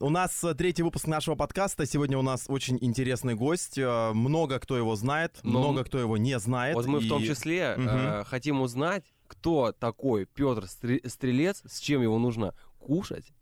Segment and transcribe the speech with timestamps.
[0.00, 1.84] У нас э, третий выпуск нашего подкаста.
[1.84, 3.76] Сегодня у нас очень интересный гость.
[3.78, 6.76] Э, Много кто его знает, Но много кто его не знает.
[6.76, 7.88] Вот мы в том И- числе Мгм.
[7.88, 13.32] э, хотим узнать, кто такой Петр Стрелец, с чем его нужно кушать,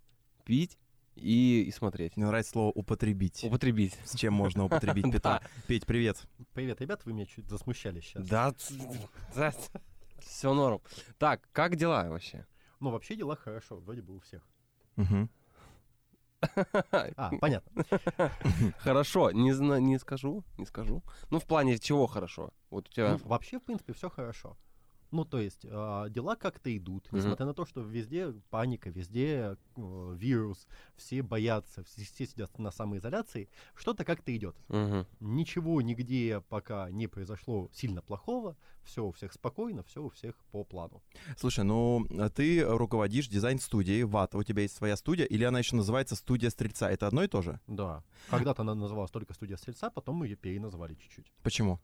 [0.46, 0.79] пить
[1.14, 2.16] и, и смотреть.
[2.16, 3.45] Мне нравится слово употребить.
[3.45, 3.95] Употребить.
[4.07, 5.43] С чем можно употребить Петра?
[5.66, 6.27] Петь, привет.
[6.54, 8.27] Привет, ребята, вы меня чуть засмущали сейчас.
[8.27, 8.54] Да,
[10.20, 10.80] все норм.
[11.18, 12.46] Так, как дела вообще?
[12.80, 14.41] Ну, вообще дела хорошо, вроде бы у всех.
[14.96, 15.29] Мгм.
[17.16, 17.84] А, понятно.
[18.78, 21.02] Хорошо, не, не скажу, не скажу.
[21.30, 22.50] Ну, в плане чего хорошо?
[22.70, 23.12] Вот у тебя...
[23.12, 24.56] Ну, вообще, в принципе, все хорошо.
[25.10, 30.16] Ну, то есть, а, дела как-то идут, несмотря на то, что везде паника, везде э,
[30.16, 34.56] вирус, все боятся, все, все сидят на самоизоляции, что-то как-то идет.
[34.69, 35.06] Мгм.
[35.20, 40.65] Ничего нигде пока не произошло сильно плохого, все у всех спокойно, все у всех по
[40.65, 41.02] плану.
[41.37, 44.38] Слушай, ну а ты руководишь дизайн-студией ВАТа.
[44.38, 46.91] У тебя есть своя студия, или она еще называется студия Стрельца?
[46.91, 47.60] Это одно и то же?
[47.66, 48.04] Да.
[48.30, 51.32] Когда-то она называлась только студия Стрельца, потом мы ее переназвали чуть-чуть.
[51.43, 51.80] Почему?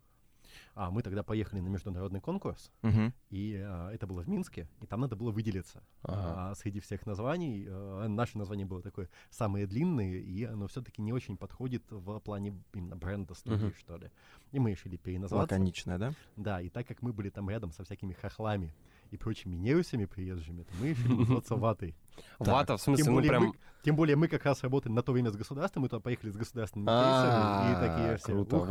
[0.75, 3.12] А мы тогда поехали на международный конкурс, Мгм.
[3.31, 5.83] И а, это было в Минске, и там надо было выделиться.
[6.03, 6.51] Ага.
[6.51, 11.12] А, среди всех названий а, наше название было такое самое длинное, и оно все-таки не
[11.12, 13.75] очень подходит в плане именно бренда студии, Мгм.
[13.78, 14.11] что ли.
[14.53, 15.55] И мы решили переназваться.
[15.55, 16.15] Лаконичная, да?
[16.37, 18.75] Да, и так как мы были там рядом со всякими хохлами
[19.11, 21.95] и прочими неусами приезжими, то мы решили называться ватой.
[22.39, 23.45] Вата, в смысле, Тем ну более, прям...
[23.45, 26.31] мы, тем более мы как раз работали на то время с государством, мы туда поехали
[26.31, 28.69] с государственными А, кейсами, и такие все, Круто, «Ух,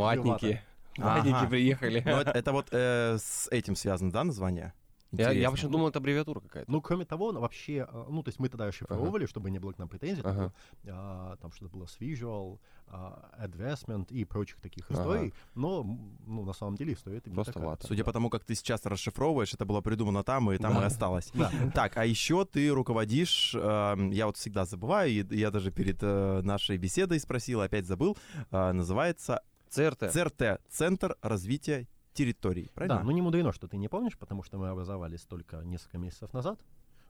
[0.98, 1.48] Ага.
[1.48, 2.02] Приехали.
[2.06, 4.74] Ну, это, это вот э, с этим связано, да, название?
[5.14, 6.72] Я, я почему думал, это аббревиатура какая-то.
[6.72, 9.74] Ну, кроме того, ну, вообще, а, ну, то есть мы тогда расшифровывали, чтобы не было
[9.74, 10.32] к нам претензий, Ага.
[10.32, 10.54] такое,
[10.88, 15.02] а, там что-то было с visual, а, advancement и прочих таких Ага.
[15.02, 17.68] историй, но, ну, на самом деле история это Просто такая.
[17.72, 17.88] вата.
[17.88, 20.84] Судя по тому, как ты сейчас расшифровываешь, это было придумано там, и там Да.
[20.84, 21.30] и осталось.
[21.34, 21.52] Да.
[21.76, 26.40] Так, а еще ты руководишь, эм, я вот всегда забываю, и я даже перед э,
[26.42, 28.18] нашей беседой спросил, опять забыл,
[28.50, 30.12] э, называется ЦРТ.
[30.12, 32.98] ЦРТ, Центр развития территорий, правильно?
[33.00, 36.34] Да, ну не мудрено, что ты не помнишь, потому что мы образовались только несколько месяцев
[36.34, 36.60] назад,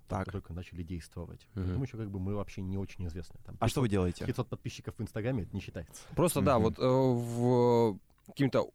[0.08, 0.25] Так.
[0.25, 1.47] только, только начали действовать.
[1.56, 1.63] Мгм.
[1.66, 3.40] Поэтому еще как бы мы вообще не очень известны.
[3.44, 4.25] Там, А что вы делаете?
[4.25, 6.03] 500 подписчиков в Инстаграме, это не считается.
[6.16, 7.97] Просто, да, вот э, в
[8.28, 8.69] каким-то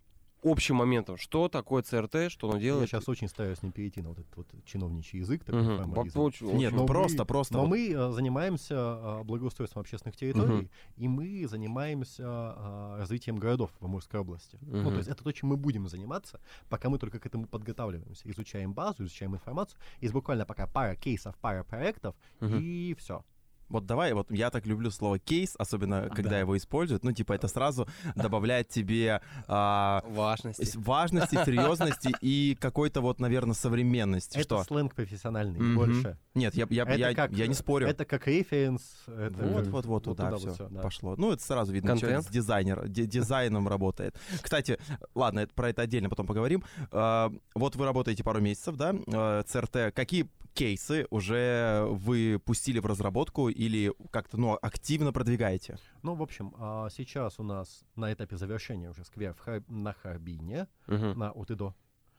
[0.47, 2.89] общим моментом, что такое ЦРТ, что оно Я делает.
[2.89, 6.21] сейчас очень стараюсь не перейти на вот этот вот чиновничий язык, такой формализм.
[6.21, 7.55] Вообще Нет, ну Но просто, мы- просто.
[7.55, 7.69] Но вот.
[7.71, 14.21] мы э, занимаемся э, благоустройством общественных территорий, и мы занимаемся э, развитием городов в Амурской
[14.21, 14.59] области.
[14.63, 14.91] Ну, Мгм.
[14.91, 18.31] то есть это то, чем мы будем заниматься, пока мы только к этому подготавливаемся.
[18.31, 19.79] Изучаем базу, изучаем информацию.
[20.01, 22.59] Есть буквально пока пара кейсов, пара проектов, Мгм.
[22.61, 23.25] и все.
[23.69, 26.39] Вот давай, вот я так люблю слово кейс, особенно когда Да.
[26.41, 27.03] его используют.
[27.05, 30.69] Ну, типа, это сразу добавляет тебе а, важности.
[30.77, 34.37] важности, серьезности и какой-то вот, наверное, современности.
[34.39, 34.65] Это что?
[34.65, 36.17] сленг профессиональный, не больше.
[36.35, 37.89] Нет, я, я, Это я, как, я не спорю.
[37.89, 38.83] Это как референс.
[39.07, 40.81] это Вот, как- вот, вот, туда, туда все, да.
[40.83, 41.15] пошло.
[41.17, 42.27] Ну, это сразу видно, человек Контент.
[42.27, 44.17] с дизайнер, ди- дизайном работает.
[44.43, 44.79] Кстати,
[45.15, 46.63] ладно, это, про это отдельно потом поговорим.
[46.93, 49.93] А, вот вы работаете пару месяцев, да, а, ЦРТ.
[49.95, 55.79] Какие кейсы уже вы пустили в разработку или как-то, ну, активно продвигаете?
[56.03, 59.93] Ну, в общем, а, сейчас у нас на этапе завершения уже сквер в Хар- на
[59.93, 61.19] Харбине, Мгм.
[61.19, 61.75] на Утыдо.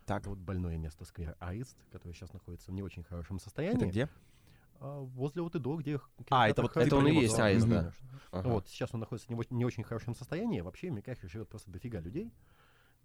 [0.06, 0.22] Так.
[0.22, 3.86] Это вот больное место сквер Аист, который сейчас находится в не очень хорошем Это состоянии.
[3.86, 4.10] где?
[4.80, 5.98] А, возле Утыдо, где...
[5.98, 7.92] х- А, кинотеатр это вот- это он и Вот, есть Аист, да.
[8.32, 8.50] Ага.
[8.50, 10.62] Вот, сейчас он находится в не, не очень хорошем состоянии.
[10.62, 12.32] Вообще, в Микахе живет просто дофига людей.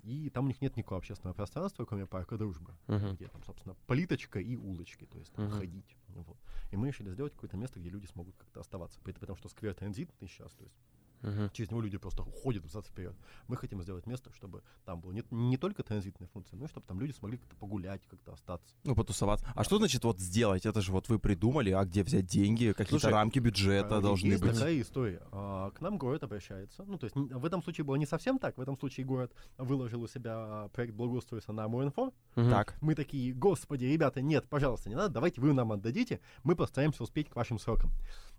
[0.03, 3.15] И там у них нет никакого общественного пространства, кроме парка дружбы, Мгм.
[3.15, 5.55] где там, собственно, плиточка и улочки, то есть там Мгм.
[5.59, 5.97] ходить.
[6.09, 6.37] Вот.
[6.73, 8.99] И мы решили сделать какое-то место, где люди смогут как-то оставаться.
[9.01, 10.75] При- Потому что сквер транзитный сейчас, то есть
[11.23, 11.51] Мгм.
[11.53, 13.15] через него люди просто ходят взад вперед.
[13.49, 16.87] Мы хотим сделать место, чтобы там было не, не только транзитная функция, но и чтобы
[16.87, 18.75] там люди смогли как-то погулять, как-то остаться.
[18.85, 19.47] Ну, потусоваться.
[19.55, 20.67] А что значит вот сделать?
[20.67, 22.73] Это же вот вы придумали, а где взять деньги?
[22.73, 24.55] Какие-то рамки бюджета А, должны Есть быть?
[24.55, 25.23] такая история.
[25.33, 26.85] А, К нам город обращается.
[26.85, 28.59] Ну, то есть в этом случае было не совсем так.
[28.59, 32.13] В этом случае город выложил у себя проект благоустройства на МОНФО.
[32.37, 32.51] Мгм.
[32.51, 32.77] Так.
[32.81, 37.29] Мы такие, господи, ребята, нет, пожалуйста, не надо, давайте вы нам отдадите, мы постараемся успеть
[37.31, 37.91] к вашим срокам.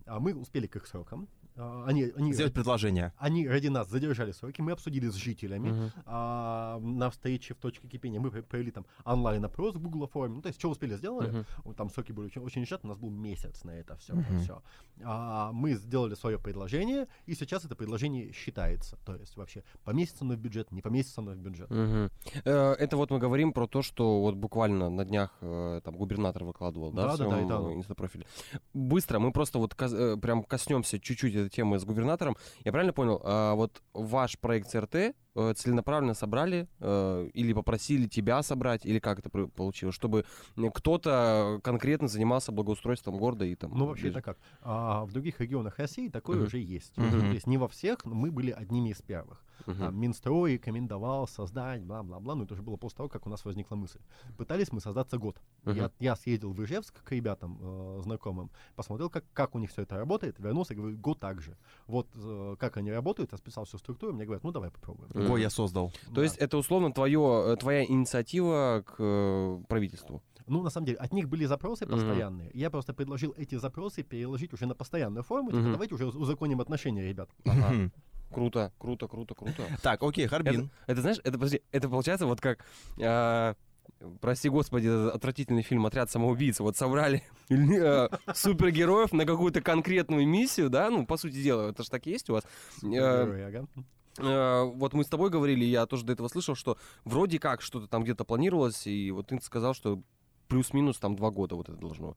[0.05, 1.27] А мы успели к их срокам.
[1.55, 3.13] А, Они, они, Сделать предложение.
[3.17, 5.69] они ради нас задержали сроки, мы обсудили с жителями.
[5.69, 5.91] Мгм.
[6.05, 10.35] А, на встрече в точке кипения мы пр- провели там онлайн-опрос в Google форме.
[10.35, 11.45] Ну, то есть, что успели сделали.
[11.63, 14.13] Вот Там сроки были очень, очень сжаты, у нас был месяц на это все.
[14.15, 14.39] Мгм.
[14.39, 14.61] все.
[15.03, 18.97] А, мы сделали свое предложение, и сейчас это предложение считается.
[19.05, 21.69] То есть, вообще, поместится оно в бюджет, не поместится оно в бюджет.
[21.71, 26.43] Э, Это вот мы говорим про то, что вот буквально на днях э, там губернатор
[26.43, 27.55] выкладывал, да, в своем и да.
[27.59, 28.25] э, инстапрофиле.
[28.73, 32.37] Быстро мы просто вот кос- э, прям коснемся чуть-чуть этой темы с губернатором.
[32.63, 33.21] Я правильно понял?
[33.23, 39.19] А, Вот ваш проект ЦРТ э, целенаправленно собрали э, или попросили тебя собрать, или как
[39.19, 40.25] это получилось, чтобы
[40.55, 43.71] э, кто-то конкретно занимался благоустройством города и там...
[43.75, 44.37] Ну, вообще это как?
[44.61, 46.45] А, в других регионах России такое Мгм.
[46.45, 46.97] уже есть.
[46.97, 47.19] Мгм.
[47.21, 49.43] То есть не во всех, но мы были одними из первых.
[49.65, 49.79] Мгм.
[49.79, 53.75] Там Минстрой рекомендовал создать, бла-бла-бла, но это уже было после того, как у нас возникла
[53.75, 53.99] мысль.
[54.37, 55.41] Пытались мы создаться год.
[55.63, 55.77] Мгм.
[55.77, 59.83] Я, я съездил в Ижевск к ребятам э, знакомым, посмотрел, как, как у них все
[59.83, 61.57] это работает, вернулся и говорю, год так же.
[61.87, 65.09] Вот э, как они работают, я списал всю структуру, мне говорят, ну давай попробуем.
[65.23, 65.31] Мгм.
[65.31, 65.91] Го я создал.
[66.07, 66.23] То Да.
[66.23, 70.21] есть это условно твое, э, твоя инициатива к э, правительству?
[70.47, 72.51] Ну, на самом деле, от них были запросы постоянные.
[72.53, 75.51] Я просто предложил эти запросы переложить уже на постоянную форму.
[75.51, 75.71] Типа, Мгм.
[75.71, 77.29] давайте уже узаконим отношения, ребят.
[77.45, 77.89] Ага.
[78.33, 79.63] Круто, круто, круто, круто.
[79.81, 80.69] Так, окей, Харбин.
[80.87, 82.65] Это знаешь, это, подожди, это получается вот как,
[82.99, 83.53] а,
[84.21, 86.59] прости господи, этот отвратительный фильм «Отряд самоубийц».
[86.59, 91.89] Вот собрали э, супергероев на какую-то конкретную миссию, да, ну, по сути дела, это же
[91.89, 92.43] так и есть у вас.
[92.83, 93.63] Э, э,
[94.17, 98.03] вот мы с тобой говорили, я тоже до этого слышал, что вроде как что-то там
[98.03, 100.01] где-то планировалось, и вот ты сказал, что
[100.47, 102.15] плюс-минус там два года вот это должно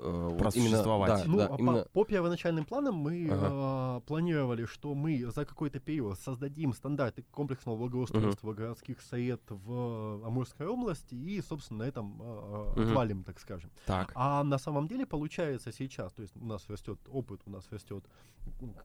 [0.00, 1.22] э, вот Просуществовать.
[1.22, 3.98] да, Ну, да, а по- именно- по, первоначальным планам мы Ага.
[3.98, 10.66] э, планировали, что мы за какой-то период создадим стандарты комплексного благоустройства городских совет в Амурской
[10.66, 12.82] области и, собственно, на этом э, Мгм.
[12.90, 13.70] отвалим, так скажем.
[13.86, 14.12] Так.
[14.14, 18.04] А на самом деле получается сейчас, то есть у нас растет опыт, у нас растет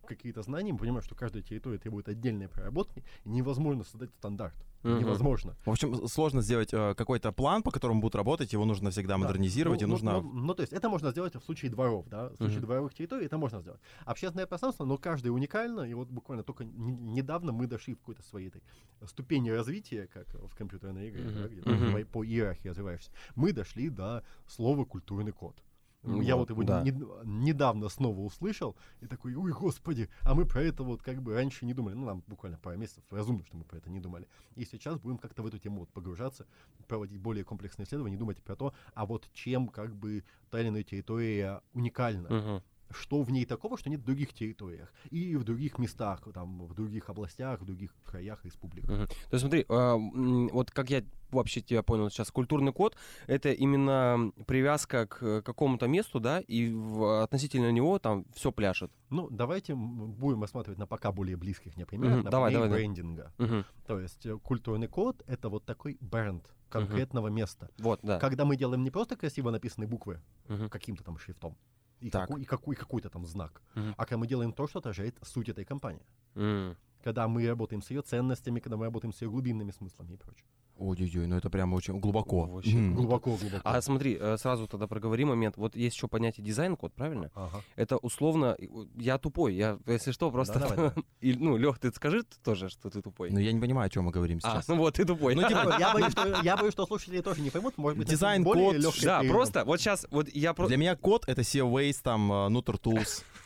[0.06, 4.56] какие-то знания, мы понимаем, что каждая территория требует отдельной проработки, и невозможно создать стандарт.
[4.84, 5.00] Мгм.
[5.00, 5.56] Невозможно.
[5.66, 9.20] В общем, сложно сделать э, какой-то план, по которому будут работать, его нужно всегда Да.
[9.20, 10.22] модернизировать, Ну, и ну, нужно...
[10.22, 12.66] Ну, ну, то есть это можно сделать в случае дворов, да, в случае Мгм.
[12.66, 13.80] дворовых территорий это можно сделать.
[14.06, 18.24] Общественное пространство, но каждое уникально, и вот буквально только н- недавно мы дошли в какой-то
[18.24, 18.62] своей этой
[19.08, 21.42] ступени развития, как в компьютерной игре, Мгм.
[21.42, 21.62] да, где
[22.06, 23.10] по, по иерархии развиваешься.
[23.36, 25.56] Мы дошли до слова «культурный код».
[26.04, 26.84] Ну Я вот, вот его да.
[26.84, 26.92] не-
[27.24, 31.66] недавно снова услышал и такой, ой, господи, а мы про это вот как бы раньше
[31.66, 31.94] не думали.
[31.94, 34.28] Ну, нам буквально пару месяцев разумно, что мы про это не думали.
[34.56, 36.46] И сейчас будем как-то в эту тему вот погружаться,
[36.88, 40.84] проводить более комплексные исследования, думать про то, а вот чем как бы та или иная
[40.84, 42.30] территория уникальна.
[42.30, 42.64] Мгм.
[42.94, 44.92] Что в ней такого, что нет в других территориях.
[45.12, 48.88] И в других местах, там, в других областях, в других краях республик.
[48.88, 49.08] Мгм.
[49.08, 52.96] То есть смотри, м, вот как я вообще тебя понял сейчас, культурный код—
[53.28, 58.92] это именно привязка к э, какому-то месту, да, и в- относительно него там все пляшет.
[59.10, 63.34] Ну, давайте будем рассматривать на пока более близких мне примерах, на давай, давай, брендинга.
[63.40, 63.66] Мгм.
[63.88, 67.70] То есть э, культурный код— это вот такой бренд конкретного места.
[67.80, 68.20] Вот, да.
[68.20, 70.70] Когда мы делаем не просто красиво написанные буквы Мгм.
[70.70, 71.56] каким-то там шрифтом,
[72.04, 72.28] и, Так.
[72.28, 73.94] какой, и, какой, какой-то там знак, Мгм.
[73.98, 76.06] а когда мы делаем то, что отражает суть этой компании.
[76.36, 76.76] М.
[77.04, 80.46] Когда мы работаем с ее ценностями, когда мы работаем с ее глубинными смыслами и прочее.
[80.78, 82.46] Ой-ой-ой, ну это прямо очень глубоко.
[82.46, 82.96] Вообще Мгм.
[82.96, 83.62] Глубоко, глубоко.
[83.64, 85.56] А смотри, э, сразу тогда проговори момент.
[85.58, 87.30] Вот есть еще понятие дизайн-код, правильно?
[87.36, 87.62] Ага.
[87.76, 88.58] Это условно...
[88.96, 90.60] Я тупой, я, если что, просто...
[90.60, 90.92] давай, давай.
[91.22, 93.30] И, ну, Лех, ты скажи тоже, что ты тупой.
[93.30, 94.68] Ну я не понимаю, о чем мы говорим а, сейчас.
[94.68, 95.36] ну вот, ты тупой.
[95.36, 97.78] Ну, типа, Я боюсь, что, я боюсь, что слушатели тоже не поймут.
[97.78, 100.70] Может быть, это Дизайн, более код, легкий Да, просто вот сейчас, вот я просто...
[100.70, 103.24] Для меня код— это Seaways, там, э, Nutter Tools,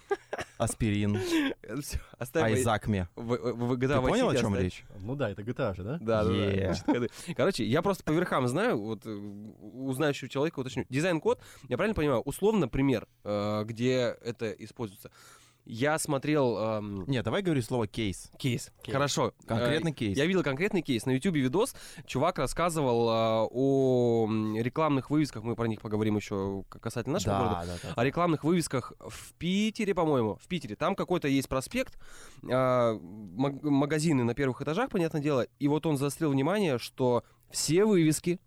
[0.57, 1.17] Aspirine,
[2.33, 3.07] Айзакме.
[3.15, 4.83] в Ты понял, о чем речь?
[4.99, 5.97] Ну да, это GTA же, да?
[6.01, 7.09] Да, да, коды.
[7.35, 10.85] Короче, я просто по верхам знаю, вот э, у знающего человека уточню.
[10.89, 11.39] Дизайн-код,
[11.69, 15.11] я правильно понимаю, условно пример, э, где это используется.
[15.69, 18.31] Я смотрел эм, Нет, давай говори слово кейс.
[18.39, 18.71] кейс.
[18.83, 18.93] Кейс.
[18.93, 19.33] Хорошо.
[19.45, 20.17] Конкретный Э, кейс.
[20.17, 21.05] Я видел конкретный кейс.
[21.05, 21.75] На YouTube видос
[22.05, 24.27] чувак рассказывал э, о
[24.57, 25.43] рекламных вывесках.
[25.43, 27.63] Мы про них поговорим еще касательно нашего города.
[27.65, 27.93] да, да.
[28.01, 30.75] о рекламных вывесках в Питере, по-моему, в Питере.
[30.77, 31.97] Там какой-то есть проспект,
[32.43, 35.47] маг- магазины на первых этажах, понятное дело.
[35.59, 38.39] И вот он заострил внимание, что все вывески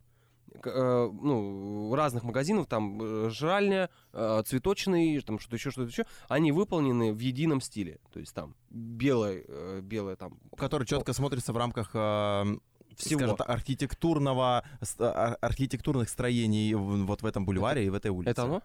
[0.64, 6.52] э, ну, разных магазинов, там э, жральня, э, цветочный, там что-то еще, что-то еще, они
[6.52, 7.98] выполнены в едином стиле.
[8.12, 12.56] То есть там белое, э, белое там Который четко смотрится в рамках э,
[12.96, 13.18] всего.
[13.20, 14.64] скажем архитектурного,
[14.98, 18.30] ар- архитектурных строений в- вот в этом бульваре и в этой улице.
[18.30, 18.62] Это оно?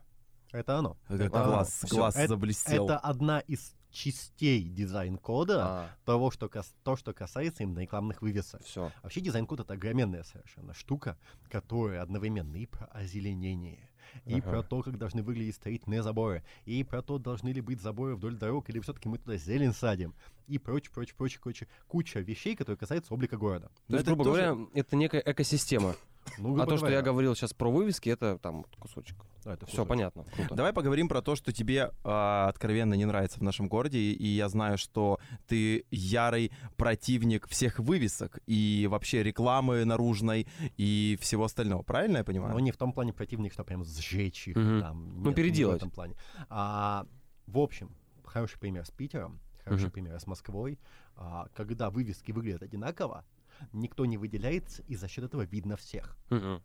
[0.51, 0.97] Это оно.
[1.07, 1.97] Как Это глаз, оно.
[1.97, 2.85] Глаз Это- заблестел.
[2.85, 8.63] Это одна из частей дизайн-кода А, того, что, кас- то, что касается именно рекламных вывесок.
[8.63, 8.91] все.
[9.01, 11.17] Вообще дизайн-код это огроменная совершенно штука,
[11.49, 13.89] которая одновременно и про озеленение,
[14.25, 14.49] и Ага.
[14.49, 18.35] про то, как должны выглядеть строительные заборы, и про то, должны ли быть заборы вдоль
[18.35, 20.13] дорог, или все-таки мы туда зелень садим,
[20.47, 21.69] и прочее, прочее, прочее, прочее.
[21.87, 23.71] Куча вещей, которые касаются облика города.
[23.87, 25.95] То есть, это грубо тоже- говоря, это некая экосистема.
[26.37, 29.15] Ну, А то, что я говорил сейчас про вывески, это там кусочек.
[29.43, 30.23] Да, это Все понятно.
[30.35, 30.55] Круто.
[30.55, 34.49] Давай поговорим про то, что тебе а, откровенно не нравится в нашем городе, и, я
[34.49, 41.83] знаю, что ты ярый противник всех вывесок и вообще рекламы наружной и всего остального.
[41.83, 42.53] Правильно я понимаю?
[42.53, 44.81] Но не в том плане противник, что прям сжечь их Мгм.
[44.81, 45.21] там.
[45.21, 45.73] Ну, Нет, переделать.
[45.75, 46.15] Не в этом плане.
[46.49, 47.05] А,
[47.45, 47.91] в общем,
[48.23, 49.39] хороший пример с Питером.
[49.63, 49.91] хороший Мгм.
[49.91, 50.79] пример с Москвой.
[51.15, 53.25] А, когда вывески выглядят одинаково,
[53.73, 56.17] никто не выделяется, и за счет этого видно всех.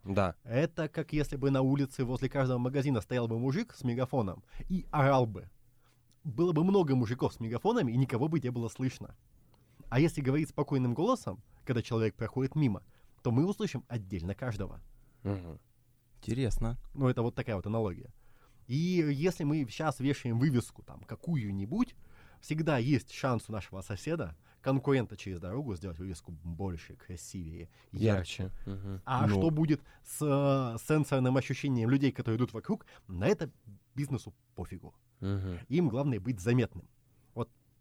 [0.03, 0.35] Да.
[0.43, 4.85] Это как если бы на улице возле каждого магазина стоял бы мужик с мегафоном и
[4.91, 5.49] орал бы.
[6.23, 9.15] Было бы много мужиков с мегафонами, и никого бы не было слышно.
[9.89, 12.83] А если говорить спокойным голосом, когда человек проходит мимо,
[13.23, 14.79] то мы услышим отдельно каждого.
[16.17, 16.77] Интересно.
[16.93, 18.13] Ну, это вот такая вот аналогия.
[18.67, 21.95] И если мы сейчас вешаем вывеску там какую-нибудь,
[22.39, 28.43] всегда есть шанс у нашего соседа, конкурента через дорогу, сделать вывеску больше, красивее, ярче.
[28.43, 28.51] Ярче.
[28.65, 29.01] Мгм.
[29.05, 29.35] А Ну.
[29.35, 33.49] что будет с э, сенсорным ощущением людей, которые идут вокруг, на это
[33.95, 34.93] бизнесу пофигу.
[35.19, 35.59] Мгм.
[35.69, 36.87] Им главное быть заметным.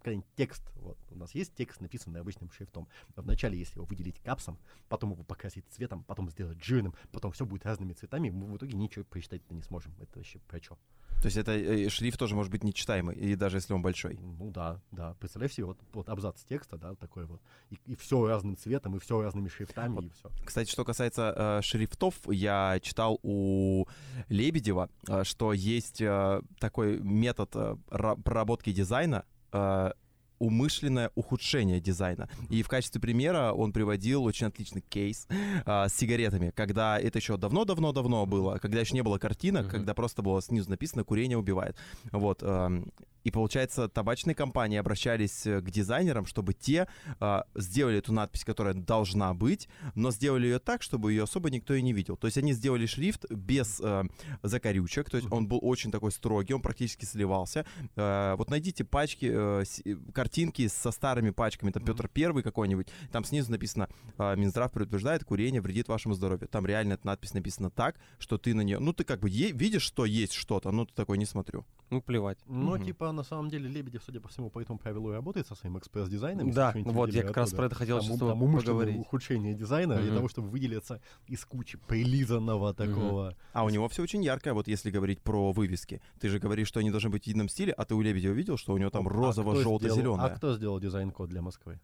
[0.00, 2.88] Какой-нибудь текст, вот у нас есть текст, написанный обычным шрифтом.
[3.16, 7.44] Но вначале, если его выделить капсом, потом его покрасить цветом, потом сделать жирным, потом все
[7.44, 9.94] будет разными цветами, мы в итоге ничего прочитать-то не сможем.
[10.00, 10.78] Это вообще про что?
[11.20, 14.18] То есть это э, шрифт тоже может быть нечитаемый, и даже если он большой.
[14.18, 15.14] Ну да, да.
[15.20, 17.42] Представляешь себе, вот, вот абзац текста, да, такой вот.
[17.68, 20.30] И, все разным цветом, и все разными шрифтами, Вот и все.
[20.46, 23.86] Кстати, что касается э, шрифтов, я читал у
[24.30, 29.90] Лебедева, э, что есть э, такой метод э, ра- проработки дизайна, э,
[30.38, 32.28] умышленное ухудшение дизайна.
[32.48, 35.28] И в качестве примера он приводил очень отличный кейс
[35.66, 39.70] а, с сигаретами, когда это еще давно-давно-давно было, когда еще не было картинок, Мгм.
[39.70, 41.76] когда просто было снизу написано «курение убивает».
[42.10, 42.42] Вот.
[42.42, 42.90] эм,
[43.24, 48.74] и получается, табачные компании обращались э, к дизайнерам, чтобы те а, сделали эту надпись, которая
[48.74, 52.16] должна быть, но сделали ее так, чтобы ее особо никто и не видел.
[52.16, 54.04] То есть они сделали шрифт без э,
[54.42, 57.64] закорючек, то есть он был очень такой строгий, он практически сливался.
[57.96, 62.88] Э, вот найдите пачки, э, с- э, картинки со старыми пачками, там Петр Первый какой-нибудь,
[63.12, 66.48] там снизу написано э, «Минздрав предупреждает, курение вредит вашему здоровью».
[66.48, 69.52] Там реально эта надпись написана так, что ты на нее, ну ты как бы е-
[69.52, 71.64] видишь, что есть что-то, но ты такой не смотрю.
[71.90, 72.38] Ну, плевать.
[72.46, 72.84] Но, Мгм.
[72.84, 75.78] типа, на самом деле, Лебедев, судя по всему, по этому правилу и работает со своим
[75.78, 76.50] экспресс-дизайном.
[76.52, 77.56] Да, вот я как раз оттуда.
[77.58, 78.98] про это хотел там, там поговорить.
[78.98, 80.14] ухудшение дизайна для Мгм.
[80.16, 83.36] того, чтобы выделиться из кучи прилизанного такого.
[83.52, 86.00] А у него все очень яркое, вот если говорить про вывески.
[86.18, 88.56] Ты же говоришь, что они должны быть в едином стиле, а ты у Лебедева видел,
[88.56, 90.26] что у него там А розово-желто-зеленое?
[90.26, 91.80] А кто сделал дизайн-код для Москвы?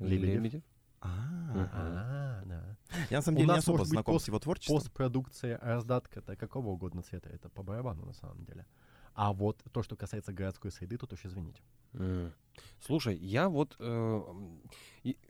[0.00, 0.34] Лебедев.
[0.34, 0.62] Лебедев.
[1.00, 2.76] А, А, да.
[3.10, 4.78] Я на самом У деле не нас особо знаком с его творчеством.
[4.78, 8.64] Постпродукция раздатка-то какого угодно цвета, это по барабану на самом деле.
[9.14, 11.62] А вот то, что касается городской среды, тут уж извините.
[11.94, 12.32] М.
[12.80, 14.22] Слушай, я вот э,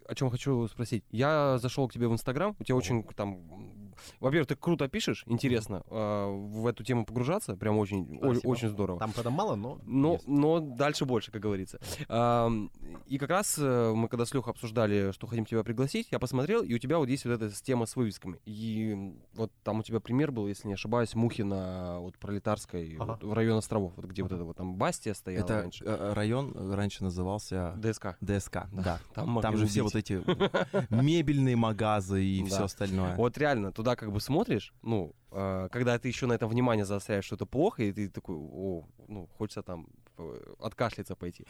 [0.07, 1.05] о чем хочу спросить.
[1.11, 3.84] Я зашел к тебе в Инстаграм, у тебя очень там,
[4.21, 8.99] во-первых, ты круто пишешь, интересно э, в эту тему погружаться, прям очень, о- очень здорово.
[8.99, 10.29] Там, правда, мало, но Но, есть.
[10.29, 11.79] но дальше больше, как говорится.
[12.09, 12.71] Ам,
[13.07, 16.63] И как раз э, мы когда с Лехой обсуждали, что хотим тебя пригласить, я посмотрел,
[16.63, 18.39] и у тебя вот есть вот эта тема с вывесками.
[18.45, 23.19] И вот там у тебя пример был, если не ошибаюсь, Мухина вот пролетарской Ага.
[23.21, 24.37] вот в район островов, вот где вот Ага.
[24.41, 25.85] это вот там Бастия стояла Это раньше.
[25.85, 28.17] э, район э, раньше назывался ДСК.
[28.21, 28.99] ДСК, да.
[29.15, 29.95] Там, могли Там же все убить.
[29.95, 32.47] вот эти мебельные магазы и Да.
[32.47, 33.17] все остальное.
[33.17, 37.27] Вот реально, туда как бы смотришь, ну, э, когда ты еще на этом внимание заостряешь,
[37.27, 39.87] что это плохо, и ты такой, о, ну, хочется там
[40.17, 41.47] э, откашляться пойти.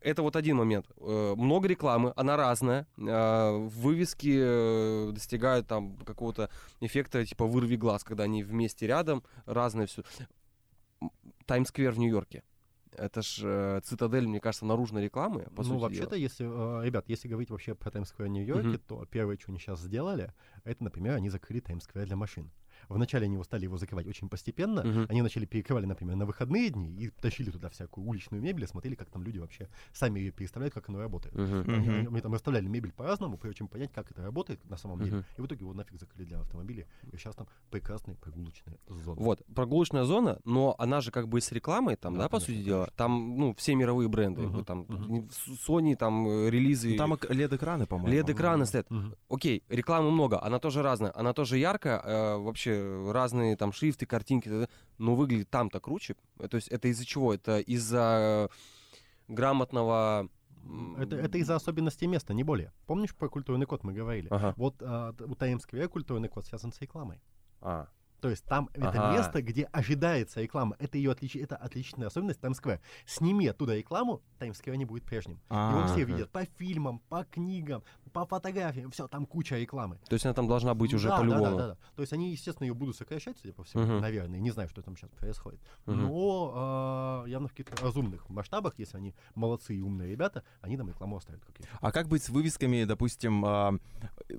[0.00, 0.86] Это вот один момент.
[0.96, 2.86] Э, Много рекламы, она разная.
[2.96, 6.48] Э, Вывески достигают там какого-то
[6.80, 10.02] эффекта типа вырви глаз, когда они вместе рядом, разное все.
[11.46, 12.42] Таймс-сквер в Нью-Йорке.
[12.98, 17.28] Это ж э, цитадель, мне кажется, наружной рекламы, по ну, вообще-то, если, э, ребят, если
[17.28, 18.78] говорить вообще про Таймс-сквер Нью-Йорке, Мгм.
[18.86, 20.32] то первое, что они сейчас сделали,
[20.64, 22.50] это, например, они закрыли Таймс-сквер для машин.
[22.88, 24.82] Вначале они его стали его закрывать очень постепенно.
[24.84, 25.06] Мгм.
[25.08, 28.94] Они начали перекрывали, например, на выходные дни и тащили туда всякую уличную мебель, и смотрели,
[28.94, 31.34] как там люди вообще сами ее переставляют, как оно работает.
[31.34, 31.64] Мгм.
[31.68, 34.98] Они, они- они там расставляли мебель по-разному, прежде чем понять, как это работает на самом
[35.00, 35.16] деле.
[35.16, 35.24] Мгм.
[35.36, 36.86] И в итоге его нафиг закрыли для автомобилей.
[37.12, 39.20] И сейчас там прекрасные прогулочные зоны.
[39.20, 42.62] Вот, прогулочная зона, но она же как бы с рекламой, там, Да, да, по сути
[42.62, 42.84] дела.
[42.84, 42.94] конечно.
[42.96, 44.46] Там, ну, все мировые бренды.
[44.46, 44.86] Вот там
[45.30, 46.90] с- Sony, там, э, релизы.
[46.90, 48.12] Ну, Там эк- LED-экраны, по-моему.
[48.16, 48.90] LED-экраны стоят.
[48.90, 49.14] Мгм.
[49.28, 51.12] Окей, рекламы много, она тоже разная.
[51.14, 52.77] Она тоже яркая, э, вообще
[53.12, 54.68] разные там шрифты, картинки,
[54.98, 56.16] но выглядит там-то круче.
[56.38, 57.34] Э, То есть это из-за чего?
[57.34, 60.28] Это из-за э, грамотного...
[60.98, 62.72] Это, это из-за особенностей места, не более.
[62.86, 64.28] Помнишь, про культурный код мы говорили?
[64.30, 64.54] Ага.
[64.56, 67.22] Вот а, у Таймс-сквера культурный код связан с рекламой.
[67.60, 67.88] А,
[68.20, 69.12] То есть там это Ага.
[69.16, 70.76] место, где ожидается реклама.
[70.78, 71.36] Это ее отлич...
[71.36, 72.80] это отличная особенность Таймс-сквер.
[73.06, 75.40] Сними оттуда рекламу, Таймс-сквер не будет прежним.
[75.48, 77.82] А, Его все видят по фильмам, по книгам,
[78.12, 78.90] по фотографиям.
[78.90, 79.98] Все, там куча рекламы.
[80.08, 81.44] то есть она там должна быть уже Да, да, по-любому.
[81.44, 81.76] Да, да, да.
[81.94, 84.00] То есть они, естественно, ее будут сокращать, судя по всему, Мгм.
[84.00, 84.40] наверное.
[84.40, 85.60] Не знаю, что там сейчас происходит.
[85.86, 86.02] Мгм.
[86.02, 90.88] Но а, явно в каких-то разумных масштабах, если они молодцы и умные ребята, они там
[90.88, 91.44] рекламу оставят.
[91.44, 91.56] Как.
[91.80, 93.74] А как быть с вывесками, допустим, а,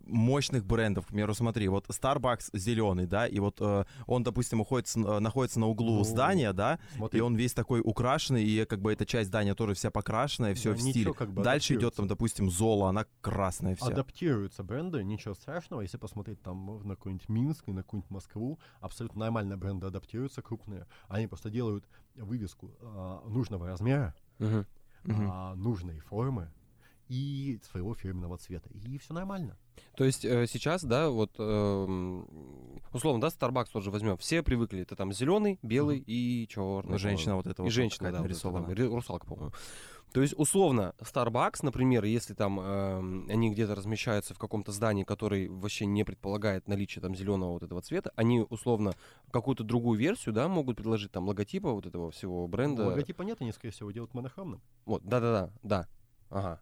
[0.09, 1.05] мощных брендов.
[1.05, 5.59] К примеру, смотри, вот Starbucks зеленый, да, и вот э, он, допустим, уходит, э, находится
[5.59, 9.05] на углу Ну, здания, да, Смотри, и он весь такой украшенный, и как бы эта
[9.05, 11.13] часть здания тоже вся покрашенная, все Да, в стиле.
[11.13, 13.87] как бы Дальше идет там, допустим, Зола, она красная вся.
[13.87, 15.81] адаптируются бренды, ничего страшного.
[15.81, 20.87] Если посмотреть там на какой-нибудь Минск и на какую-нибудь Москву, абсолютно нормально бренды адаптируются, крупные.
[21.07, 21.85] Они просто делают
[22.15, 24.13] вывеску а, нужного размера.
[24.39, 24.65] Мгм.
[25.31, 26.49] а, нужной формы
[27.07, 28.69] и своего фирменного цвета.
[28.69, 29.57] И все нормально.
[29.95, 32.27] То есть э, сейчас, да, вот эм,
[32.93, 34.17] условно, да, Starbucks тоже возьмем.
[34.17, 36.97] Все привыкли, это там зеленый, белый и черный.
[36.97, 38.75] Женщина вот эта И женщина, да, какая-то вот нарисована.
[38.75, 39.53] там, русалка, по-моему.
[40.11, 45.47] То есть, условно, Starbucks, например, если там эм, они где-то размещаются в каком-то здании, который
[45.47, 48.95] вообще не предполагает наличие там зеленого вот этого цвета, они условно
[49.31, 52.87] какую-то другую версию, да, могут предложить там логотипа вот этого всего бренда.
[52.87, 54.61] Логотипа нет, они, скорее всего, делают монохромным.
[54.85, 55.87] Вот, да-да-да, да.
[56.29, 56.59] Ага.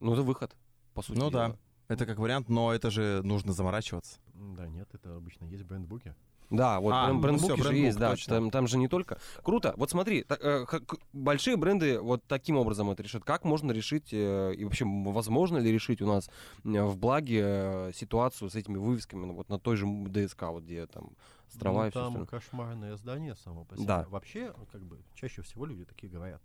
[0.00, 0.54] Ну, это выход,
[0.92, 1.56] по сути Ну да.
[1.88, 4.18] Это как вариант, но это же нужно заморачиваться.
[4.34, 6.14] Да, нет, это обычно есть в брендбуке.
[6.50, 7.98] Да, вот А, бренд- ну брендбуки всё, же брендбук, есть,
[8.28, 9.18] да, там, там же не только.
[9.42, 9.72] Круто.
[9.78, 13.24] Вот смотри, так, э, х- к- большие бренды вот таким образом это решат.
[13.24, 16.28] Как можно решить, э, и вообще возможно ли решить у нас
[16.64, 20.64] э, в благе э, ситуацию с этими вывесками ну, вот на той же ДСК, вот
[20.64, 21.12] где там
[21.48, 23.86] острова Ну, и все там кошмарное здание само по себе.
[23.86, 24.06] Да.
[24.10, 26.42] Вообще, как бы, чаще всего люди такие говорят.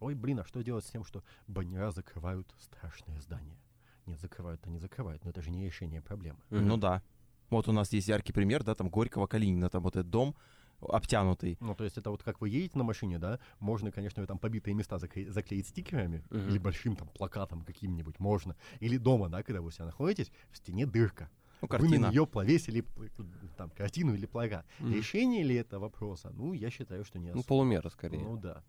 [0.00, 3.58] Ой, блин, а что делать с тем, что баннера закрывают страшные здания?
[4.10, 6.38] Нет, закрывают, они закрывают, но это же не решение проблемы.
[6.50, 7.02] Ну да.
[7.48, 10.34] Вот у нас есть яркий пример, да, там Горького, Калинина, там вот этот дом
[10.80, 11.58] обтянутый.
[11.60, 14.74] Ну, то есть это вот как вы едете на машине, да, можно, конечно, там побитые
[14.74, 16.48] места закле- заклеить стикерами Мгм.
[16.48, 18.56] или большим там плакатом каким-нибудь можно.
[18.80, 21.28] Или дома, да, когда вы у себя находитесь, в стене дырка.
[21.60, 22.06] Ну, Вы на картина.
[22.10, 23.10] нее повесили п-
[23.58, 24.64] там картину или плакат.
[24.78, 24.94] Мгм.
[24.94, 26.30] Решение ли это вопроса?
[26.34, 27.34] Ну, я считаю, что нет.
[27.34, 28.20] Ну, полумера скорее.
[28.20, 28.62] Ну да.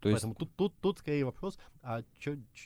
[0.00, 2.02] То есть, Поэтому тут, тут, тут скорее вопрос, а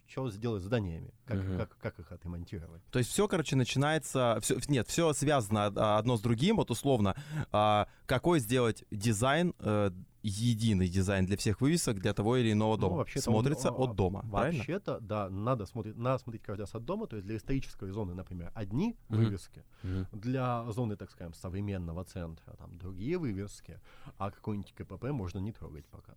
[0.06, 1.12] что сделать с зданиями?
[1.26, 1.56] Как, Мгм.
[1.56, 2.83] как, как их отремонтировать?
[2.90, 4.38] То есть все, короче, начинается...
[4.40, 6.56] всё- нет, все связано а, одно с другим.
[6.56, 7.16] Вот условно,
[7.50, 9.90] а, какой сделать дизайн, э,
[10.23, 12.92] единый дизайн для всех вывесок для того или иного дома.
[12.92, 14.21] Ну, вообще-то Смотрится он- от дома?
[14.25, 18.14] Вообще-то, да, надо смотреть, надо смотреть каждый раз от дома, то есть для исторической зоны,
[18.14, 19.25] например, одни Мгм.
[19.25, 20.06] вывески, Мгм.
[20.12, 23.80] для зоны, так скажем, современного центра, там другие вывески,
[24.18, 26.14] а какой-нибудь КПП можно не трогать пока.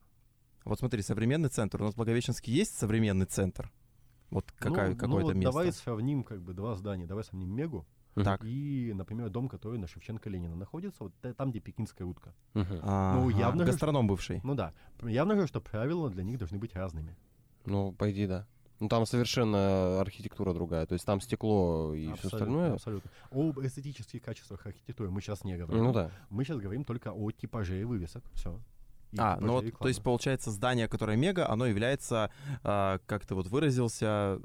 [0.66, 1.82] Вот смотри, современный центр.
[1.82, 3.72] У нас в Благовещенске есть современный центр?
[4.30, 5.52] Вот какая, ну, ну какое-то вот место.
[5.52, 8.44] Давай сравним как бы два здания, давай сравним Мегу Так.
[8.44, 12.34] и, например, дом, который на Шевченко-Ленина находится, вот та- там, где пекинская утка.
[12.54, 12.80] Мгм.
[12.82, 14.42] Ага, явно же, Гастроном бывший.
[14.44, 17.16] Ну да, явно же, что правила для них должны быть разными.
[17.66, 18.48] Ну, по идее, да.
[18.80, 20.86] Ну, там совершенно архитектура другая.
[20.86, 22.74] То есть там стекло и все Абсолютно, остальное.
[22.74, 23.12] Абсолютно.
[23.32, 25.84] Об эстетических качествах архитектуры мы сейчас не говорим.
[25.84, 26.12] Ну да.
[26.30, 28.24] Мы сейчас говорим только о типаже вывесок.
[28.34, 28.60] Все.
[29.18, 32.30] А, ну вот, то есть, получается, здание, которое мега, оно является,
[32.64, 34.40] а, как ты вот выразился,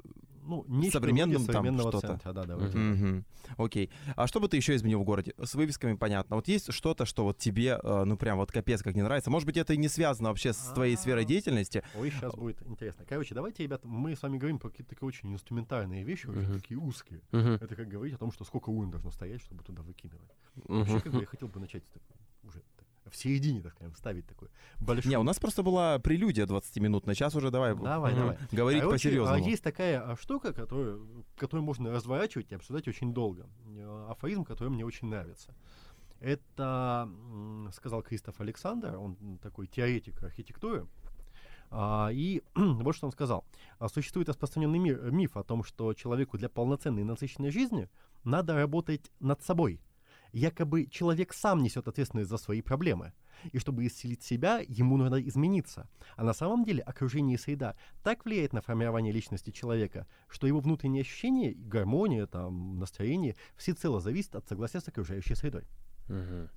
[0.45, 2.19] ну, нечто современным там что-то.
[2.25, 2.57] да, да.
[2.57, 3.25] Мгм.
[3.57, 3.89] Окей.
[4.15, 5.33] А что бы ты еще изменил в городе?
[5.41, 6.35] С вывесками понятно.
[6.35, 9.29] Вот есть что-то, что вот тебе, э, ну прям вот капец как не нравится.
[9.29, 11.25] Может быть, это и не связано вообще с твоей сферой А.
[11.25, 11.83] деятельности.
[11.95, 13.05] Ой, сейчас будет интересно.
[13.07, 16.59] Короче, давайте, ребята, мы с вами говорим про какие-то такие очень инструментальные вещи, очень Мгм.
[16.59, 17.21] такие узкие.
[17.31, 17.53] Мгм.
[17.61, 20.29] Это как говорить о том, что сколько урн должно стоять, чтобы туда выкидывать.
[20.67, 22.15] Вообще, как бы я хотел бы начать с такой,
[23.09, 25.09] в середине, так скажем, ставить такой большой...
[25.09, 28.37] Не, у нас просто была прелюдия 20 минут, на час уже давай, Давай, давай.
[28.51, 29.35] говорить Короче, по-серьезному.
[29.35, 33.47] а есть такая а, штука, которую, которую можно разворачивать и обсуждать очень долго.
[33.75, 35.53] Э, Афоризм, который мне очень нравится.
[36.19, 37.09] Это
[37.73, 40.87] сказал Кристоф Александр, он такой теоретик архитектуры.
[41.75, 43.45] А, и вот что он сказал.
[43.79, 47.89] А, Существует распространенный миф о том, что человеку для полноценной насыщенной жизни
[48.23, 49.81] надо работать над собой.
[50.33, 53.13] Якобы человек сам несет ответственность за свои проблемы.
[53.51, 55.87] И чтобы исцелить себя, ему нужно измениться.
[56.15, 60.59] А на самом деле окружение и среда так влияет на формирование личности человека, что его
[60.59, 65.65] внутренние ощущения, гармония, там, настроение всецело зависит от согласия с окружающей средой.
[66.07, 66.49] Мгм.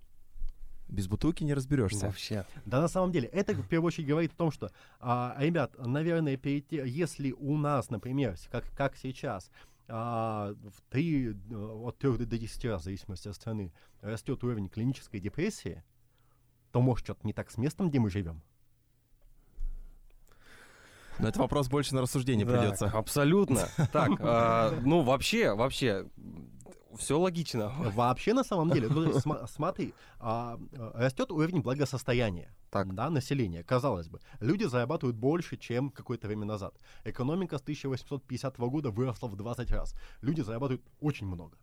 [0.89, 2.07] Без бутылки не разберешься.
[2.07, 2.47] Вообще.
[2.65, 6.37] Да, на самом деле, это в первую очередь говорит о том, что, а, ребят, наверное,
[6.37, 9.51] перед те- если у нас, например, как, как сейчас,
[9.89, 14.69] а, в три, э, от 3 до 10 раз, в зависимости от страны, растет уровень
[14.69, 15.83] клинической депрессии,
[16.73, 18.43] то может что-то не так с местом, где мы живем.
[21.19, 22.87] Но это вопрос больше на рассуждение Да, придется.
[22.87, 23.69] Абсолютно.
[23.93, 26.07] Так, а, ну вообще, вообще,
[26.97, 27.73] все логично.
[27.79, 29.15] Вообще, на самом деле, ну,
[29.47, 32.95] смотри, а, э, растет уровень благосостояния Так.
[32.95, 33.63] да, населения.
[33.63, 36.75] Казалось бы, люди зарабатывают больше, чем какое-то время назад.
[37.05, 39.95] Экономика с 1850 года выросла в 20 раз.
[40.23, 41.57] Люди зарабатывают очень много.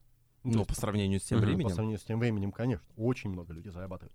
[0.44, 1.74] то Ну, есть, по сравнению с тем Мгм, по по временем.
[1.76, 4.14] сравнению с тем временем, конечно, очень много людей зарабатывают.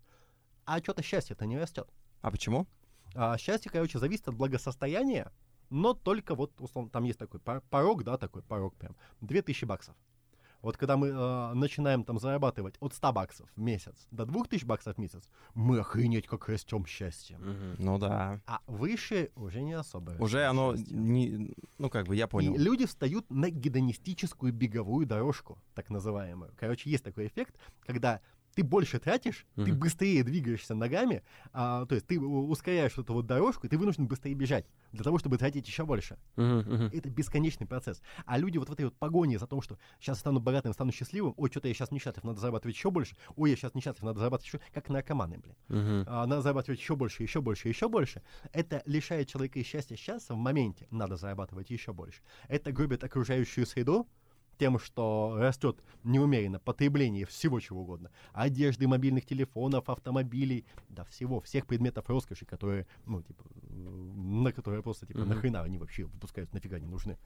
[0.65, 1.89] А что-то счастье-то не растет.
[2.21, 2.67] А почему?
[3.15, 5.33] А счастье, короче, зависит от благосостояния,
[5.71, 9.95] но только вот, условно, там есть такой пор- порог, да, такой порог прям, 2000 баксов.
[10.63, 14.97] Вот когда мы э, начинаем там зарабатывать от 100 баксов в месяц до 2000 баксов
[14.97, 15.23] в месяц,
[15.55, 17.39] мы охренеть как растем счастье.
[17.39, 17.77] Мгм.
[17.79, 18.41] Ну да.
[18.47, 20.17] А выше уже не особо.
[20.19, 20.97] Уже оно счастье.
[20.97, 21.55] не...
[21.79, 22.55] Ну как бы, я понял.
[22.55, 26.53] И люди встают на гедонистическую беговую дорожку, так называемую.
[26.57, 27.55] Короче, есть такой эффект,
[27.87, 28.21] когда
[28.59, 29.79] ты больше тратишь, ты Мгм.
[29.79, 34.35] быстрее двигаешься ногами, а, то есть ты ускоряешь эту вот дорожку, и ты вынужден быстрее
[34.35, 36.19] бежать для того, чтобы тратить еще больше.
[36.35, 36.91] Мгм, мгм.
[36.93, 38.03] Это бесконечный процесс.
[38.27, 41.35] А люди вот в этой вот погоне за том, что сейчас стану богатым, стану счастливым,
[41.37, 44.49] ой, что-то я сейчас несчастлив, надо зарабатывать еще больше, ой, я сейчас несчастлив, надо зарабатывать
[44.49, 45.55] еще, как наркоманы, блин.
[45.69, 46.05] Мгм.
[46.09, 48.25] А, надо зарабатывать еще больше, еще больше, еще больше.
[48.53, 50.89] Это лишает человека счастья сейчас, в моменте.
[50.91, 52.23] Надо зарабатывать еще больше.
[52.49, 54.09] Это губит окружающую среду
[54.59, 58.11] тем, что растет неумеренно потребление всего чего угодно.
[58.33, 64.83] Одежды, мобильных телефонов, автомобилей, да всего, всех предметов роскоши, которые, ну, типа, э, на которые
[64.83, 65.29] просто, типа, Мгм.
[65.31, 67.17] нахрена они вообще выпускают, нафига не нужны.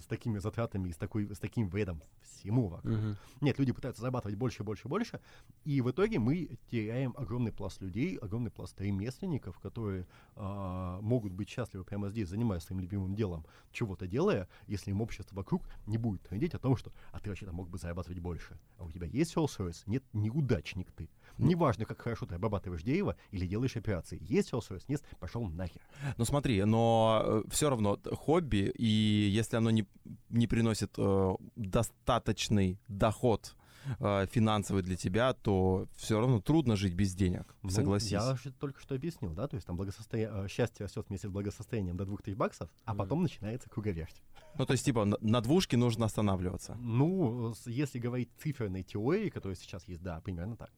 [0.00, 2.98] С такими затратами и с, такой, с таким вредом всему вокруг.
[2.98, 3.16] Мгм.
[3.40, 5.20] Нет, люди пытаются зарабатывать больше, больше, больше,
[5.64, 11.48] и в итоге мы теряем огромный пласт людей, огромный пласт ремесленников, которые а, могут быть
[11.48, 16.22] счастливы прямо здесь, занимаясь своим любимым делом, чего-то делая, если им общество вокруг не будет
[16.22, 18.58] трындеть о том, что «а ты вообще-то мог бы зарабатывать больше».
[18.78, 19.82] А у тебя есть Rolls-Royce?
[19.86, 21.08] Нет, неудачник ты.
[21.46, 24.18] Неважно, как хорошо ты обрабатываешь дерево или делаешь операции.
[24.22, 24.84] Есть Rolls-Royce?
[24.88, 25.80] Нет, пошел нахер.
[26.16, 29.86] Ну смотри, но все равно хобби, и если оно не,
[30.28, 33.56] не приносит э, достаточный доход
[33.98, 38.12] э, финансовый для тебя, то все равно трудно жить без денег, Ну, согласись.
[38.12, 40.44] Я только что объяснил, да, то есть там благосостоя...
[40.44, 42.98] э, счастье растет вместе с благосостоянием до 2000 баксов, а Мгм.
[42.98, 44.22] потом начинается круговерть.
[44.58, 46.74] Ну то есть типа на, на двушке нужно останавливаться.
[46.80, 50.70] Ну, если говорить циферной теории, которая сейчас есть, да, примерно так,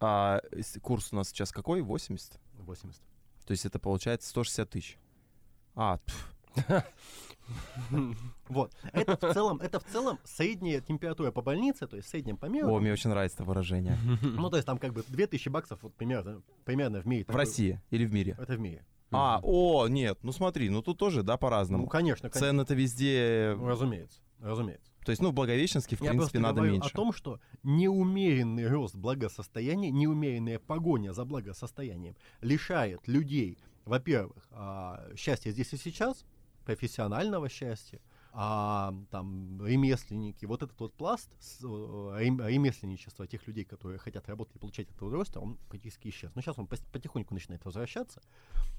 [0.00, 0.40] А
[0.82, 1.82] курс у нас сейчас какой?
[1.82, 2.38] 80?
[2.54, 3.00] 80.
[3.46, 4.98] То есть это получается 160 тысяч.
[5.74, 6.34] А, пф,
[8.48, 8.72] Вот.
[8.92, 12.46] Это в целом, это в целом средняя температура по больнице, то есть в среднем по
[12.46, 12.68] миру.
[12.72, 13.98] о, мне очень нравится это выражение.
[14.22, 17.24] Ну, то есть там как бы 2000 баксов вот примерно, примерно в мире.
[17.26, 18.36] В России или в мире?
[18.38, 18.84] Это в мире.
[19.12, 21.86] А, о, нет, ну смотри, ну тут тоже, да, Ну, по-разному.
[21.88, 22.46] конечно, конечно.
[22.46, 23.54] Цены-то везде...
[23.56, 24.89] Ну, Разумеется, разумеется.
[25.10, 26.88] То есть, ну, в Благовещенске, в Я принципе, надо меньше.
[26.88, 35.50] о том, что неумеренный рост благосостояния, неумеренная погоня за благосостоянием лишает людей, во-первых, а, счастья
[35.50, 36.24] здесь и сейчас,
[36.64, 37.98] профессионального счастья,
[38.32, 41.66] а там ремесленники, вот этот вот пласт с, э,
[42.20, 46.30] рем- ремесленничества тех людей, которые хотят работать и получать это удовольствие, он практически исчез.
[46.34, 48.20] Но сейчас он потихоньку начинает возвращаться.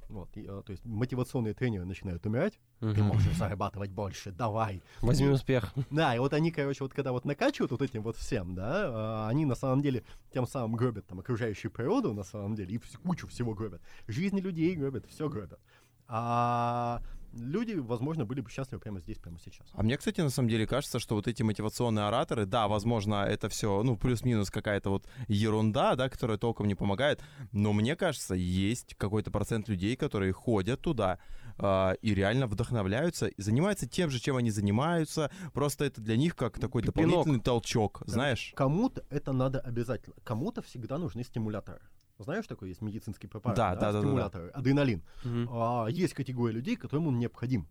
[0.07, 2.59] Вот, и, э, то есть мотивационные тренеры начинают умирать.
[2.79, 3.03] Ты Мгм.
[3.03, 4.81] можешь зарабатывать больше, давай.
[5.01, 5.73] Возьми успех.
[5.89, 9.29] Да, и вот они, короче, вот когда вот накачивают вот этим вот всем, да, а,
[9.29, 13.27] они на самом деле тем самым гробят там окружающую природу, на самом деле, и кучу
[13.27, 13.81] всего гробят.
[14.07, 15.59] Жизни людей гробят, все гробят.
[16.07, 17.01] А
[17.33, 19.67] люди, возможно, были бы счастливы прямо здесь, прямо сейчас.
[19.73, 23.49] А мне, кстати, на самом деле кажется, что вот эти мотивационные ораторы, да, возможно, это
[23.49, 28.95] все, ну, плюс-минус какая-то вот ерунда, да, которая толком не помогает, но мне кажется, есть
[28.95, 31.19] какой-то процент людей, которые ходят туда
[31.57, 36.35] а, и реально вдохновляются, и занимаются тем же, чем они занимаются, просто это для них
[36.35, 36.95] как такой Пинок.
[36.95, 38.53] дополнительный толчок, знаешь?
[38.55, 40.15] Кому-то это надо обязательно.
[40.23, 41.81] Кому-то всегда нужны стимуляторы.
[42.23, 43.57] Знаешь, такой есть медицинский препарат?
[43.57, 43.99] Да, да, да, да, да.
[43.99, 45.03] Стимуляторы, адреналин.
[45.23, 45.49] Мгм.
[45.51, 47.67] А, есть категория людей, которым он необходим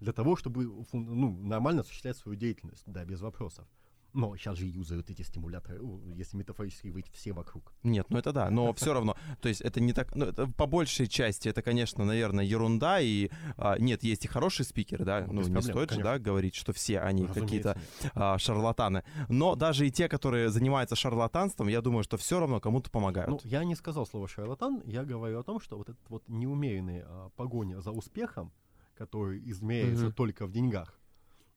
[0.00, 3.66] для того, чтобы ну, нормально осуществлять свою деятельность, да, без вопросов.
[4.14, 7.72] Но сейчас же юзают эти стимуляторы, если метафорически говорить, все вокруг.
[7.82, 10.66] Нет, ну это да, но все равно, то есть это не так, ну, это по
[10.66, 15.32] большей части это, конечно, наверное, ерунда, и а, нет, есть и хорошие спикеры, да, Ну,
[15.34, 16.12] ну не проблем, стоит же, конечно.
[16.12, 17.76] да, говорить, что все они какие-то
[18.14, 19.02] а, шарлатаны.
[19.28, 23.30] Но даже и те, которые занимаются шарлатанством, я думаю, что все равно кому-то помогают.
[23.30, 27.02] Ну, я не сказал слово шарлатан, я говорю о том, что вот этот вот неумеренный
[27.04, 28.52] а, погоня за успехом,
[28.96, 30.14] который измеряется Мгм.
[30.14, 31.00] только в деньгах,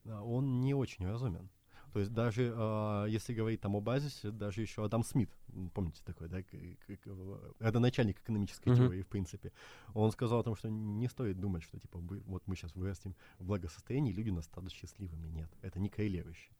[0.05, 1.49] а, он не очень разумен.
[1.97, 5.31] То есть даже а, если говорить там о базисе, даже еще Адам Смит,
[5.73, 8.77] помните такой, да, к- к- к- родоначальник экономической Мгм.
[8.77, 9.51] теории, в принципе,
[9.95, 13.45] он сказал о том, что не стоит думать, что типа вот мы сейчас вырастем в
[13.45, 15.27] благосостоянии, люди нас станут счастливыми.
[15.29, 16.51] Нет, это не коррелирующее.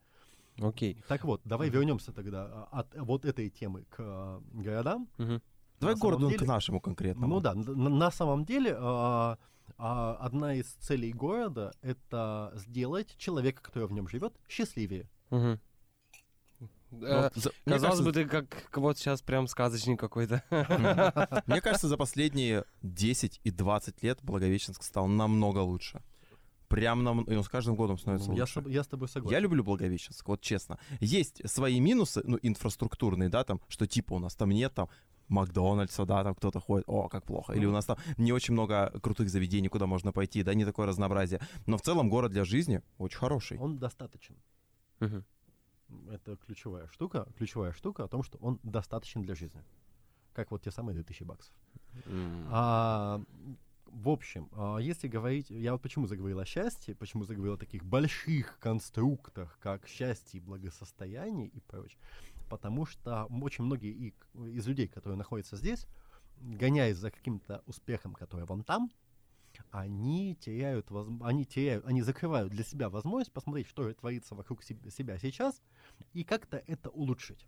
[0.60, 1.04] Окей.
[1.08, 5.08] Так вот, давай вернемся тогда а, от вот этой темы к а, городам.
[5.20, 5.40] Мгм.
[5.80, 7.28] Давай на к городу самом к деле- нашему конкретному.
[7.36, 9.38] Ну да, на, на самом деле а,
[9.78, 15.08] а, одна из целей города это сделать человека, который в нем живет, счастливее.
[15.30, 15.60] Ну,
[17.06, 20.42] Э, за- Казалось кажется, бы, ты как вот сейчас прям сказочник какой-то.
[21.46, 26.02] Мне кажется, за последние 10 и 20 лет Благовещенск стал намного лучше.
[26.70, 28.60] Прям нам, и он с каждым годом становится Ну, я, лучше.
[28.60, 29.34] тоб- я с тобой согласен.
[29.36, 30.80] Я люблю Благовещенск, вот честно.
[31.02, 34.88] Есть свои минусы, ну, инфраструктурные, да, там, что типа у нас там нет там
[35.28, 37.52] Макдональдса, да, там кто-то ходит, о, как плохо.
[37.54, 40.88] Или у нас там не очень много крутых заведений, куда можно пойти, да, не такое
[40.88, 41.42] разнообразие.
[41.66, 43.58] Но в целом город для жизни очень хороший.
[43.60, 44.36] Он достаточен.
[45.00, 45.24] Мгм.
[46.12, 47.28] Это ключевая штука.
[47.38, 49.64] Ключевая штука о том, что он достаточен для жизни.
[50.34, 51.54] Как вот те самые 2000 баксов.
[52.06, 52.46] М.
[52.50, 53.22] А,
[53.86, 57.84] в общем, а, если говорить, я вот почему заговорил о счастье, почему заговорил о таких
[57.84, 62.00] больших конструктах, как счастье и благосостояние и прочее,
[62.50, 65.88] потому что очень многие и- из людей, которые находятся здесь,
[66.42, 68.92] гоняясь за каким-то успехом, который вон там,
[69.72, 74.90] они теряют, возм- они теряют, они закрывают для себя возможность посмотреть, что творится вокруг себ-
[74.92, 75.62] себя сейчас,
[76.14, 77.46] и как-то это улучшить.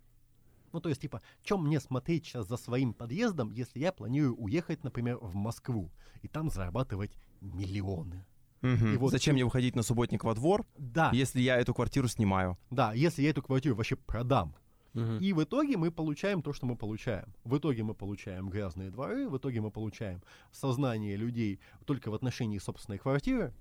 [0.72, 4.84] Ну, то есть, типа, чем мне смотреть сейчас за своим подъездом, если я планирую уехать,
[4.84, 5.90] например, в Москву
[6.22, 8.24] и там зарабатывать миллионы?
[8.62, 8.94] Мгм.
[8.94, 12.58] И вот Зачем мне выходить на субботник во двор, Да, если я эту квартиру снимаю?
[12.70, 14.54] да, если я эту квартиру вообще продам.
[14.94, 17.32] И в итоге мы получаем то, что мы получаем.
[17.44, 22.58] В итоге мы получаем грязные дворы, в итоге мы получаем сознание людей только в отношении
[22.58, 23.52] собственной квартиры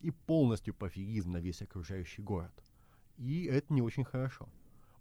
[0.00, 2.52] и полностью пофигизм на весь окружающий город.
[3.18, 4.48] И это не очень хорошо.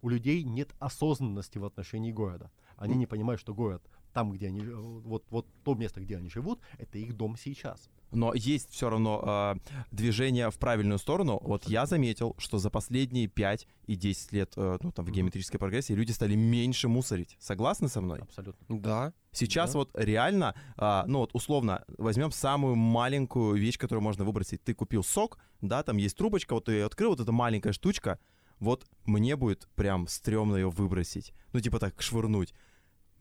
[0.01, 2.51] У людей нет осознанности в отношении города.
[2.75, 3.81] Они не понимают, что город
[4.17, 7.87] там, где они, э, вот, вот то место, где они живут, это их дом сейчас.
[8.09, 9.57] Но есть все равно а,
[9.91, 11.39] движение в правильную сторону.
[11.43, 15.59] Вот я заметил, что за последние 5 и 10 лет э, ну, там, в геометрической
[15.59, 17.37] прогрессии люди стали меньше мусорить.
[17.39, 18.21] Согласны со мной?
[18.21, 18.79] Абсолютно.
[18.79, 19.13] Да.
[19.33, 19.77] Сейчас Да.
[19.79, 24.63] вот реально, а, ну вот условно, возьмем самую маленькую вещь, которую можно выбросить.
[24.63, 28.17] Ты купил сок, да, там есть трубочка, вот ты ее открыл, вот эта маленькая штучка,
[28.59, 31.33] вот мне будет прям стрёмно ее выбросить.
[31.53, 32.55] Ну типа так, швырнуть.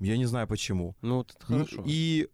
[0.01, 0.95] Я не знаю почему.
[1.03, 1.83] Ну, вот это хорошо.
[1.87, 2.29] И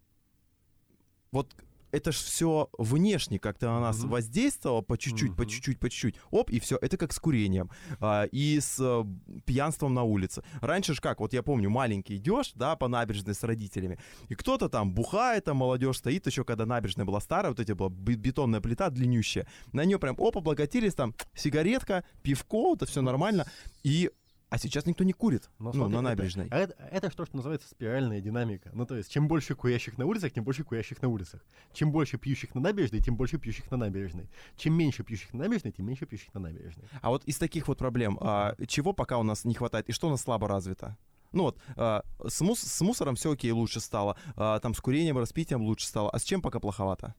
[1.31, 1.55] вот
[1.91, 4.09] это ж все внешне как-то на нас Мгм.
[4.09, 5.49] воздействовало по чуть-чуть, по Мгм.
[5.51, 6.15] чуть-чуть, по чуть-чуть.
[6.31, 6.75] Оп, и все.
[6.81, 7.69] Это как с курением.
[7.99, 9.03] А, и с э,
[9.45, 10.43] пьянством на улице.
[10.61, 14.69] Раньше ж как, вот я помню, маленький идешь, да, по набережной с родителями, и кто-то
[14.69, 18.59] там бухает, там молодежь стоит, еще когда набережная была старая, вот эти была бе- бетонная
[18.59, 23.45] плита длиннющая, на нее прям, оп, облокотились, там, сигаретка, пивко, это все нормально.
[23.83, 24.09] И
[24.53, 26.47] а сейчас никто не курит, Но ну, смотри, на это- набережной.
[26.51, 28.69] а Это, это что, что называется спиральная динамика.
[28.71, 31.43] Ну, то есть, чем больше курящих на улицах, тем больше курящих на улицах.
[31.73, 34.29] Чем больше пьющих на набережной, тем больше пьющих на набережной.
[34.55, 36.85] Чем меньше пьющих на набережной, тем меньше пьющих на набережной.
[37.01, 40.05] А вот из таких вот проблем, а, чего пока у нас не хватает и что
[40.07, 40.97] у нас слабо развито?
[41.31, 45.17] Ну вот, а, с, мус- с мусором все окей, лучше стало, а, там с курением,
[45.17, 47.15] распитием лучше стало, а с чем пока плоховато?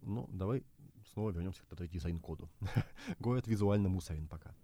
[0.00, 0.64] Ну, давай
[1.12, 2.48] снова вернемся к дизайн-коду.
[3.18, 4.54] Город визуально мусорен пока.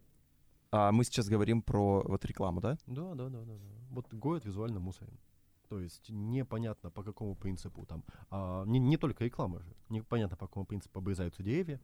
[0.73, 2.79] А, мы сейчас говорим про вот рекламу, да?
[2.87, 3.69] Да, да, да, да, да.
[3.91, 5.19] Вот город визуально мусорен.
[5.69, 8.05] То есть непонятно по какому принципу там.
[8.31, 9.75] а, не, не только реклама же.
[9.91, 11.79] Непонятно по какому принципу обрезаются деревья.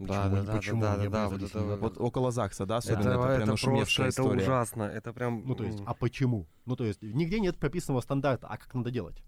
[0.00, 1.98] Да, Почему да, да, почему да, они да, да, вот это вот.
[1.98, 4.42] Около ЗАГСа, да, особенно это, это, прям это просто, нашумевшая это история.
[4.42, 4.82] ужасно.
[4.84, 5.44] Это прям...
[5.44, 6.46] Ну, то есть, а почему?
[6.66, 9.22] Ну, то есть, нигде нет прописанного стандарта, а как надо делать.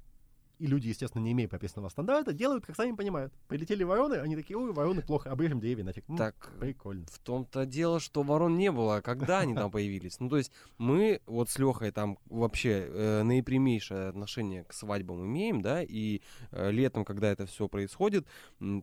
[0.60, 3.32] И люди, естественно, не имея прописанного стандарта, делают, как сами понимают.
[3.48, 6.04] Прилетели вороны, они такие, ой, вороны плохо, обрежем деревья нафиг.
[6.08, 7.06] М, Так, Прикольно.
[7.10, 10.20] В том-то дело, что ворон не было, а когда они там появились.
[10.20, 15.62] Ну, то есть мы вот с Лехой там вообще э, наипрямейшее отношение к свадьбам имеем,
[15.62, 16.20] да, и
[16.52, 18.26] э, летом, когда это все происходит,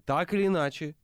[0.05, 0.95] так или иначе,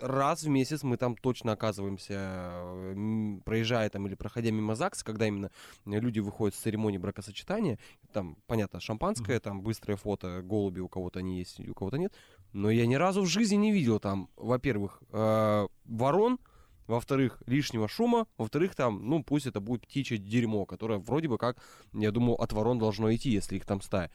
[0.00, 5.26] раз в месяц мы там точно оказываемся, э, проезжая там или проходя мимо ЗАГСа, когда
[5.26, 5.50] именно
[5.84, 7.78] люди выходят с церемонии бракосочетания,
[8.12, 12.14] там, понятно, шампанское, там, быстрое фото, голуби у кого-то они есть, у кого-то нет,
[12.52, 16.38] но я ни разу в жизни не видел там, во-первых, э, ворон,
[16.86, 21.62] во-вторых, лишнего шума, во-вторых, там, ну, пусть это будет птичье дерьмо, которое вроде бы как,
[21.92, 24.10] я думаю, от ворон должно идти, если их там стая.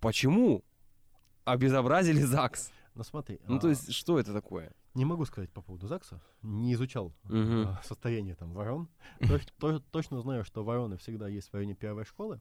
[0.00, 0.62] Почему
[1.44, 2.70] обезобразили ЗАГС?
[2.96, 3.38] Ну, смотри.
[3.46, 4.72] Ну, то а, есть, что это такое?
[4.94, 6.20] Не могу сказать по поводу ЗАГСа.
[6.42, 7.68] Не изучал Мгм.
[7.68, 8.88] а, состояние там ворон.
[9.20, 12.40] Точ- то- Точно знаю, что вороны всегда есть в районе первой школы.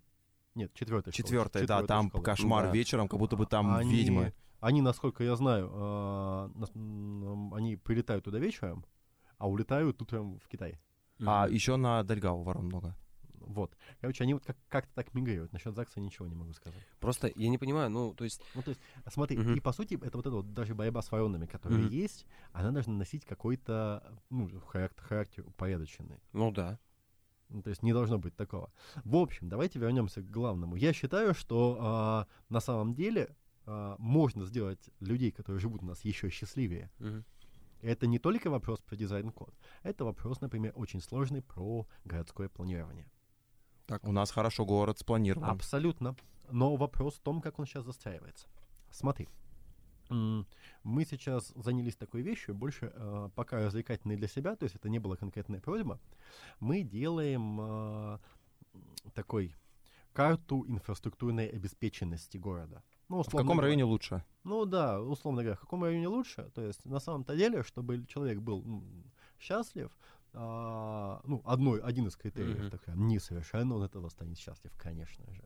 [0.55, 1.23] Нет, четвертой школы.
[1.23, 2.23] Четвертая, да, там школы.
[2.23, 2.71] кошмар Да.
[2.71, 4.33] вечером, как будто бы там Они- ведьмы.
[4.61, 5.69] Они, насколько я знаю,
[6.73, 8.85] м, они прилетают туда вечером,
[9.37, 10.79] а улетают утром в Китай.
[11.25, 12.95] А еще на Дальгау ворон много.
[13.45, 13.75] Вот.
[14.01, 15.53] Короче, они вот как- как-то так мигрируют.
[15.53, 16.79] Насчет ЗАГСа ничего не могу сказать.
[16.99, 19.55] Просто я не понимаю, ну, то есть, Ну, то есть, смотри, Мгм.
[19.55, 21.89] и по сути, это вот это вот даже борьба с воронами, которые Мгм.
[21.91, 26.19] есть, она должна носить какой-то, ну, характер, характер упорядоченный.
[26.33, 26.79] ну да.
[27.49, 28.71] Ну, то есть не должно быть такого.
[29.03, 30.75] В общем, давайте вернемся к главному.
[30.75, 33.35] Я считаю, что а, на самом деле
[33.67, 36.89] а, можно сделать людей, которые живут у нас, еще счастливее.
[37.81, 39.53] И это не только вопрос про дизайн-код.
[39.83, 43.05] Это вопрос, например, очень сложный про городское планирование.
[44.03, 45.49] У нас хорошо город спланирован.
[45.49, 46.15] Абсолютно.
[46.51, 48.47] Но вопрос в том, как он сейчас застраивается.
[48.91, 49.27] Смотри.
[50.09, 54.99] Мы сейчас занялись такой вещью, больше э, пока развлекательной для себя, то есть это не
[54.99, 55.99] была конкретная просьба.
[56.59, 58.19] Мы делаем э,
[59.15, 59.55] такой
[60.13, 62.83] карту инфраструктурной обеспеченности города.
[63.09, 64.23] Ну, В условно каком говоря- районе лучше?
[64.43, 66.51] Ну да, условно говоря, в каком районе лучше.
[66.53, 68.63] То есть на самом-то деле, чтобы человек был
[69.39, 69.89] счастлив,
[70.37, 72.69] а, ну, одной, один из критериев, Мгм.
[72.69, 75.43] так несовершенно, он этого станет счастлив, конечно же.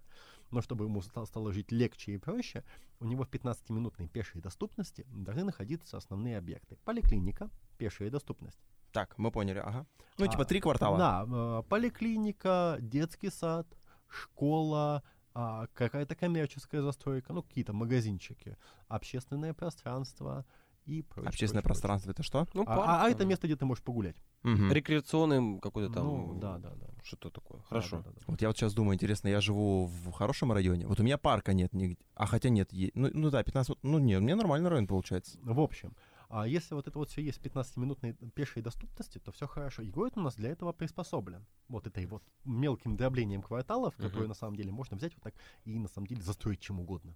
[0.52, 2.64] Но чтобы ему ста- стало жить легче и проще,
[3.00, 6.76] у него в 15-минутной пешей доступности должны находиться основные объекты.
[6.86, 8.60] Поликлиника, пешая доступность.
[8.92, 9.86] Так, мы поняли, ага.
[10.18, 10.98] Ну, типа А, три квартала.
[10.98, 13.68] Да, э, поликлиника, детский сад,
[14.08, 15.04] школа,
[15.36, 20.46] а, какая-то коммерческая застройка, ну, какие-то магазинчики, общественное пространство
[20.90, 21.30] и прочее.
[21.30, 22.40] Общественное прочее, пространство это что?
[22.54, 22.76] Ну, прочее.
[22.76, 24.16] парк, А, а это место, где ты можешь погулять.
[24.44, 24.72] Мгм.
[24.72, 26.04] Рекреационным какой-то там...
[26.06, 26.88] Ну, да, да, да.
[27.04, 27.60] Что такое?
[27.60, 27.98] Да, Хорошо.
[27.98, 28.22] да, да, да.
[28.28, 30.88] Вот я вот сейчас думаю, интересно, я живу в хорошем районе.
[30.88, 31.98] Вот у меня парка нет нигде.
[32.16, 33.80] А хотя нет, е- ну, ну да, 15 минут.
[33.84, 35.38] Ну нет, у меня нормальный район получается.
[35.44, 35.94] В общем,
[36.30, 39.82] а если вот это вот все есть в 15-минутной пешей доступности, то все хорошо.
[39.82, 41.46] И город у нас для этого приспособлен.
[41.70, 44.08] Вот этой вот мелким дроблением кварталов, Мгм.
[44.08, 45.34] которые на самом деле можно взять вот так
[45.66, 47.16] и на самом деле застроить чем угодно.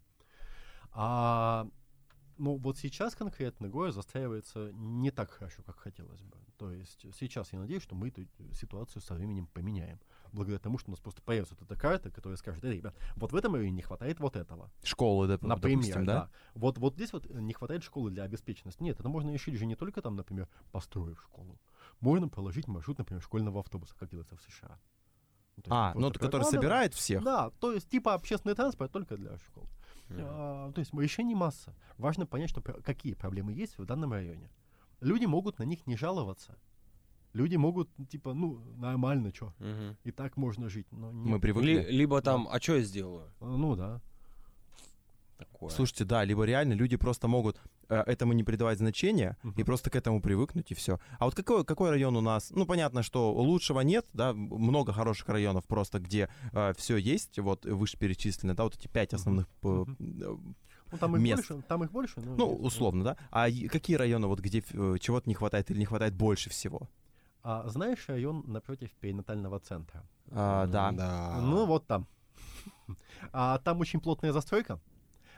[0.92, 1.68] А,
[2.38, 6.38] ну вот сейчас конкретно город застраивается не так хорошо, как хотелось бы.
[6.58, 10.00] То есть сейчас я надеюсь, что мы эту ситуацию со временем поменяем.
[10.32, 13.32] Благодаря тому, что у нас просто появится вот эта карта, которая скажет, эй, ребят, вот
[13.32, 14.72] в этом районе не хватает вот этого.
[14.84, 16.14] Школы, доп- Например, допустим, да?
[16.14, 16.30] да.
[16.56, 18.82] Вот, вот здесь вот не хватает школы для обеспеченности.
[18.82, 21.60] Нет, это можно решить же не только там, например, построив школу.
[22.00, 24.80] Можно проложить маршрут, например, школьного автобуса, как делается в США.
[25.58, 27.24] Ну, А, ну, который собирает всех.
[27.24, 29.68] Да, то есть типа общественный транспорт только для школ.
[30.10, 31.74] А, то есть решений масса.
[31.98, 34.50] Важно понять, что, какие проблемы есть в данном районе.
[35.02, 36.58] Люди могут на них не жаловаться.
[37.34, 39.98] Люди могут, типа, ну, нормально, что, Мгм.
[40.04, 40.86] и так можно жить.
[40.92, 41.42] Но Мы нет.
[41.42, 41.72] привыкли.
[41.82, 43.32] Ли- либо там, а что я сделаю?
[43.42, 44.02] Ну да.
[45.52, 45.70] Такое.
[45.70, 49.66] Слушайте, да, либо реально люди просто могут э, этому не придавать значения и Мгм.
[49.66, 51.00] просто к этому привыкнуть и все.
[51.20, 52.50] А вот какой, какой район у нас?
[52.52, 56.30] Ну, понятно, что лучшего нет, да, много хороших районов просто, где
[56.78, 61.48] все есть, вот вышеперечисленные, да, вот эти пять основных э, Ну, там их Мест.
[61.50, 62.20] больше, там их больше.
[62.22, 63.18] но Ну, есть, условно, да.
[63.32, 66.88] А и какие районы, вот где э, чего-то не хватает или не хватает больше всего?
[67.42, 70.04] А знаешь район напротив перинатального центра?
[70.32, 70.92] А, да.
[70.92, 71.40] Да.
[71.42, 72.08] Ну, вот там.
[73.32, 74.80] А, там очень плотная застройка.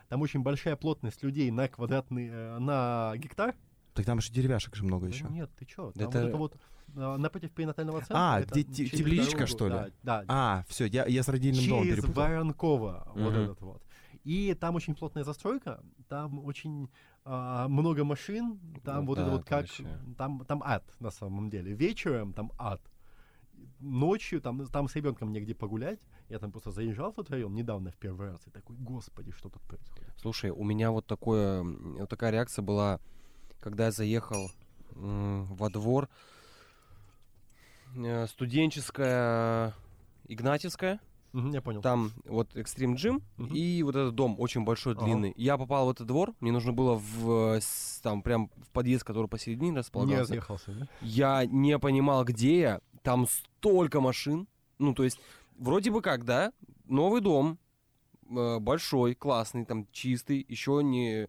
[0.09, 3.55] Там очень большая плотность людей на квадратный, э, на гектар.
[3.93, 5.25] Так там же деревяшек же много Да еще.
[5.29, 5.91] Нет, ты чё?
[5.95, 6.57] Да Там это- вот это вот
[6.97, 8.15] а, напротив перинатального центра.
[8.17, 9.73] А, те- тепличка, дорогу, что ли?
[9.73, 12.23] Да, да, А, все, я, я с родильным домом через перепутал.
[12.23, 13.41] Воронкова, вот Мгм.
[13.41, 13.83] этот вот.
[14.23, 16.89] И там очень плотная застройка, там очень
[17.25, 19.87] а, много машин, там Ну вот это да, вот это как, вообще.
[20.17, 21.73] там, там ад на самом деле.
[21.73, 22.81] Вечером там ад.
[23.79, 25.99] Ночью там, там с ребенком негде погулять.
[26.29, 29.49] Я там просто заезжал в тот район недавно в первый раз и такой, господи, что
[29.49, 30.11] тут происходит.
[30.17, 32.99] Слушай, у меня вот такое, вот такая реакция была,
[33.59, 34.49] когда я заехал
[34.95, 36.09] м, во двор.
[37.95, 39.73] Э, Студенческая
[40.27, 40.99] Игнатьевская.
[41.33, 41.81] Мгм, я понял.
[41.81, 43.53] Там вот экстрим джим Мгм.
[43.53, 45.03] и вот этот дом очень большой, Ага.
[45.03, 45.33] длинный.
[45.35, 47.59] Я попал в этот двор, мне нужно было в, э,
[48.01, 50.21] там прям в подъезд, который посередине не располагался.
[50.21, 50.87] разъехался, да?
[51.01, 52.81] Я не понимал, где я.
[53.03, 54.47] Там столько машин.
[54.79, 55.19] Ну, то есть,
[55.57, 56.51] вроде бы как, да,
[56.85, 57.57] новый дом,
[58.29, 61.27] э, большой, классный, там чистый, еще не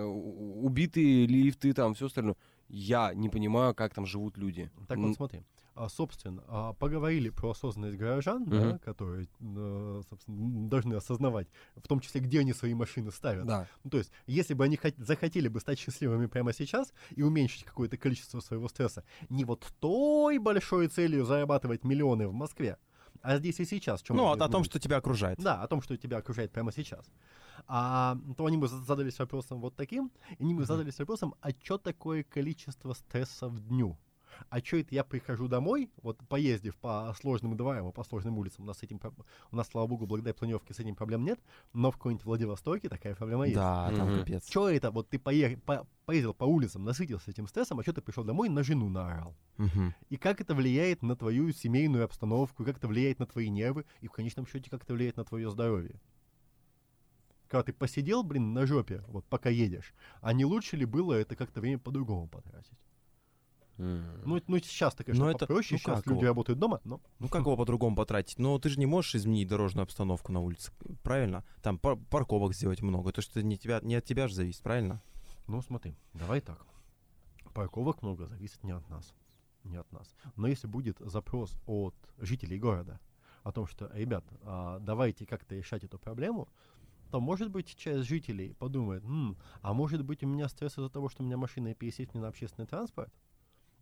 [0.00, 2.36] убитые лифты, там все остальное.
[2.68, 4.70] Я не понимаю, как там живут люди.
[4.88, 5.42] Так вот, смотри.
[5.78, 8.78] А, собственно, а, поговорили про осознанность горожан, да, Мгм.
[8.78, 13.46] которые, э, собственно, должны осознавать, в том числе, где они свои машины ставят.
[13.46, 13.68] Да.
[13.84, 17.64] Ну, то есть, если бы они хот- захотели бы стать счастливыми прямо сейчас и уменьшить
[17.64, 22.78] какое-то количество своего стресса, не вот той большой целью зарабатывать миллионы в Москве,
[23.22, 24.00] а здесь и сейчас.
[24.00, 25.38] в чём Ну, а о том, что тебя окружает.
[25.38, 27.06] Да, о том, что тебя окружает прямо сейчас.
[27.66, 30.66] А, то они бы за- задались вопросом вот таким, и они бы Мгм.
[30.66, 33.96] задались вопросом, а что такое количество стресса в дню?
[34.48, 38.64] А что это я прихожу домой, вот поездив по сложным дворам и по сложным улицам,
[38.64, 39.00] у нас с этим,
[39.50, 41.40] у нас, слава богу, благодаря планировке с этим проблем нет,
[41.72, 43.56] но в какой-нибудь Владивостоке такая проблема есть.
[43.56, 44.20] Да, там Мгм.
[44.20, 44.48] капец.
[44.48, 48.00] Что это, вот ты поех- по- поездил по улицам, насытился этим стрессом, а что ты
[48.00, 49.36] пришел домой и на жену наорал?
[49.56, 49.94] Мгм.
[50.08, 54.06] И как это влияет на твою семейную обстановку, как это влияет на твои нервы, и
[54.06, 56.00] в конечном счете, как это влияет на твое здоровье.
[57.48, 61.36] Когда ты посидел, блин, на жопе, вот пока едешь, а не лучше ли было это
[61.36, 62.78] как-то время по-другому потратить?
[63.78, 66.28] Ну, это- ну сейчас-то, конечно, Ну, это- попроще, ну, сейчас как люди его?
[66.28, 67.00] работают дома, но...
[67.18, 68.38] Ну как его по-другому потратить?
[68.38, 71.44] Ну ты же не можешь изменить дорожную обстановку на улице, правильно?
[71.62, 75.02] Там пар- парковок сделать много, то что не, тебя, не от тебя же зависит, правильно?
[75.46, 76.64] Ну, смотри, давай так.
[77.54, 79.14] Парковок много зависит не от нас.
[79.64, 80.14] Не от нас.
[80.36, 83.00] Но если будет запрос от жителей города
[83.42, 86.48] о том, что, ребят, а, давайте как-то решать эту проблему,
[87.10, 91.08] то, может быть, часть жителей подумает, «М, а может быть, у меня стресс из-за того,
[91.08, 93.12] что у меня машина и пересесть мне на общественный транспорт?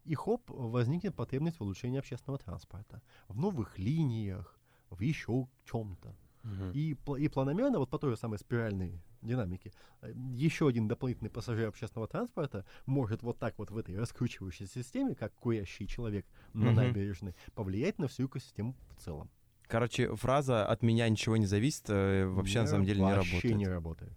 [0.04, 3.00] И хоп, возникнет потребность в улучшении общественного транспорта.
[3.28, 4.58] В новых линиях,
[4.90, 6.14] в еще чем-то.
[6.42, 6.72] Мгм.
[6.72, 9.72] И, и планомерно, вот по той же самой спиральной динамики.
[10.02, 15.14] Э, Еще один дополнительный пассажир общественного транспорта может вот так вот в этой раскручивающейся системе,
[15.14, 16.74] как курящий человек на Мгм.
[16.76, 19.30] набережной, повлиять на всю экосистему в целом.
[19.66, 23.56] Короче, фраза «от меня ничего не зависит» э, вообще на самом деле не Вообще работает.
[23.56, 24.12] не работает.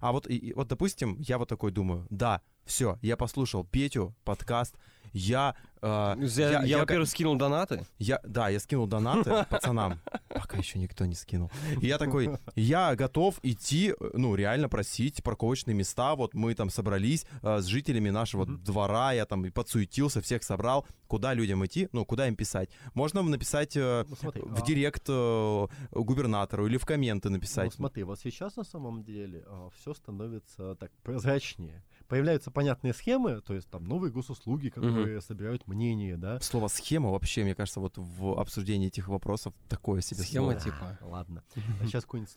[0.00, 4.76] А вот, и вот, допустим, я вот такой думаю, да, все, я послушал Петю, подкаст,
[5.12, 7.84] я, э, Я, я, я- я во-первых, скинул донаты.
[7.98, 11.50] я, да, я скинул донаты пацанам, пока еще никто не скинул.
[11.80, 16.70] И я такой, я готов идти, э, ну, реально просить парковочные места, вот мы там
[16.70, 18.62] собрались э, с жителями нашего Мгм.
[18.64, 22.70] двора, я там и подсуетился, всех собрал, куда людям идти, ну, куда им писать.
[22.94, 27.72] Можно написать э, Ну, смотри, в а- директ э, губернатору или в комменты Ну, написать.
[27.74, 29.44] смотри, вот сейчас на самом деле
[29.76, 31.82] все становится так прозрачнее.
[32.10, 36.40] Появляются понятные схемы, то есть там новые госуслуги, которые собирают мнение, да.
[36.40, 40.60] Слово схема вообще, мне кажется, вот в обсуждении этих вопросов такое себе Схема слово.
[40.60, 40.98] типа.
[41.02, 41.44] Ладно,
[41.84, 42.34] сейчас какое-нибудь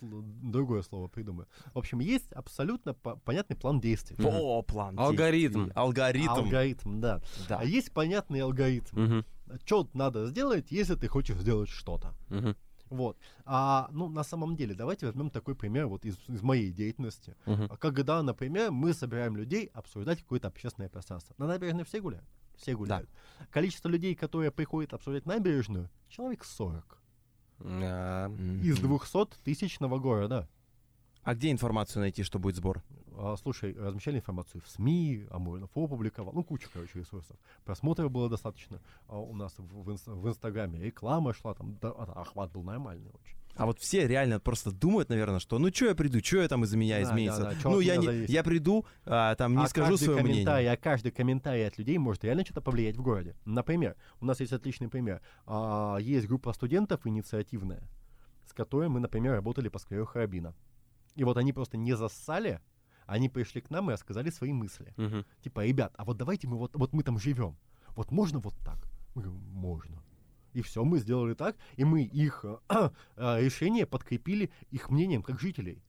[0.52, 1.48] другое слово придумаю.
[1.74, 4.16] В общем, есть абсолютно по- понятный план действий.
[4.24, 4.98] О, план.
[5.00, 5.70] Алгоритм.
[5.74, 6.30] Алгоритм.
[6.30, 7.20] Алгоритм, да.
[7.50, 7.58] Да.
[7.58, 8.96] А есть понятный алгоритм.
[9.00, 9.26] Мгм,
[9.66, 12.14] Что надо сделать, если ты хочешь сделать что-то.
[12.30, 12.56] мгм,
[12.94, 13.18] Вот.
[13.46, 17.36] А, ну, на самом деле, давайте возьмем такой пример вот из, из моей деятельности.
[17.46, 21.34] А Когда, например, мы собираем людей обсуждать какое-то общественное пространство.
[21.40, 22.28] На набережной все гуляют?
[22.56, 23.10] Все гуляют.
[23.50, 27.02] Количество людей, которые приходят обсуждать набережную, человек 40.
[27.62, 28.28] А,
[28.62, 28.88] Из Мгм.
[29.00, 30.48] 200 тысячного города.
[31.24, 32.84] А где информацию найти, что будет сбор?
[33.18, 37.38] А, слушай, размещали информацию в СМИ, Амуринфо опубликовал, ну, куча, короче, ресурсов.
[37.64, 42.22] Просмотров было достаточно а у нас в, в в Инстаграме, реклама шла, там да, а-
[42.22, 43.38] охват был нормальный очень.
[43.56, 46.64] А вот все реально просто думают, наверное, что ну что я приду, что я там
[46.64, 47.42] из-за меня Да, изменится.
[47.42, 48.30] да, да, ну я, не, зависит.
[48.30, 50.72] я приду, а, там не а скажу свое мнение.
[50.72, 53.36] а каждый комментарий от людей может реально что-то повлиять в городе.
[53.46, 55.22] Например, у нас есть отличный пример.
[55.46, 57.88] А, есть группа студентов инициативная,
[58.48, 60.56] с которой мы, например, работали по скверу Харабина.
[61.16, 62.60] И вот они просто не зассали,
[63.06, 64.94] они пришли к нам и рассказали свои мысли.
[64.98, 65.26] мгм.
[65.42, 67.56] Типа, ребят, а вот давайте мы вот, вот мы там живем.
[67.96, 68.78] Вот можно вот так?
[69.16, 70.02] Мы говорим, можно.
[70.54, 72.58] И все, мы сделали так, и мы их э,
[73.16, 75.82] э, решение подкрепили их мнением как жителей.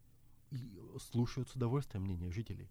[0.51, 2.71] И слушают с удовольствием мнение жителей.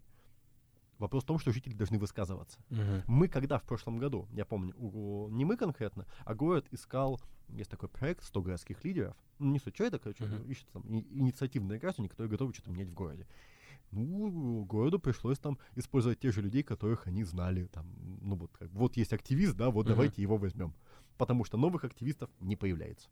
[0.98, 2.58] Вопрос в том, что жители должны высказываться.
[2.70, 3.02] Мгм.
[3.08, 7.70] Мы когда в прошлом году, я помню, у- не мы конкретно, а город искал, есть
[7.70, 9.16] такой проект 100 городских лидеров.
[9.40, 10.44] Ну, не суть, что это, короче, Мгм.
[10.50, 13.26] ищут там и- инициативные граждане, которые готовы что-то менять в городе.
[13.94, 17.66] Ну, городу пришлось там использовать тех же людей, которых они знали.
[17.66, 17.86] Там,
[18.20, 19.94] ну вот, как, вот есть активист, да, вот Мгм.
[19.94, 20.74] давайте его возьмем.
[21.16, 23.08] Потому что новых активистов не появляется.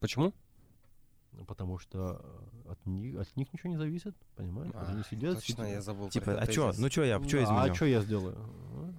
[0.00, 0.32] Почему?
[1.48, 2.20] Потому что
[2.66, 4.70] э, от них, от них ничего не зависит, понимаешь?
[4.72, 5.68] Вот они А, сидят, Точно, сидят.
[5.68, 6.08] я забыл.
[6.08, 6.72] Типа, а что?
[6.78, 7.72] Ну что я, что Да, изменю?
[7.72, 8.36] А что я сделаю?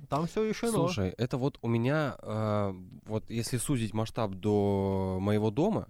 [0.10, 0.74] Там все решено.
[0.74, 2.74] Слушай, это вот у меня, э,
[3.06, 5.88] вот если сузить масштаб до моего дома,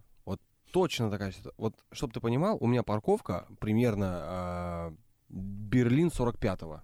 [0.76, 1.54] точно такая ситуация.
[1.58, 4.96] Вот, чтобы ты понимал, у меня парковка примерно э,
[5.30, 6.82] Берлин 45-го.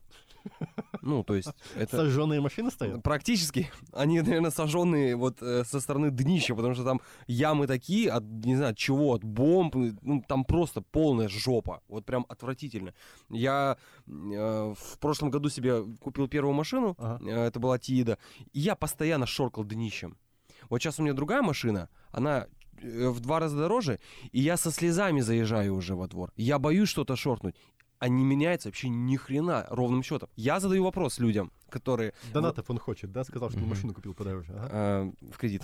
[1.02, 1.98] Ну, то есть это...
[1.98, 3.04] Сожженные машины стоят?
[3.04, 3.70] Практически.
[3.92, 8.56] Они, наверное, сожженные вот э, со стороны днища, потому что там ямы такие, от, не
[8.56, 11.82] знаю, от чего, от бомб, ну, там просто полная жопа.
[11.89, 12.94] Вот прям отвратительно.
[13.30, 13.76] Я
[14.08, 17.30] э, в прошлом году себе купил первую машину, Ага.
[17.30, 18.18] э, это была Тиида,
[18.54, 20.16] и я постоянно шоркал днищем.
[20.70, 22.48] Вот сейчас у меня другая машина, она
[22.82, 23.99] в два раза дороже,
[24.32, 26.32] и я со слезами заезжаю уже во двор.
[26.36, 27.55] Я боюсь что-то шоркнуть.
[27.99, 30.27] А не меняется вообще ни хрена ровным счетом.
[30.36, 33.23] Я задаю вопрос людям, которые Донатов он хочет, да?
[33.23, 33.69] Сказал, что Мгм.
[33.69, 34.53] машину купил подороже.
[34.57, 34.69] Ага.
[34.71, 35.61] э, в кредит.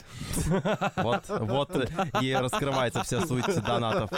[0.98, 1.88] Вот, вот э,
[2.22, 4.12] и раскрывается вся суть донатов.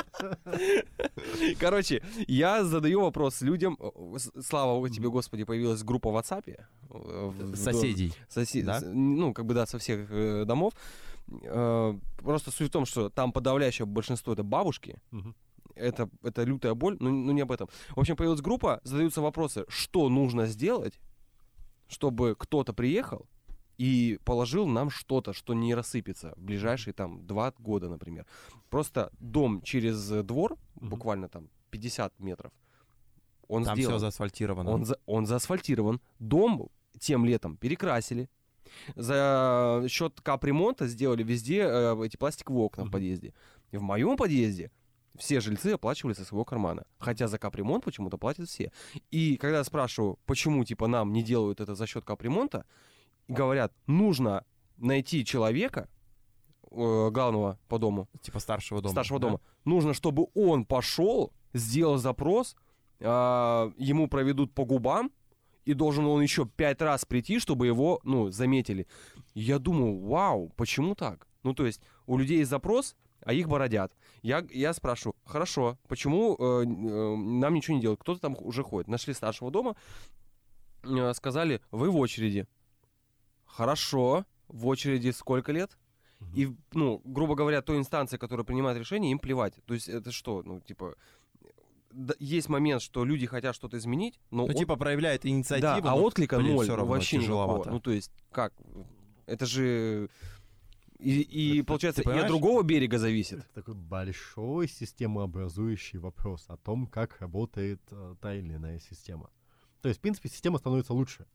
[1.59, 3.77] Короче, я задаю вопрос людям.
[3.79, 6.57] Э, Слава тебе, Господи, появилась группа в WhatsApp.
[6.89, 8.09] э, Соседей.
[8.09, 8.79] дом- сосе- да?
[8.79, 10.73] с- Ну, как бы, да, со всех э, домов.
[11.43, 14.99] Э, Просто суть в том, что там подавляющее большинство это бабушки.
[15.11, 15.35] Мгм.
[15.75, 17.67] Это, это лютая боль, но, но не об этом.
[17.95, 20.99] В общем, появилась группа, задаются вопросы, что нужно сделать,
[21.87, 23.25] чтобы кто-то приехал
[23.77, 28.25] и положил нам что-то, что не рассыпется в ближайшие там два года, например.
[28.69, 30.89] Просто дом через двор, Мгм.
[30.89, 32.51] буквально там 50 метров,
[33.47, 33.93] он Там сделан.
[33.93, 34.71] все заасфальтировано.
[34.71, 36.01] Он, за- он заасфальтирован.
[36.19, 36.69] Дом
[36.99, 38.29] тем летом перекрасили.
[38.95, 43.33] За счет капремонта сделали везде э, эти пластиковые окна в подъезде.
[43.71, 44.71] И в моем подъезде
[45.17, 46.85] все жильцы оплачивали со своего кармана.
[46.97, 48.71] Хотя за капремонт почему-то платят все.
[49.11, 52.65] И когда я спрашиваю, почему типа нам не делают это за счет капремонта,
[53.27, 54.45] говорят, нужно
[54.77, 55.89] найти человека,
[56.71, 58.91] э, главного по дому, Типа старшего дома.
[58.91, 59.27] старшего да?
[59.27, 59.41] дома.
[59.65, 62.55] Нужно, чтобы он пошел, сделал запрос,
[63.01, 65.11] а, ему проведут по губам,
[65.65, 68.87] и должен он еще пять раз прийти, чтобы его, ну, заметили.
[69.33, 71.27] Я думаю, вау, почему так?
[71.43, 73.93] Ну, то есть у людей есть запрос, а их бородят.
[74.21, 78.01] Я, я спрашиваю, хорошо, почему э, э, нам ничего не делают?
[78.01, 78.87] Кто-то там уже ходит.
[78.87, 79.75] Нашли старшего дома,
[80.83, 82.47] э, сказали, вы в очереди.
[83.45, 85.77] Хорошо, в очереди сколько лет?
[86.35, 89.53] И, ну, грубо говоря, той инстанции, которая принимает решение, им плевать.
[89.65, 90.95] То есть это что, ну, типа,
[92.19, 94.45] есть момент, что люди хотят что-то изменить, но...
[94.45, 95.81] Ну, от- типа, проявляет инициативу.
[95.81, 97.43] да, а отклика блин, ноль, всё равно вообще никакого.
[97.45, 97.71] тяжеловато.
[97.71, 98.53] Ну, то есть, как?
[99.25, 100.09] Это же...
[100.99, 103.39] И, и Это- получается, и от другого берега зависит.
[103.39, 109.29] Это такой большой системообразующий вопрос о том, как работает э, та или иная система.
[109.81, 111.25] То есть, в принципе, система становится лучше.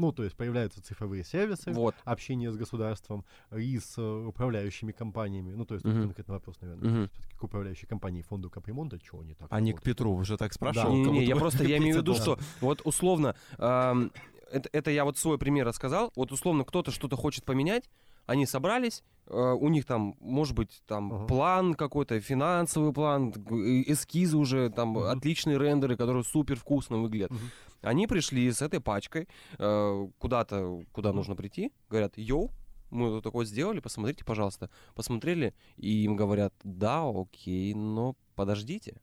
[0.00, 1.94] Ну, то есть появляются цифровые сервисы, Вот.
[2.04, 3.22] общение с государством
[3.54, 5.52] и с э, управляющими компаниями.
[5.52, 6.04] Ну, то есть, Мгм.
[6.04, 6.90] конкретный вопрос, наверное.
[6.90, 7.10] Мгм.
[7.12, 9.48] Все-таки к управляющей компании фонду капремонта, чего не так?
[9.50, 9.82] А не к?
[9.82, 10.94] Петру, вы же так спрашивал.
[10.94, 15.04] Не, как не, я просто я имею в виду, что вот условно, это, это я
[15.04, 17.90] вот свой пример рассказал, вот условно кто-то что-то хочет поменять,
[18.26, 21.26] они собрались, э, у них там, может быть, там Ага.
[21.26, 25.02] план какой-то, финансовый план, эскизы уже, там Мгм.
[25.04, 27.30] отличные рендеры, которые супер вкусно выглядят.
[27.30, 27.50] Мгм.
[27.82, 29.28] Они пришли с этой пачкой
[29.58, 32.50] э, куда-то, куда нужно прийти, говорят, йоу,
[32.90, 34.68] мы вот такое сделали, посмотрите, пожалуйста.
[34.94, 39.00] Посмотрели, и им говорят, да, окей, но подождите.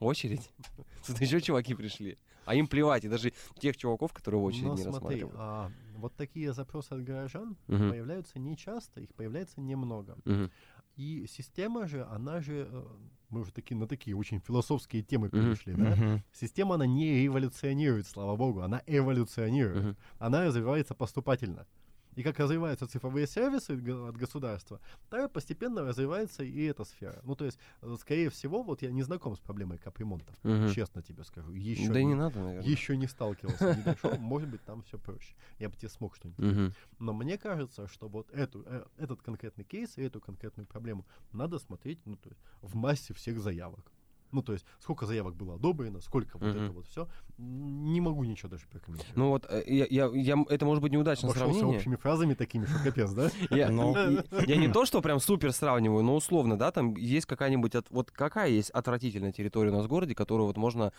[0.00, 0.50] Очередь.
[1.06, 2.18] Тут еще чуваки пришли.
[2.44, 6.14] А им плевать, и даже тех чуваков, которые в очередь Но не смотри, а, вот
[6.16, 7.90] такие запросы от горожан Мгм.
[7.90, 10.18] появляются не часто, их появляется немного.
[10.24, 10.50] Мгм.
[10.96, 12.84] И система же, она же, э,
[13.32, 15.96] мы уже такие на такие очень философские темы перешли, да?
[15.96, 16.22] Мгм.
[16.32, 19.84] Система, она не эволюционирует, слава богу, она эволюционирует.
[19.84, 19.96] Мгм.
[20.18, 21.66] Она развивается поступательно.
[22.14, 27.20] И как развиваются цифровые сервисы от государства, так и постепенно развивается и эта сфера.
[27.24, 30.68] Ну, то есть, э, скорее всего, вот я не знаком с проблемой капремонтов, Мгм.
[30.72, 31.52] честно тебе скажу.
[31.52, 32.70] Еще Да не, не надо, наверное.
[32.70, 35.34] еще не сталкивался, не дошел, может быть, там все проще.
[35.58, 36.72] Я бы тебе смог что-нибудь Мгм.
[36.98, 41.58] но мне кажется, что вот эту, э, этот конкретный кейс и эту конкретную проблему надо
[41.58, 43.91] смотреть ну, то есть, в массе всех заявок.
[44.32, 46.64] Ну, то есть, сколько заявок было одобрено, сколько вот Мгм.
[46.64, 47.06] это вот все.
[47.38, 49.16] Не могу ничего даже прокомментировать.
[49.16, 51.78] Ну вот, э, я, я, я- это может быть неудачное Обошелся сравнение.
[51.78, 53.30] общими фразами такими, что капец, да?
[53.50, 53.94] Я, Ну.
[54.46, 58.10] я не то, что прям супер сравниваю, но условно, да, там есть какая-нибудь, от- вот
[58.10, 60.92] какая есть отвратительная территория у нас в городе, которую вот можно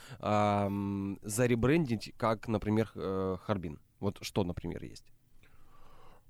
[1.24, 3.80] заребрендить, как, например, э, Харбин.
[4.00, 5.06] Вот что, например, есть?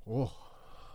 [0.05, 0.31] Ох.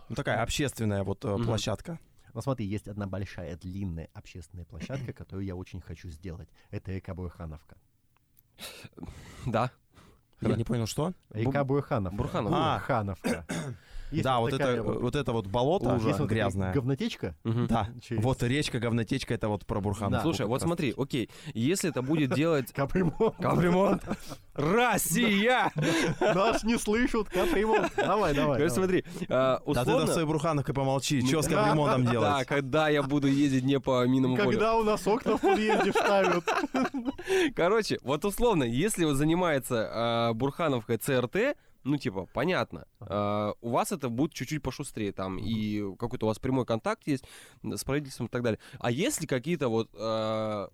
[0.09, 1.99] Ну, такая общественная вот э, площадка.
[2.33, 6.49] Ну смотри, есть одна большая, длинная общественная площадка, которую я очень хочу сделать.
[6.69, 7.77] Это река Бурхановка.
[9.45, 9.71] Да.
[10.41, 11.13] Я не понял, что?
[11.31, 12.15] Река Бурхановка.
[12.17, 12.57] Бурхановка.
[12.57, 12.79] А.
[12.79, 13.45] Бурхановка.
[14.11, 16.73] Есть да, вот такая это, вот это вот болото есть вот грязное.
[16.73, 17.35] говнотечка.
[17.43, 17.67] Мгм.
[17.67, 20.11] Да, через- вот речка, говнотечка, это вот про Бурхан.
[20.11, 20.21] Да.
[20.21, 23.35] Слушай, вот смотри, окей, если это будет делать Капремонт.
[23.39, 24.01] капремонт,
[24.55, 25.71] Россия!
[26.19, 27.91] Нас не слышат, капремонт.
[27.95, 28.57] Давай, давай.
[28.57, 30.07] Короче, смотри, а, Да ты до условно...
[30.13, 31.55] своей Бурхановкой помолчи, что с Да.
[31.63, 32.47] капремонтом Да, делать?
[32.47, 34.51] когда я буду ездить не по минному полю.
[34.51, 36.43] Когда у нас окна в подъезде ставят.
[37.55, 43.91] Короче, вот условно, если вот занимается а, Бурхановкой ЦРТ, ну, типа, понятно, а, у вас
[43.91, 47.23] это будет чуть-чуть пошустрее, там, и какой-то у вас прямой контакт есть
[47.63, 48.59] с правительством и так далее.
[48.79, 50.69] А если какие-то вот, а,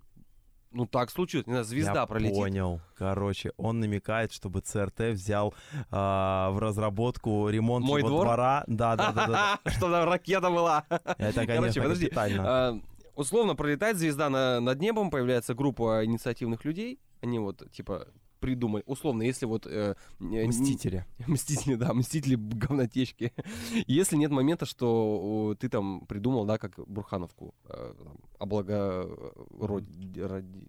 [0.72, 2.36] ну, так случилось, не знаю, звезда Я пролетит.
[2.36, 2.82] понял.
[2.98, 5.54] Короче, он намекает, чтобы ЦРТ взял
[5.90, 8.26] а, в разработку ремонт Мой его двор?
[8.26, 8.64] двора.
[8.68, 9.60] Да, да, да, да.
[9.72, 10.84] Что там ракета была.
[10.90, 12.12] Это, Короче, конечно, подожди.
[12.40, 12.78] А,
[13.16, 18.10] Условно пролетает звезда на- над небом, появляется группа инициативных людей, они вот, типа,
[18.46, 19.66] придумали, условно, если вот...
[19.66, 21.04] э, Мстители.
[21.28, 23.34] Мстители, да, мстители говнотечки.
[23.88, 30.18] Если нет момента, что ты там придумал, да, как Бурхановку э, там, облагородить.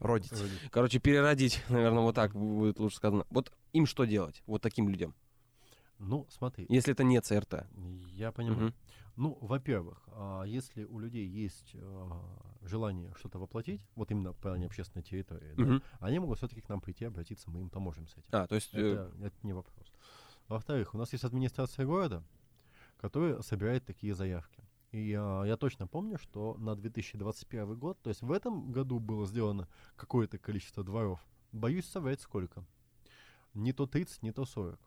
[0.01, 0.33] Родить.
[0.71, 3.27] Короче, переродить, наверное, вот так будет лучше сказано.
[3.31, 5.15] Вот им что делать, вот таким людям,
[5.99, 7.67] Ну, смотри, если это не ЦРТ?
[8.15, 8.59] я понимаю.
[8.59, 8.75] Мгм.
[9.17, 12.23] Ну, во-первых, а, если у людей есть а,
[12.63, 15.83] желание что-то воплотить, вот именно плане общественной территории, да, Мгм.
[16.01, 18.29] они могут все-таки к нам прийти, обратиться, мы им поможем с этим.
[18.33, 18.75] А, то есть...
[18.75, 19.93] э, Это, это не вопрос.
[20.49, 22.23] Во-вторых, у нас есть администрация города,
[22.99, 24.63] которая собирает такие заявки.
[24.93, 29.27] И а, я точно помню, что на 2021 год, то есть в этом году было
[29.27, 31.21] сделано какое-то количество дворов.
[31.53, 32.65] Боюсь соврать сколько.
[33.55, 34.79] Не то 30, не то 40.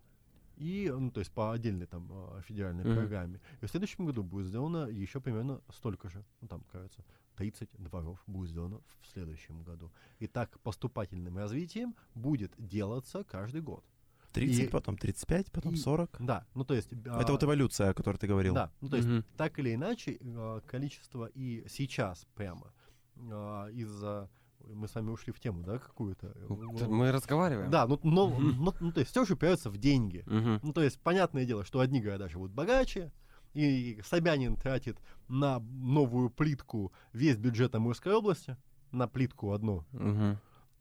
[0.60, 2.96] И, ну, то есть по отдельной там а, федеральной Мгм.
[2.96, 3.40] программе.
[3.62, 6.24] И в следующем году будет сделано еще примерно столько же.
[6.42, 7.04] Ну, там, кажется,
[7.38, 9.92] 30 дворов будет сделано в следующем году.
[10.20, 13.84] И так поступательным развитием будет делаться каждый год.
[14.34, 16.18] 30, И- потом 35, потом и- 40.
[16.20, 16.92] Да, ну то есть...
[16.94, 18.54] Это а, вот эволюция, о которой ты говорил.
[18.54, 19.24] Да, ну то есть Мгм.
[19.38, 22.72] так или иначе э, количество и сейчас прямо
[23.74, 24.30] из-за...
[24.74, 26.30] Мы с вами ушли в тему, да, какую-то?
[26.30, 27.70] т- Мы разговариваем.
[27.72, 28.64] Да, ну, но, Мгм.
[28.64, 30.24] но- ну, то есть все же упирается в деньги.
[30.28, 30.60] Мгм.
[30.64, 33.12] Ну, то есть, понятное дело, что одни города живут богаче,
[33.54, 34.98] и Собянин тратит
[35.28, 38.58] на новую плитку весь бюджет Амурской области,
[38.92, 40.38] на плитку одну, Мгм.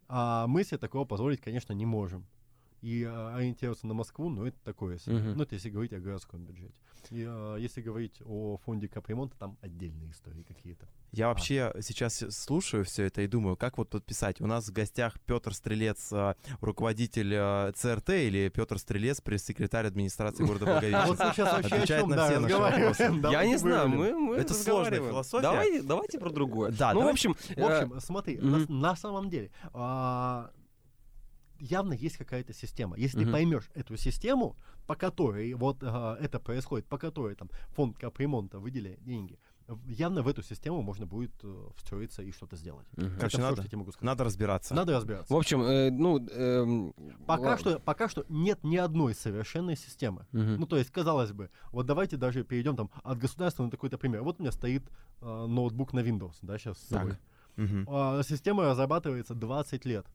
[0.08, 2.26] а мы себе такого позволить, конечно, не можем.
[2.80, 5.16] И а, ориентироваться на Москву, ну, это такое себе.
[5.16, 5.36] Мгм.
[5.36, 6.74] Ну, это если говорить о городском бюджете.
[7.10, 10.86] И а, если говорить о фонде капремонта, там отдельные истории какие-то.
[11.12, 14.40] Я вообще сейчас слушаю все это и думаю, как вот подписать.
[14.40, 20.44] У нас в гостях Петр Стрелец, э, руководитель э, ЦРТ, или Петр Стрелец, пресс-секретарь администрации
[20.44, 21.56] города А вот Благовещенска.
[21.56, 23.02] Отвечает на все наши вопросы.
[23.30, 25.42] Я не знаю, мы, Это сложная философия.
[25.42, 26.72] Давай, давайте про другое.
[26.72, 28.66] Да, ну, в общем, В э, общем, смотри, мгм.
[28.80, 30.50] на, самом деле, а,
[31.58, 32.96] явно есть какая-то система.
[32.96, 33.32] Если ты Мгм.
[33.32, 34.56] поймешь эту систему,
[34.86, 39.38] по которой вот а, это происходит, по которой там фонд капремонта выделяет деньги,
[39.86, 42.86] явно в эту систему можно будет э, встроиться и что-то сделать.
[42.96, 43.16] Мгм.
[43.16, 44.04] Короче, всё, надо- что я тебе могу сказать.
[44.06, 44.74] Надо разбираться.
[44.74, 45.32] Надо разбираться.
[45.32, 46.94] в общем, э, ну, эм,
[47.26, 47.58] Пока ладно.
[47.58, 50.26] что, пока что нет ни одной совершенной системы.
[50.32, 50.60] Мгм.
[50.60, 54.22] Ну, то есть, казалось бы, вот давайте даже перейдем там от государства на такой-то пример.
[54.22, 54.84] Вот у меня стоит
[55.20, 57.00] э, ноутбук на Windows, да, сейчас с Так.
[57.02, 57.18] собой.
[57.56, 57.86] Мгм.
[57.90, 60.06] А, Система разрабатывается 20 лет.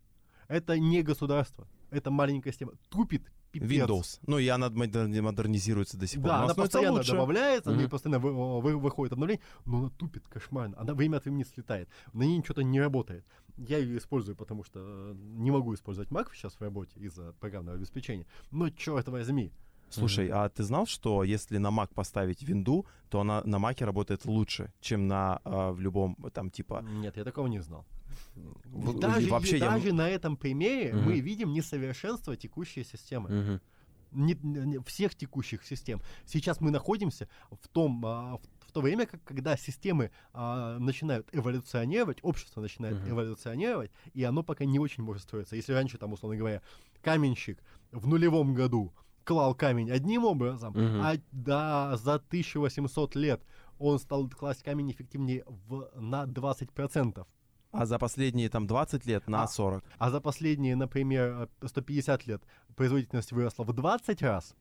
[0.48, 2.74] Это не государство, это маленькая система.
[2.90, 3.70] Тупит пипец.
[3.70, 4.20] Windows.
[4.28, 6.30] Ну и она модерни- модернизируется до сих пор.
[6.30, 7.12] Да, она постоянно лучше.
[7.12, 7.92] добавляется, на ней Мгм.
[7.92, 10.76] постоянно вы- вы- выходит обновление, но она тупит кошмарно.
[10.80, 11.88] Она время от времени слетает.
[12.14, 13.26] На ней что-то не работает.
[13.58, 17.78] Я ее использую, потому что э, не могу использовать Mac сейчас в работе из-за программного
[17.78, 18.26] обеспечения.
[18.52, 19.52] Но черт возьми,
[19.90, 24.26] Слушай, а ты знал, что если на Mac поставить винду, то она на Mac работает
[24.26, 26.84] лучше, чем на а, в любом там типа.
[26.84, 27.86] нет, я такого не знал.
[29.00, 31.06] Даже, вообще я- даже на этом примере Мгм.
[31.06, 33.30] мы видим несовершенство текущей системы.
[33.30, 33.62] Мгм.
[34.16, 36.00] не- не- всех текущих систем.
[36.26, 41.28] Сейчас мы находимся в том, а, в, в то время, как, когда системы а, начинают
[41.32, 43.10] эволюционировать, общество начинает Мгм.
[43.10, 45.56] эволюционировать, и оно пока не очень может строиться.
[45.56, 46.62] Если раньше, там, условно говоря,
[47.02, 47.58] каменщик
[47.92, 48.94] в нулевом году
[49.24, 51.02] клал камень одним образом, Мгм.
[51.02, 53.42] а да, за 1800 лет
[53.80, 57.26] он стал класть камень эффективнее в, на 20%.
[57.74, 59.48] А за последние там 20 лет на А.
[59.48, 59.84] 40.
[59.98, 62.42] А за последние, например, э, 150 лет
[62.76, 64.56] производительность выросла в 20 раз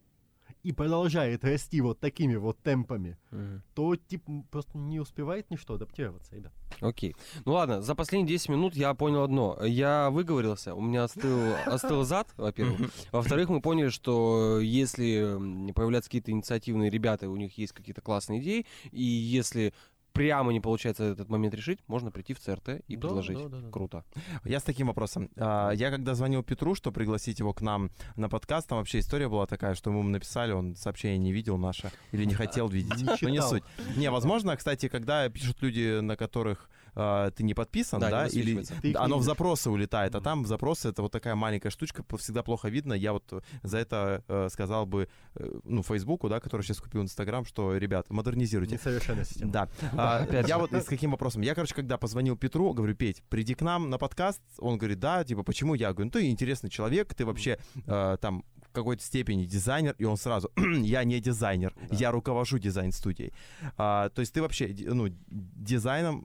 [0.63, 3.63] и продолжает расти вот такими вот темпами, Мгм.
[3.75, 6.53] то тип просто не успевает ничто адаптироваться, ребят.
[6.81, 7.15] Окей.
[7.45, 9.59] Ну ладно, за последние 10 минут я понял одно.
[9.65, 12.91] Я выговорился, у меня остыл, остыл зад, во-первых.
[13.13, 18.41] Во-вторых, мы поняли, что если м, появляются какие-то инициативные ребята, у них есть какие-то классные
[18.41, 19.73] идеи, и если
[20.13, 23.37] прямо не получается этот момент решить, можно прийти в ЦРТ и Да, предложить.
[23.39, 23.71] да, да, да.
[23.71, 24.05] Круто.
[24.45, 25.31] Я с таким вопросом.
[25.37, 29.29] А, Я когда звонил Петру, что пригласить его к нам на подкаст, там вообще история
[29.29, 32.97] была такая, что мы ему написали, он сообщение не видел наше или не хотел видеть.
[32.99, 33.51] Не Ну, не читал.
[33.51, 33.63] суть.
[33.97, 38.27] Не, возможно, кстати, когда пишут люди, на которых а, ты не подписан, Да, не да,
[38.27, 42.43] или оно в запросы улетает, а там в запросы это вот такая маленькая штучка, всегда
[42.43, 42.93] плохо видно.
[42.93, 47.45] Я вот за это э, сказал бы, э, ну, Фейсбуку, да, который сейчас купил Инстаграм,
[47.45, 48.75] что, ребят, модернизируйте.
[48.75, 49.53] Несовершенная система.
[49.53, 49.69] Да.
[49.95, 51.43] А, я вот с каким вопросом?
[51.43, 54.41] Я, короче, когда позвонил Петру, говорю, Петь, приди к нам на подкаст.
[54.59, 55.75] Он говорит, да, типа, почему?
[55.75, 60.05] Я говорю, ну, ты интересный человек, ты вообще э, там в какой-то степени дизайнер, и
[60.05, 60.51] он сразу,
[60.83, 61.97] я не дизайнер, Да.
[61.97, 63.33] я руковожу дизайн-студией.
[63.77, 66.25] А, то есть ты вообще, ну, дизайном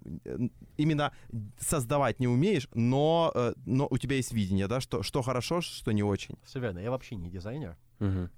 [0.77, 1.11] именно
[1.59, 5.91] создавать не умеешь, но, э, но у тебя есть видение, да, что, что хорошо, что
[5.91, 6.35] не очень.
[6.43, 6.79] Все верно.
[6.79, 7.75] Я вообще не дизайнер.
[7.99, 8.29] Мгм.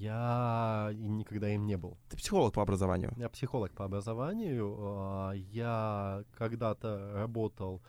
[0.00, 1.96] Я никогда им не был.
[2.10, 3.12] Ты психолог по образованию.
[3.16, 4.76] Я психолог по образованию.
[4.78, 7.82] а, Я когда-то работал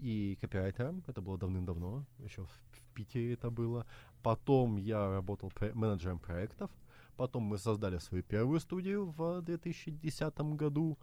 [0.00, 1.02] и копирайтером.
[1.06, 2.04] Это было давным-давно.
[2.18, 3.86] Еще в Питере это было.
[4.22, 6.70] Потом я работал про- менеджером проектов.
[7.16, 10.98] Потом мы создали свою первую студию в 2010 году.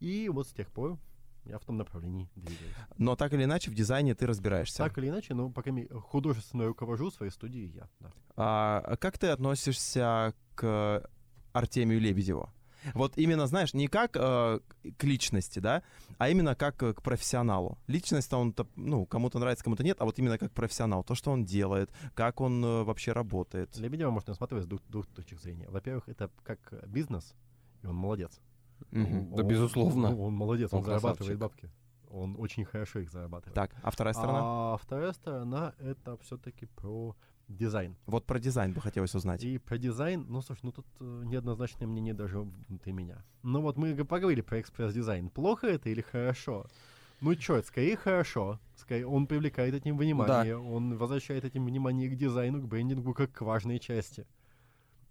[0.00, 0.98] И вот с тех пор
[1.44, 2.74] я в том направлении двигаюсь.
[2.98, 4.78] Но так или иначе в дизайне ты разбираешься.
[4.78, 7.88] Так или иначе, ну, пока ми- художественно руковожу своей студией я.
[8.00, 8.10] Да.
[8.36, 11.08] А а как ты относишься к
[11.52, 12.50] Артемию Лебедеву?
[12.94, 14.60] Вот именно, знаешь, не как э,
[14.96, 15.82] к личности, да,
[16.18, 17.78] а именно как э, к профессионалу.
[17.86, 21.04] Личность он, ну, кому-то нравится, кому-то нет, а вот именно как профессионал.
[21.04, 23.76] То, что он делает, как он э, вообще работает.
[23.76, 25.68] Лебедева можно рассматривать с двух, двух точек зрения.
[25.68, 27.34] Во-первых, это как бизнес,
[27.82, 28.40] и он молодец.
[28.90, 30.10] Да, Он- безусловно.
[30.10, 31.70] ну, Он, молодец, он, Он зарабатывает бабки.
[32.10, 33.54] Он очень хорошо их зарабатывает.
[33.54, 34.40] Так, а вторая сторона?
[34.42, 37.16] А вторая сторона это все-таки про
[37.48, 37.96] дизайн.
[38.06, 39.42] Вот про дизайн бы хотелось узнать.
[39.42, 43.24] И про дизайн, ну слушай, ну тут э, неоднозначное мнение даже внутри меня.
[43.42, 45.30] Ну вот мы поговорили про экспресс-дизайн.
[45.30, 46.66] Плохо это или хорошо?
[47.20, 48.60] Ну чё, это скорее хорошо.
[48.76, 53.40] Скорее, он привлекает этим внимание, он возвращает этим внимание к дизайну, к брендингу как к
[53.40, 54.26] важной части.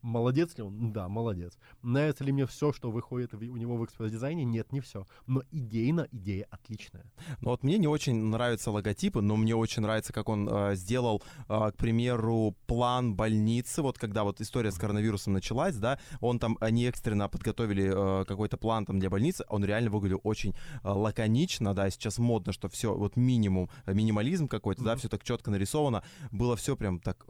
[0.05, 0.93] Молодец ли он?
[0.93, 1.57] Да, молодец.
[1.81, 4.45] Нравится ли мне все, что выходит в- у него в экспресс-дизайне?
[4.45, 5.07] Нет, не все.
[5.25, 7.05] Но идейно идея отличная.
[7.41, 11.23] Ну вот мне не очень нравятся логотипы, но мне очень нравится, как он э, сделал,
[11.49, 13.81] э, к примеру, план больницы.
[13.81, 18.57] Вот когда вот история с коронавирусом началась, да, он там, они экстренно подготовили э, какой-то
[18.57, 20.55] план там для больницы, он реально выглядел очень э,
[20.87, 24.99] лаконично, да, сейчас модно, что все вот минимум, минимализм какой-то, да, Мгм.
[24.99, 27.25] все так четко нарисовано, было все прям так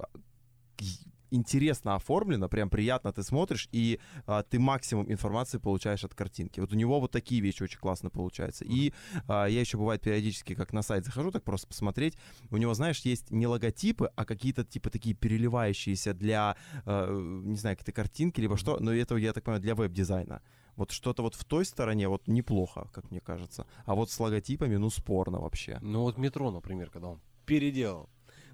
[1.31, 6.59] интересно оформлено, прям приятно ты смотришь, и а, ты максимум информации получаешь от картинки.
[6.59, 8.65] Вот у него вот такие вещи очень классно получаются.
[8.65, 8.93] И
[9.27, 12.17] а, я еще бывает периодически, как на сайт захожу, так просто посмотреть.
[12.51, 16.55] У него, знаешь, есть не логотипы, а какие-то типа такие переливающиеся для,
[16.85, 20.41] э, не знаю, какие-то картинки, либо что, но это, я так понимаю, для веб-дизайна.
[20.75, 23.65] Вот что-то вот в той стороне вот неплохо, как мне кажется.
[23.85, 25.79] А вот с логотипами, ну, спорно вообще.
[25.81, 28.09] Ну вот метро, например, когда он переделал.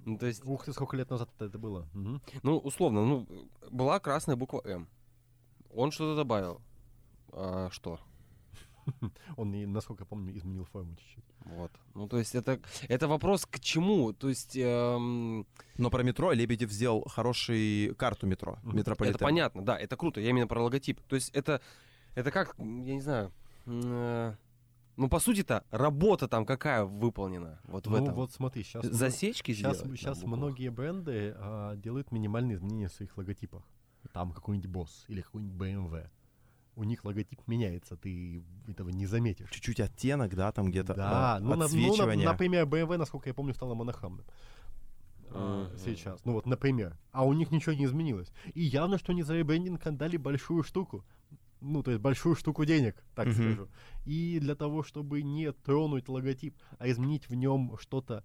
[0.06, 1.88] Ну, то есть, Ух ты, сколько лет назад это было.
[1.94, 2.22] Мгм.
[2.44, 3.28] ну, условно, ну,
[3.70, 4.88] была красная буква М.
[5.74, 6.62] Он что-то добавил.
[7.32, 8.00] А, что?
[9.38, 11.24] Он, насколько я помню, изменил форму чуть-чуть.
[11.46, 11.72] Вот.
[11.94, 14.12] Ну, то есть это, это вопрос к чему?
[14.14, 15.46] То есть эм,
[15.78, 18.78] Но про метро Лебедев сделал хорошую карту метро, Мгм.
[18.78, 19.16] метрополитен.
[19.16, 20.20] это понятно, да, это круто.
[20.20, 21.00] Я именно про логотип.
[21.08, 21.62] То есть это,
[22.16, 22.64] это как, я
[22.96, 23.32] не знаю,
[23.68, 24.36] э,
[24.98, 28.14] ну, по сути-то, работа там какая выполнена вот в ну этом?
[28.14, 28.86] вот смотри, сейчас...
[28.86, 33.64] Засечки Сейчас, сделать сейчас многие бренды а, делают минимальные изменения в своих логотипах.
[34.14, 36.10] Там какой-нибудь босс или какой-нибудь BMW.
[36.76, 39.50] У них логотип меняется, ты этого не заметишь.
[39.50, 42.28] Чуть-чуть оттенок, да, там где-то Да, э, ну, ну, отсвечивание.
[42.28, 44.26] например, BMW, насколько я помню, стало монохромным.
[45.30, 45.78] а, Мгм.
[45.78, 46.24] Сейчас.
[46.26, 46.98] Ну вот, например.
[47.12, 48.32] А у них ничего не изменилось.
[48.54, 51.04] И явно, что они за ребрендинг отдали большую штуку.
[51.62, 53.36] Ну, то есть большую штуку денег, так Мгм.
[53.36, 53.70] скажу.
[54.06, 58.24] И для того, чтобы не тронуть логотип, а изменить в нем что-то,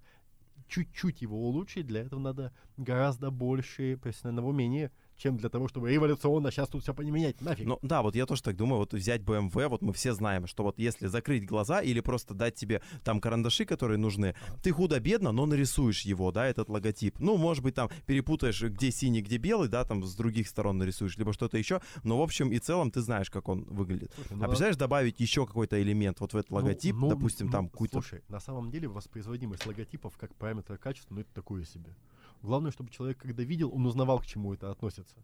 [0.68, 6.51] чуть-чуть его улучшить, для этого надо гораздо больше профессионального умения, чем для того, чтобы революционно
[6.51, 7.41] сейчас тут все поменять.
[7.41, 7.67] Нафиг.
[7.67, 10.62] Ну да, вот я тоже так думаю, вот взять BMW, вот мы все знаем, что
[10.62, 15.47] вот если закрыть глаза или просто дать тебе там карандаши, которые нужны, ты худо-бедно, но
[15.47, 17.19] нарисуешь его, да, этот логотип.
[17.19, 21.17] Ну, может быть, там перепутаешь, где синий, где белый, да, там с других сторон нарисуешь,
[21.17, 24.12] либо что-то еще, но в общем и целом ты знаешь, как он выглядит.
[24.14, 27.47] Слушай, ну, А представляешь, добавить еще какой-то элемент вот в этот ну, логотип, ну, допустим,
[27.47, 28.01] ну, там какой-то...
[28.01, 31.95] Слушай, на самом деле воспроизводимость логотипов как параметр качества, ну это такое себе.
[32.43, 35.16] Главное, чтобы человек, когда видел, он узнавал, к чему это относится.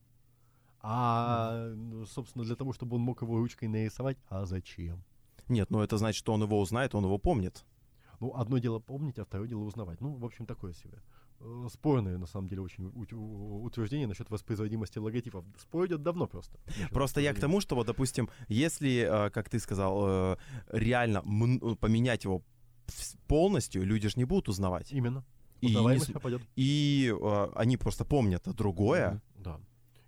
[0.80, 5.04] А, ну, собственно, для того, чтобы он мог его ручкой нарисовать, а зачем?
[5.48, 7.64] Нет, ну это значит, что он его узнает, он его помнит.
[8.20, 10.00] Ну, одно дело помнить, а второе дело узнавать.
[10.00, 11.02] Ну, в общем, такое себе.
[11.40, 12.92] Э, Спорное, на самом деле, очень
[13.64, 15.44] утверждение насчет воспроизводимости логотипов.
[15.58, 16.58] Спорят давно просто.
[16.90, 20.36] Просто я к тому, что вот, допустим, если, э, как ты сказал, э,
[20.70, 21.22] реально
[21.80, 22.42] поменять его
[23.26, 24.92] полностью, люди же не будут узнавать.
[24.92, 25.24] Именно.
[25.62, 29.22] И, не и э, они просто помнят другое.
[29.36, 29.60] Да.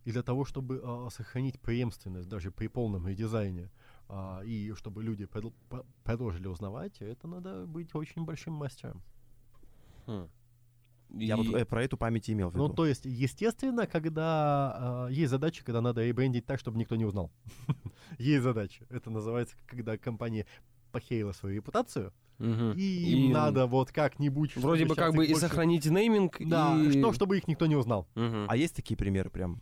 [0.04, 3.70] И для того, чтобы а, сохранить преемственность даже при полном редизайне,
[4.08, 9.02] а, и чтобы люди по- продолжили узнавать, это надо быть очень большим мастером.
[10.06, 10.28] Хм.
[11.10, 12.68] Я вот И- э, про эту память имел в виду.
[12.68, 17.04] Ну, то есть, естественно, когда а, есть задачи, когда надо ребрендить так, чтобы никто не
[17.04, 17.30] узнал.
[18.18, 18.84] есть задача.
[18.90, 20.46] Это называется, когда компания
[20.94, 22.72] похерила свою репутацию, Мгм.
[22.72, 24.56] и И им надо вот как-нибудь...
[24.56, 26.90] Вроде бы как бы их и больше- сохранить нейминг, Да, и...
[26.90, 28.06] что, чтобы их никто не узнал.
[28.14, 28.46] Мгм.
[28.48, 29.60] А есть такие примеры прям?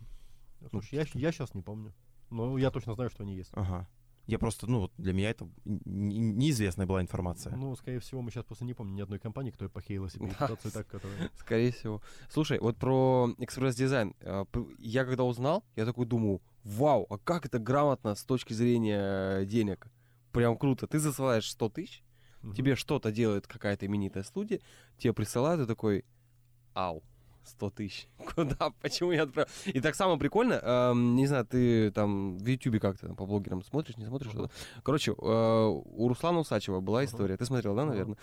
[0.69, 1.93] Слушай, я, я сейчас не помню.
[2.29, 3.51] Но я точно знаю, что они есть.
[3.53, 3.87] Ага.
[4.25, 5.47] Я просто, ну, вот для меня это
[6.07, 7.55] неизвестная была информация.
[7.55, 10.31] Ну, скорее всего, мы сейчас просто не помним ни одной компании, которая похерила себе Да.
[10.31, 11.29] репутацию так, которая...
[11.37, 12.01] Скорее всего.
[12.29, 14.13] Слушай, вот про экспресс-дизайн.
[14.51, 19.41] п- Я когда узнал, я такой думаю, вау, а как это грамотно с точки зрения
[19.41, 19.87] э, денег?
[20.33, 20.87] Прям круто.
[20.87, 22.03] Ты засылаешь 100 тысяч,
[22.41, 22.55] Мгм.
[22.55, 24.59] тебе что-то делает какая-то именитая студия,
[24.97, 26.03] тебе присылают, и такой,
[26.73, 27.03] ау,
[27.45, 28.07] 100 тысяч.
[28.35, 28.71] Куда?
[28.81, 29.49] Почему я отправил?
[29.67, 33.95] И так само прикольно, эм, не знаю, ты там в Ютубе как-то по блогерам смотришь,
[33.97, 34.31] не смотришь?
[34.33, 34.49] Ага.
[34.49, 34.81] что-то?
[34.83, 37.05] Короче, э, у Руслана Усачева была Ага.
[37.09, 37.37] история.
[37.37, 38.17] Ты смотрел, да, наверное?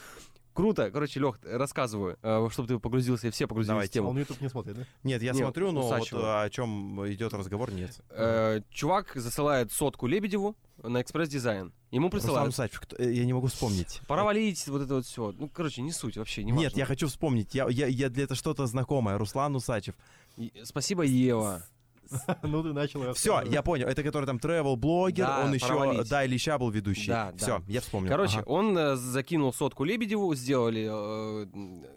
[0.53, 0.91] Круто.
[0.91, 3.91] Короче, Лех, рассказываю, э, чтобы ты погрузился, и все погрузились Давайте.
[3.91, 4.09] в тему.
[4.11, 4.83] Он YouTube не смотрит, да?
[5.05, 8.01] Нет, я Не, смотрю, но вот о чем идет разговор, нет.
[8.11, 11.73] Э, чувак засылает сотку Лебедеву на экспресс-дизайн.
[11.91, 12.49] Ему Руслан присылают.
[12.51, 14.01] Усачев, кто- э, я не могу вспомнить.
[14.07, 15.33] Пора валить, вот это вот все.
[15.39, 16.79] Ну, короче, не суть вообще, не Нет, важно.
[16.79, 17.55] я хочу вспомнить.
[17.55, 19.19] Я, я, я для этого что-то знакомое.
[19.19, 19.95] Руслан Усачев.
[20.37, 21.65] И- Спасибо, Ева.
[22.43, 23.87] Ну, ты начал Все, я понял.
[23.87, 27.09] Это который там travel блогер Да, он еще, да, Ильича был ведущий.
[27.09, 27.65] Да, Все, да.
[27.69, 28.11] я вспомнил.
[28.11, 28.49] Короче, Ага.
[28.49, 31.47] он э, закинул сотку Лебедеву, сделали э,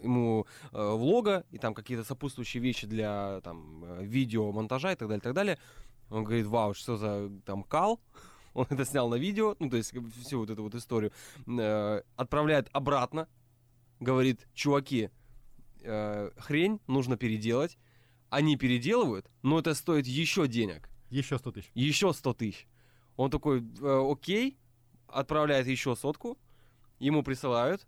[0.02, 5.20] ему э, влога и там какие-то сопутствующие вещи для там видео, монтажа и так далее,
[5.20, 5.58] так далее.
[6.10, 8.00] Он говорит, вау, что за там кал?
[8.54, 9.92] Он это снял на видео, ну то есть
[10.22, 11.12] всю вот эту вот историю.
[11.46, 13.28] Э, отправляет обратно,
[14.00, 15.10] говорит, чуваки,
[15.82, 17.78] э, хрень нужно переделать.
[18.34, 21.70] Они переделывают, но это стоит еще денег, Еще 100 тысяч.
[21.74, 22.66] еще 100 тысяч.
[23.16, 24.58] Он такой, «Э, окей,
[25.06, 26.36] отправляет еще сотку,
[26.98, 27.86] ему присылают,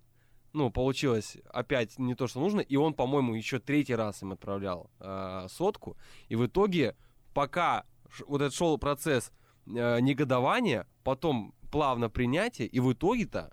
[0.52, 4.90] ну, получилось опять не то, что нужно, и он, по-моему, еще третий раз им отправлял
[5.00, 5.96] э, сотку,
[6.28, 6.96] и в итоге,
[7.34, 7.84] пока
[8.28, 9.32] вот этот шел процесс
[9.66, 13.52] э, негодования, потом плавно принятие, и в итоге-то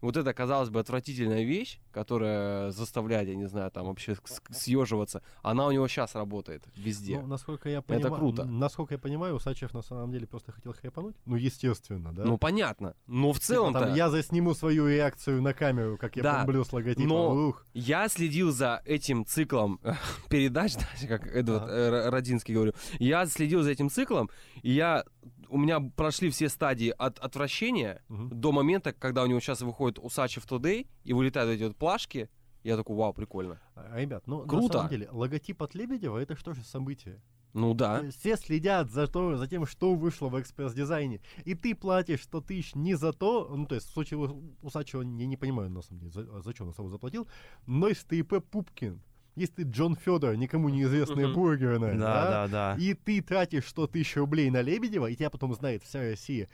[0.00, 4.16] вот эта, казалось бы, отвратительная вещь, которая заставляет, я не знаю, там вообще
[4.50, 7.18] съеживаться, она у него сейчас работает везде.
[7.20, 8.44] Ну, насколько я понимаю, круто.
[8.44, 11.16] Насколько я понимаю, Усачев на самом деле просто хотел хайпануть.
[11.26, 12.24] Ну, естественно, да.
[12.24, 12.94] Ну, понятно.
[13.06, 13.80] Но в Типа целом-то...
[13.80, 17.08] там, я засниму свою реакцию на камеру, как я Да, бомблю с логотипом.
[17.08, 17.64] но- Ух.
[17.74, 19.80] Я следил за этим циклом
[20.28, 21.72] передач, да, как Эдвард э,
[22.06, 22.72] Р- Родинский говорю.
[22.98, 24.30] Я следил за этим циклом,
[24.62, 25.04] и я
[25.50, 28.28] у меня прошли все стадии от отвращения Мгм.
[28.40, 32.28] до момента, когда у него сейчас выходит Усачев Today и вылетают эти вот плашки.
[32.62, 33.60] Я такой, вау, прикольно.
[33.74, 34.74] А, Ребят, ну, на Круто.
[34.78, 37.20] самом деле, логотип от Лебедева— это что же событие?
[37.52, 38.08] Ну да.
[38.10, 41.20] Все следят за, то, за тем, что вышло в экспресс-дизайне.
[41.44, 44.18] И ты платишь 100 тысяч не за то, ну, то есть в случае
[44.62, 47.26] Усачева я не понимаю, на самом деле, за, за что он особо заплатил,
[47.66, 49.02] но если ты ИП Пупкин,
[49.36, 51.34] если ты Джон Федор, никому неизвестная Мгм.
[51.34, 52.76] бургерная, Да, да, да.
[52.78, 56.48] и ты тратишь 100 тысяч рублей на Лебедева, и тебя потом знает вся Россия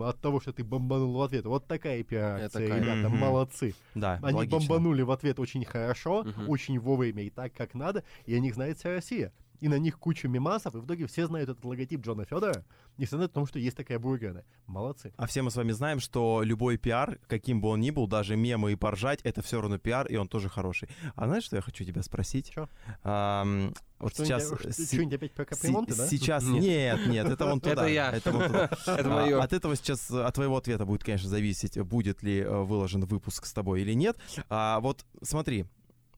[0.00, 1.44] от того, что ты бомбанул в ответ.
[1.46, 3.74] Вот такая пиар-акция, ребята, молодцы.
[3.94, 4.58] Да, Они логично.
[4.58, 8.78] бомбанули в ответ очень хорошо, очень вовремя и так, как надо, и о них знает
[8.78, 9.32] вся Россия.
[9.60, 12.64] И на них куча мемасов, и в итоге все знают этот логотип Джона Федора,
[12.98, 14.44] и все знают о том, что есть такая бургерная.
[14.66, 15.12] Молодцы.
[15.16, 18.36] А все мы с вами знаем, что любой пиар, каким бы он ни был, даже
[18.36, 20.88] мемы и поржать, это все равно пиар, и он тоже хороший.
[21.14, 22.50] А знаешь, что я хочу тебя спросить?
[22.50, 22.68] Чё?
[23.04, 24.46] Ам, вот сейчас...
[24.46, 26.06] что- си- что-нибудь опять про капремонты, да?
[26.08, 26.44] Сейчас...
[26.44, 26.62] Нет.
[26.62, 27.72] Нет, нет, это вон туда.
[27.72, 28.10] Это я.
[28.12, 28.64] Это вон туда.
[28.86, 29.42] Это А, мое.
[29.42, 33.52] От этого сейчас, от твоего ответа будет, конечно, зависеть, будет ли э, выложен выпуск с
[33.52, 34.16] тобой или нет.
[34.48, 35.64] А, вот смотри,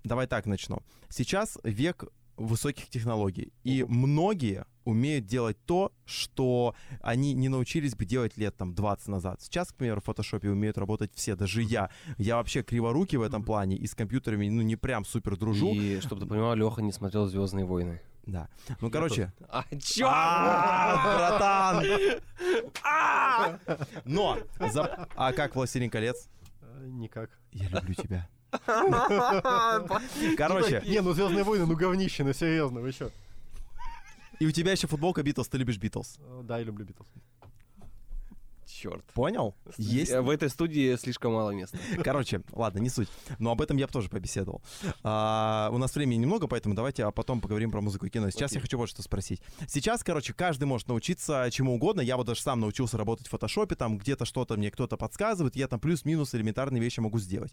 [0.02, 0.82] давай так начну.
[1.08, 2.04] Сейчас век
[2.46, 8.74] высоких технологий, и многие умеют делать то, что они не научились бы делать лет там
[8.74, 9.40] 20 назад.
[9.42, 11.90] Сейчас, к примеру, в фотошопе умеют работать все, даже я.
[12.18, 15.72] Я вообще криворукий в этом плане, и с компьютерами, ну, не прям супер дружу.
[15.74, 18.00] И, чтобы ты понимал, Леха не смотрел Звездные войны.
[18.26, 18.48] Да.
[18.80, 20.06] Ну, короче, А, чё?
[20.10, 21.84] А, братан!
[22.84, 23.58] А!
[24.04, 24.38] Но!
[24.72, 26.28] за- А как «Властелин колец»?
[26.62, 27.30] Э, Никак.
[27.52, 28.28] Я люблю тебя.
[30.36, 33.10] Короче, Не, ну Звездные войны, ну говнище, ну серьезно, вы что?
[34.40, 36.18] и у тебя еще футболка Битлз, ты любишь Битлз.
[36.44, 37.06] Да, я люблю Битлз.
[38.70, 39.04] Черт.
[39.12, 39.54] Понял?
[39.76, 40.12] Есть.
[40.12, 41.78] В этой студии слишком мало места.
[42.04, 43.08] Короче, ладно, не суть.
[43.38, 44.62] Но об этом я бы тоже побеседовал.
[45.02, 48.30] А, у нас времени немного, поэтому давайте а потом поговорим про музыку и кино.
[48.30, 49.42] Сейчас я хочу вот что спросить.
[49.66, 52.00] Сейчас, короче, каждый может научиться чему угодно.
[52.00, 55.68] Я вот даже сам научился работать в фотошопе, там где-то что-то мне кто-то подсказывает, я
[55.68, 57.52] там плюс-минус элементарные вещи могу сделать.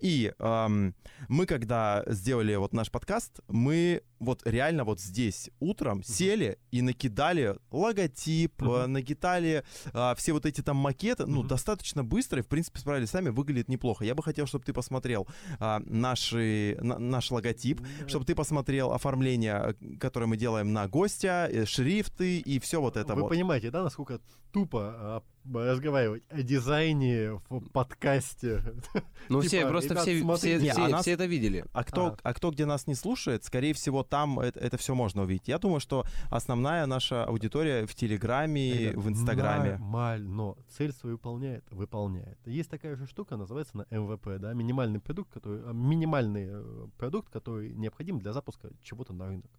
[0.00, 0.94] И ам,
[1.28, 7.56] мы, когда сделали вот наш подкаст, мы вот реально вот здесь утром сели и накидали
[7.70, 11.48] логотип, э, накидали а, все вот эти там макеты, ну, Мгм.
[11.48, 14.04] достаточно быстро, и, в принципе, справились сами, выглядит неплохо.
[14.04, 15.26] Я бы хотел, чтобы ты посмотрел
[15.58, 21.48] а, наши, на- наш логотип, чтобы ты посмотрел оформление, э, которое мы делаем на гостя,
[21.50, 23.28] э, шрифты и все вот это Вы вот.
[23.28, 24.20] понимаете, да, насколько
[24.52, 25.22] тупо а,
[25.52, 28.62] разговаривать о дизайне в подкасте?
[29.30, 31.64] Ну, Типа, все, просто ребят, все, все, а нас- все это видели.
[31.72, 32.18] А кто, Ага.
[32.22, 35.48] а кто где нас не слушает, скорее всего, там это, это все можно увидеть.
[35.48, 39.70] Я думаю, что основная наша аудитория в Телеграме, Ребят, в Инстаграме.
[39.78, 40.56] Нормально.
[40.68, 42.38] Цель свою выполняет, выполняет.
[42.44, 47.32] Есть такая же штука, называется на МВП, да, минимальный продукт, который, а, минимальный э, продукт,
[47.32, 49.50] который необходим для запуска чего-то на рынок.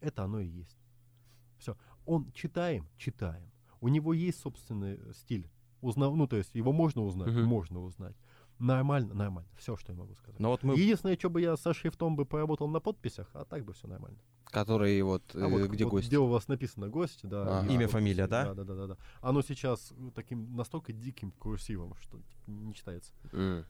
[0.00, 0.78] Это оно и есть.
[1.58, 1.76] Все.
[2.06, 3.51] Он читаем, читаем.
[3.82, 5.50] У него есть собственный э, стиль.
[5.80, 7.44] Узнав, ну, то есть его можно узнать, Мгм.
[7.44, 8.16] можно узнать.
[8.60, 9.50] Нормально, нормально.
[9.56, 10.38] Все, что я могу сказать.
[10.38, 10.74] Но вот мы...
[10.78, 14.18] Единственное, что бы я со шрифтом бы поработал на подписях, а так бы все нормально.
[14.44, 16.06] Который вот, А э, вот, где вот гость.
[16.06, 17.62] Где у вас написано гость, да.
[17.62, 17.92] И Имя, подписи.
[17.92, 18.54] фамилия, да?
[18.54, 18.96] Да, да, да, да.
[19.20, 23.12] Оно сейчас э, таким настолько диким курсивом, что типа, не читается.
[23.32, 23.64] М.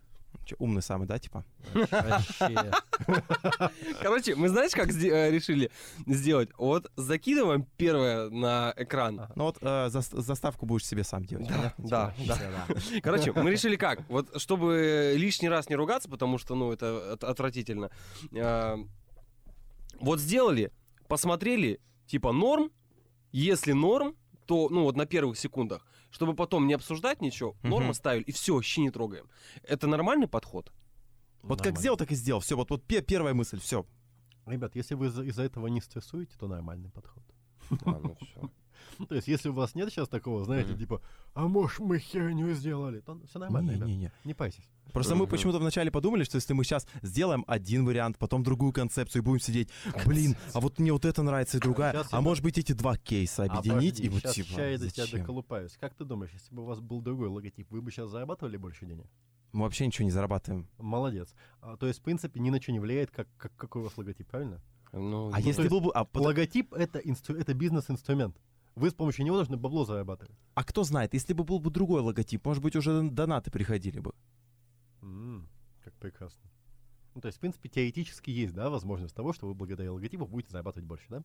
[0.45, 1.45] Чё, умный самый, да, типа?
[1.72, 2.72] Вообще.
[4.01, 5.70] Короче, мы знаешь, как э, решили
[6.07, 6.51] сделать?
[6.59, 9.20] Вот закидываем первое на экран.
[9.20, 9.32] Ага.
[9.36, 11.49] Ну вот э, зас- заставку будешь себе сам делать.
[11.49, 13.01] Да, да, Типа, да.
[13.03, 14.01] Короче, мы решили как?
[14.09, 17.90] Вот чтобы лишний раз не ругаться, потому что, ну, это от- отвратительно.
[18.32, 18.76] э,
[20.01, 20.72] Вот сделали,
[21.09, 22.70] посмотрели, типа норм.
[23.30, 24.14] Если норм,
[24.47, 27.70] то, ну, вот на первых секундах, чтобы потом не обсуждать ничего, Мгм.
[27.70, 29.26] норму ставили, и все, щи не трогаем.
[29.64, 30.70] Это нормальный подход?
[31.42, 31.80] Вот как Нормально.
[31.80, 32.40] сделал, так и сделал.
[32.40, 33.84] Все, вот, вот пе- первая мысль, все.
[34.46, 37.22] Ребят, если вы из- из-за этого не стрессуете, то нормальный подход.
[37.84, 38.50] А, ну всё.
[39.08, 41.00] То есть, если у вас нет сейчас такого, знаете, типа,
[41.34, 43.88] а может мы херню сделали, то все нормально, ребят.
[43.88, 44.12] Не-не-не.
[44.24, 44.68] Не парьтесь.
[44.92, 49.22] Просто мы почему-то вначале подумали, что если мы сейчас сделаем один вариант, потом другую концепцию
[49.22, 49.70] и будем сидеть,
[50.04, 52.72] блин, а вот мне вот это нравится и другая, Щас а я может быть эти
[52.72, 55.76] два кейса объединить и вот сейчас, типа, я до тебя доколупаюсь.
[55.80, 58.86] Как ты думаешь, если бы у вас был другой логотип, вы бы сейчас зарабатывали больше
[58.86, 59.06] денег?
[59.52, 60.66] Мы вообще ничего не зарабатываем.
[60.78, 61.34] Молодец.
[61.60, 63.96] А, то есть, в принципе, ни на что не влияет, как, как, какой у вас
[63.98, 64.62] логотип, правильно?
[64.92, 65.90] Ну, А то если был бы...
[65.92, 68.36] А, под- Логотип это, инстру- это бизнес-инструмент.
[68.74, 70.36] Вы с помощью него должны бабло зарабатывать.
[70.54, 74.12] а кто знает, если бы был бы другой логотип, может быть, уже донаты приходили бы.
[75.02, 75.48] М,
[75.84, 76.50] как прекрасно.
[77.14, 80.50] Ну, то есть, в принципе, теоретически есть, да, возможность того, что вы благодаря логотипу будете
[80.52, 81.22] зарабатывать больше, да?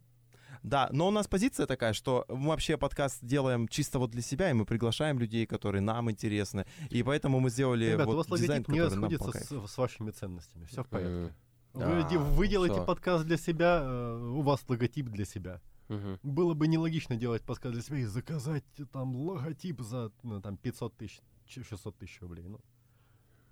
[0.63, 4.49] Да, но у нас позиция такая, что мы вообще подкаст делаем чисто вот для себя,
[4.49, 8.39] и мы приглашаем людей, которые нам интересны, и поэтому мы сделали Ребята, вот у вас
[8.41, 10.65] дизайн, логотип не расходится с, с вашими ценностями.
[10.65, 11.33] Все в порядке.
[11.73, 11.85] Мгм.
[11.85, 12.85] Вы, Да, вы делаете всё.
[12.85, 15.61] подкаст для себя, э, у вас логотип для себя.
[15.89, 16.19] Мгм.
[16.23, 20.97] Было бы нелогично делать подкаст для себя и заказать там логотип за ну, там, 500
[20.97, 22.45] тысяч, ч- 600 тысяч рублей.
[22.47, 22.59] Ну,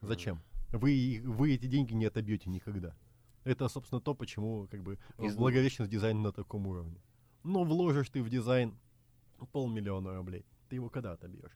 [0.01, 0.41] зачем?
[0.71, 2.93] Вы, вы эти деньги не отобьете никогда.
[3.45, 6.99] Это, собственно, то, почему как бы Из- благовещенность дизайна на таком уровне.
[7.43, 8.77] Но вложишь ты в дизайн
[9.51, 11.51] полмиллиона рублей, ты его когда отобьешь?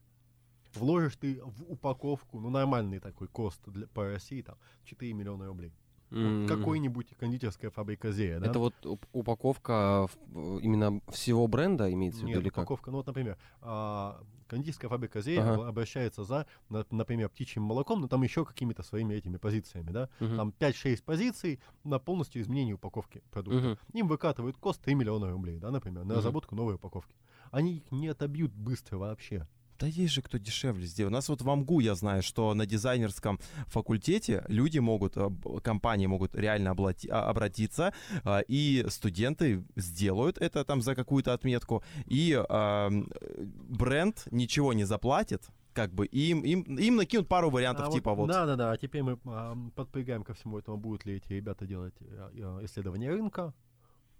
[0.75, 5.73] Вложишь ты в упаковку, ну, нормальный такой кост для, по России, там, 4 миллиона рублей.
[6.11, 6.47] Вот М.
[6.47, 8.47] Какой-нибудь кондитерская фабрика Зея, да?
[8.47, 12.57] Это вот уп- упаковка в- именно всего бренда имеется в Нет, виду или как?
[12.65, 12.89] упаковка.
[12.91, 15.53] Ну вот, например, а, кондитерская фабрика Зея Ага.
[15.55, 20.09] об- обращается за, на- например, птичьим молоком, но там еще какими-то своими этими позициями, да?
[20.19, 20.35] Мгм.
[20.37, 23.59] Там 5-6 позиций на полностью изменение упаковки продукта.
[23.59, 23.77] Мгм.
[23.93, 26.17] Им выкатывают кост 3 миллиона рублей, да, например, на Мгм.
[26.17, 27.15] разработку новой упаковки.
[27.51, 29.47] Они их не отобьют быстро вообще.
[29.79, 31.11] Да есть же кто дешевле сделает.
[31.11, 35.29] У нас вот в АМГУ я знаю, что на дизайнерском факультете люди могут, э,
[35.63, 37.93] компании могут реально облати- а, обратиться,
[38.25, 44.73] а, и студенты сделают это там за какую-то отметку, и а, м, э, бренд ничего
[44.73, 48.27] не заплатит, как бы им, им, им накинут пару вариантов, А типа вот.
[48.27, 48.71] Да, да, да.
[48.71, 52.65] А теперь мы а, подпрыгаем ко всему этому, будут ли эти ребята делать э, э,
[52.65, 53.53] исследования рынка,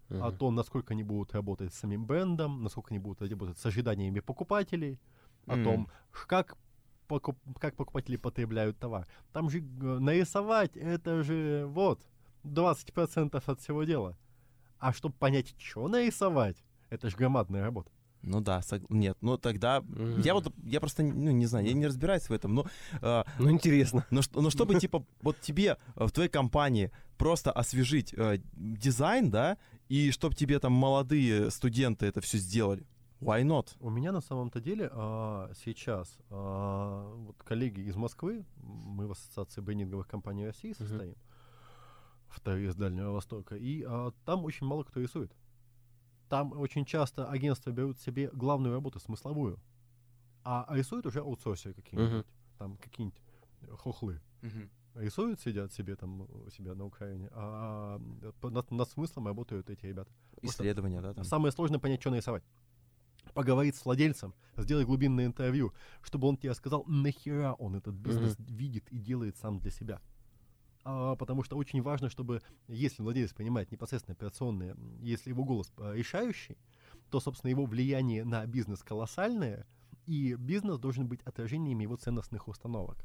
[0.09, 0.37] о Мгм.
[0.37, 4.97] том, насколько они будут работать с самим брендом, насколько они будут работать с ожиданиями покупателей,
[5.49, 5.63] о М.
[5.63, 5.87] том,
[6.27, 6.55] как,
[7.07, 9.07] покуп- как покупатели потребляют товар.
[9.33, 9.61] Там же э,
[9.99, 11.99] нарисовать, это же вот,
[12.43, 14.17] 20% от всего дела.
[14.79, 16.57] А чтобы понять, что нарисовать,
[16.89, 17.91] это же громадная работа.
[18.21, 19.81] Ну да, сог- нет, ну тогда...
[19.81, 20.21] Мгм.
[20.21, 22.65] Я вот, я просто, ну не знаю, я не разбираюсь в этом, но
[23.01, 24.05] а, Ну, интересно.
[24.11, 29.57] Но, но чтобы, типа, вот тебе э, в твоей компании просто освежить э, дизайн, да,
[29.87, 32.85] и чтобы тебе там молодые студенты это все сделали.
[33.21, 33.75] Why not?
[33.79, 39.61] У меня на самом-то деле а, сейчас а, вот коллеги из Москвы, мы в Ассоциации
[39.61, 41.15] брендинговых компаний России состоим,
[42.29, 45.31] вторые с Дальнего Востока, и а, там очень мало кто рисует.
[46.29, 49.59] Там очень часто агентства берут себе главную работу, смысловую,
[50.43, 52.25] а рисуют уже аутсорсеры какие-нибудь,
[52.57, 53.19] там какие-нибудь
[53.79, 54.21] хохлы.
[54.95, 57.99] Рисуют, сидят себе там у себя на Украине, а
[58.41, 60.11] по- над, над смыслом работают эти ребята.
[60.41, 61.23] Исследования, да, там.
[61.25, 62.43] Самое сложное понять, что нарисовать.
[63.33, 68.89] Поговорить с владельцем, сделать глубинное интервью, чтобы он тебе сказал, нахера он этот бизнес видит
[68.91, 70.01] и делает сам для себя.
[70.83, 75.93] А, потому что очень важно, чтобы, если владелец принимает непосредственно операционные, если его голос а,
[75.93, 76.57] решающий,
[77.09, 79.67] то, собственно, его влияние на бизнес колоссальное,
[80.05, 82.97] и бизнес должен быть отражением его ценностных установок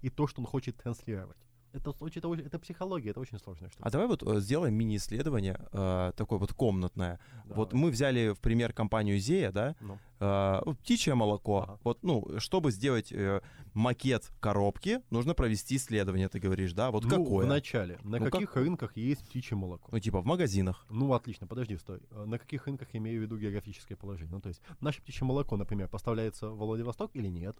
[0.00, 1.38] и то, что он хочет транслировать.
[1.72, 3.86] Это, очень- это, это психология, это очень сложная штука.
[3.86, 7.18] А давай вот э, сделаем мини-исследование, э, такое вот комнатное.
[7.46, 7.84] Вот Давай.
[7.86, 9.98] мы взяли в пример компанию Зея, да, Ну.
[10.20, 11.62] э, вот птичье молоко.
[11.62, 11.78] Ага.
[11.84, 13.40] Вот, ну, чтобы сделать э,
[13.74, 16.90] макет коробки, нужно провести исследование, ты говоришь, да?
[16.90, 17.46] Вот Ну, какое?
[17.46, 17.98] Вначале.
[18.02, 18.64] На Ну, каких какое?
[18.64, 19.88] рынках есть птичье молоко?
[19.90, 20.84] Ну, типа в магазинах.
[20.90, 22.00] Ну, отлично, подожди, стой.
[22.10, 24.32] А На каких рынках имею в виду географическое положение?
[24.34, 27.56] Ну, то есть, наше птичье молоко, например, поставляется в Владивосток или нет?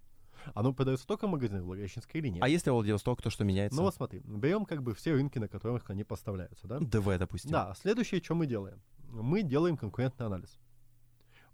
[0.55, 2.43] Оно продается только в магазинах Благовещенска или нет?
[2.43, 3.77] А если Владивосток, то что меняется?
[3.77, 6.79] Ну, вот смотри, берем как бы все рынки, на которых они поставляются, да?
[6.81, 7.51] ДВ, допустим.
[7.51, 8.81] Да, следующее, что мы делаем?
[9.09, 10.59] Мы делаем конкурентный анализ.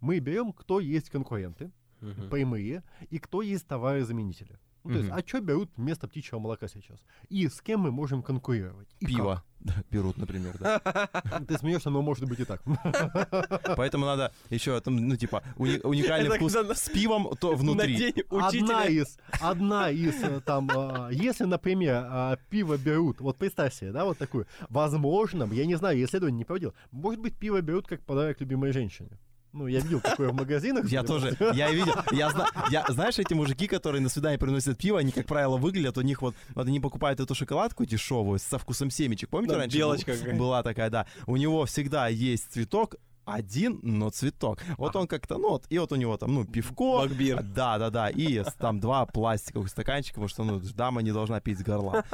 [0.01, 1.71] Мы берем, кто есть конкуренты,
[2.01, 2.31] Мгм.
[2.31, 4.59] прямые, и кто есть товары-заменители.
[4.85, 6.99] Ну, то есть, а что берут вместо птичьего молока сейчас?
[7.29, 8.89] И с кем мы можем конкурировать?
[9.01, 9.43] И Пиво
[9.91, 10.79] берут, например, да.
[11.49, 12.63] Ты смеешься, но может быть и так.
[13.77, 17.93] Поэтому надо еще, ну, типа, уни- уникальный вкус с пивом, то внутри.
[18.31, 23.37] На день Одна из, одна из э, там, а, если, например, а, пиво берут, вот
[23.37, 27.35] представь себе, да, вот такую, возможно, я не знаю, я исследование не проводил, может быть,
[27.35, 29.11] пиво берут как подарок любимой женщине.
[29.59, 30.89] Ну, я видел такое в магазинах.
[30.89, 35.01] Я тоже, я видел, я, зна- я знаешь, эти мужики, которые на свидание приносят пиво,
[35.01, 38.91] они, как правило, выглядят, у них вот, вот они покупают эту шоколадку дешевую со вкусом
[38.91, 42.95] семечек, помните Да, раньше белочка был- была такая, да, у него всегда есть цветок,
[43.25, 44.61] один, но цветок.
[44.79, 46.99] Вот он как-то, ну вот, и вот у него там, ну, пивко.
[46.99, 47.43] Багбир.
[47.43, 48.09] Да, да, да.
[48.09, 52.05] И там два пластиковых стаканчика, потому что, ну, дама не должна пить с горла.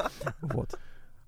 [0.41, 0.77] Вот.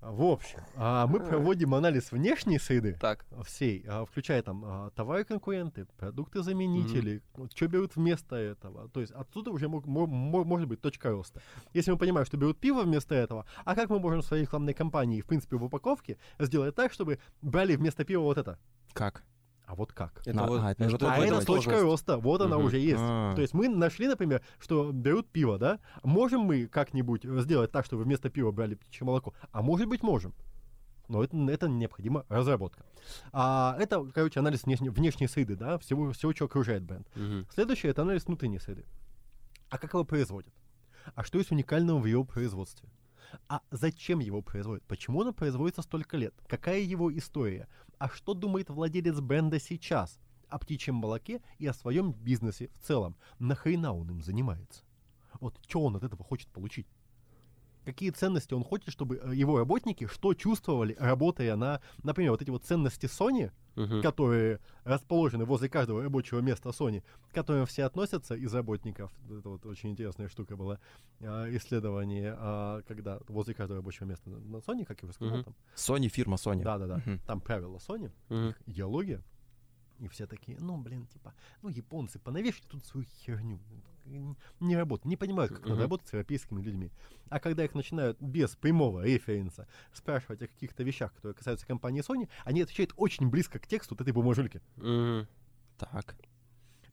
[0.09, 3.25] В общем, а, мы проводим анализ внешней среды Так.
[3.45, 7.21] всей, а, включая там а, товары-конкуренты, продукты-заменители,
[7.53, 8.89] что берут вместо этого.
[8.89, 11.41] То есть отсюда уже мог- мо- мо- может быть точка роста.
[11.73, 14.73] Если мы понимаем, что берут пиво вместо этого, а как мы можем в своей рекламной
[14.73, 18.57] кампании, в принципе, в упаковке сделать так, чтобы брали вместо пива вот это?
[18.93, 19.23] Как?
[19.67, 20.21] А вот как?
[20.25, 21.83] Это На- вот- а, это вот а это точка сложность.
[21.83, 22.65] роста, вот она Мгм.
[22.67, 22.97] уже есть.
[22.99, 23.35] А.
[23.35, 25.79] То есть мы нашли, например, что берут пиво, да?
[26.03, 29.33] Можем мы как-нибудь сделать так, чтобы вместо пива брали птичье молоко?
[29.51, 30.33] А может быть, можем.
[31.09, 32.85] Но это, это необходима разработка.
[33.33, 37.07] А, это, короче, анализ внешней, внешней среды, да, всего, всего, что окружает бренд.
[37.15, 37.45] Мгм.
[37.53, 38.85] Следующее— это анализ внутренней среды.
[39.69, 40.53] А как его производят?
[41.13, 42.87] А что есть уникального в его производстве?
[43.47, 44.83] А зачем его производят?
[44.85, 46.33] Почему оно производится столько лет?
[46.47, 47.67] Какая его история?
[47.97, 50.19] А что думает владелец бренда сейчас
[50.49, 53.15] о птичьем молоке и о своем бизнесе в целом?
[53.39, 54.83] Нахрена он им занимается?
[55.39, 56.87] Вот что он от этого хочет получить?
[57.87, 62.49] Какие ценности он хочет, чтобы э, его работники что чувствовали, работая на, например, вот эти
[62.49, 64.01] вот ценности Sony, Мгм.
[64.01, 69.09] которые расположены возле каждого рабочего места Sony, к которым все относятся из работников.
[69.29, 70.79] Это вот очень интересная штука была.
[71.21, 75.43] а, исследование, а, когда возле каждого рабочего места на Sony, как я уже сказал, Мгм.
[75.45, 75.55] там.
[75.75, 76.63] Sony, фирма Sony.
[76.63, 76.97] Да-да-да.
[76.97, 77.19] Мгм.
[77.25, 78.11] Там правила Sony,
[78.49, 79.23] их идеология.
[79.99, 83.59] И все такие, ну, блин, типа, ну, японцы, понавешали тут свою херню.
[84.59, 85.81] Не работают, не понимают, как надо Мгм.
[85.83, 86.91] работать с европейскими людьми.
[87.29, 92.29] А когда их начинают без прямого референса спрашивать о каких-то вещах, которые касаются компании Sony,
[92.45, 94.61] они отвечают очень близко к тексту вот этой бумажульки.
[94.77, 95.27] Мгм.
[95.77, 96.15] Так.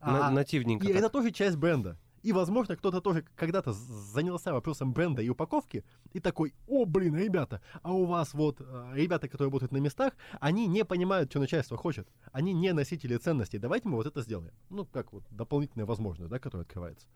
[0.00, 0.96] На- А- Нативненько И так.
[0.98, 1.98] это тоже часть бренда.
[2.24, 7.60] И, возможно, кто-то тоже когда-то занялся вопросом бренда и упаковки, и такой, о, блин, ребята,
[7.82, 11.76] а у вас вот э, ребята, которые работают на местах, они не понимают, что начальство
[11.76, 12.08] хочет.
[12.32, 13.58] Они не носители ценностей.
[13.58, 14.54] Давайте мы вот это сделаем.
[14.70, 17.06] Ну, как вот дополнительная возможность, да, которая открывается.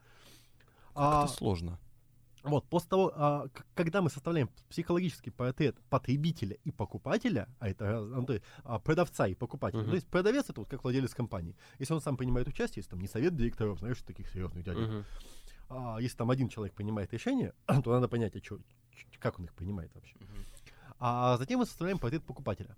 [0.94, 1.78] А, Это сложно.
[2.42, 8.24] Вот, после того, а, когда мы составляем психологический портрет потребителя и покупателя, а это ну,
[8.24, 9.90] то есть, а, продавца и покупателя, Мгм.
[9.90, 11.56] то есть продавец это вот как владелец компании.
[11.78, 15.04] Если он сам принимает участие, если там не совет директоров, знаешь, таких серьезных дядек, Мгм.
[15.68, 17.52] а если там один человек принимает решение,
[17.84, 18.60] то надо понять, а чё-
[19.18, 20.16] как он их принимает вообще.
[21.00, 22.76] А затем мы составляем портрет покупателя.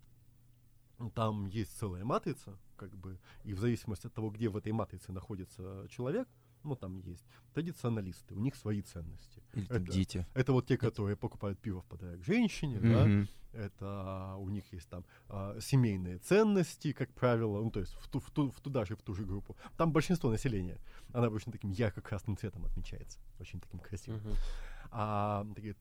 [1.15, 5.13] Там есть целая матрица, как бы, и в зависимости от того, где в этой матрице
[5.13, 6.29] находится человек,
[6.65, 9.43] ну, там есть традиционалисты, у них свои ценности.
[9.55, 10.27] Или там Это- дети.
[10.35, 13.29] Это вот те, которые покупают пиво в подарок женщине, да, Мгм.
[13.53, 18.21] это у них есть там а, семейные ценности, как правило, ну, то есть в, ту,
[18.21, 19.57] в, ту, в туда же, в ту же группу.
[19.77, 20.79] Там большинство населения,
[21.13, 24.21] она обычно таким ярко-красным цветом отмечается, очень таким красивым.
[24.21, 24.35] Мгм.
[24.93, 25.75] А, такие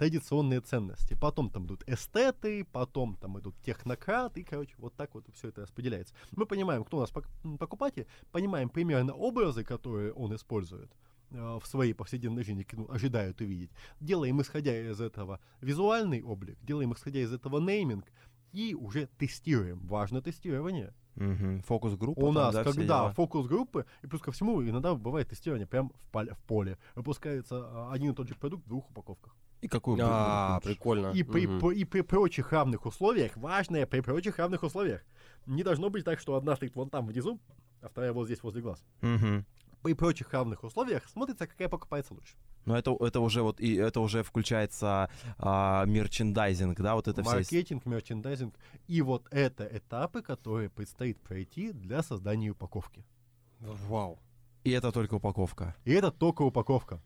[0.00, 1.14] традиционные ценности.
[1.20, 5.60] Потом там идут эстеты, потом там идут технократы, и, короче, вот так вот все это
[5.60, 6.14] распределяется.
[6.32, 7.10] Мы понимаем, кто у нас
[7.58, 10.90] покупатель, понимаем примерно образы, которые он использует
[11.32, 13.70] э, в своей повседневной жизни, ну, ожидают увидеть.
[14.00, 18.06] Делаем, исходя из этого, визуальный облик, делаем, исходя из этого, нейминг,
[18.52, 19.86] и уже тестируем.
[19.86, 20.94] Важно тестирование.
[21.16, 21.60] Мгм.
[21.64, 22.18] Фокус-группа.
[22.18, 26.10] У там, нас, да, когда фокус-группы, и плюс ко всему, иногда бывает тестирование прямо в,
[26.10, 26.78] поле- в поле.
[26.94, 29.36] Выпускается а, один и тот же продукт в двух упаковках.
[29.60, 31.08] И какую бы А, прикольно.
[31.08, 35.02] И при, по- и при прочих равных условиях, важное, при прочих равных условиях.
[35.46, 37.38] Не должно быть так, что одна стоит вон там внизу,
[37.82, 38.82] а вторая вот здесь возле глаз.
[39.02, 39.44] Мгм.
[39.82, 42.34] При прочих равных условиях смотрится, какая покупается лучше.
[42.66, 47.32] Но это, это уже вот и это уже включается а, мерчендайзинг, да, вот это все.
[47.36, 48.54] Маркетинг, мерчендайзинг.
[48.86, 53.04] И вот это этапы, которые предстоит пройти для создания упаковки.
[53.60, 54.18] Вау.
[54.64, 55.74] И это только упаковка.
[55.84, 57.00] И это только упаковка.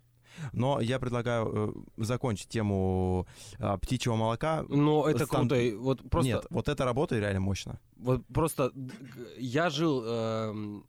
[0.52, 3.26] Но я предлагаю э, закончить тему
[3.58, 4.64] а, птичьего молока.
[4.68, 5.76] Но это Стан- круто.
[5.78, 7.78] Вот просто, Нет, вот эта работа реально мощно.
[7.96, 8.92] вот просто г-
[9.38, 10.86] я жил эм,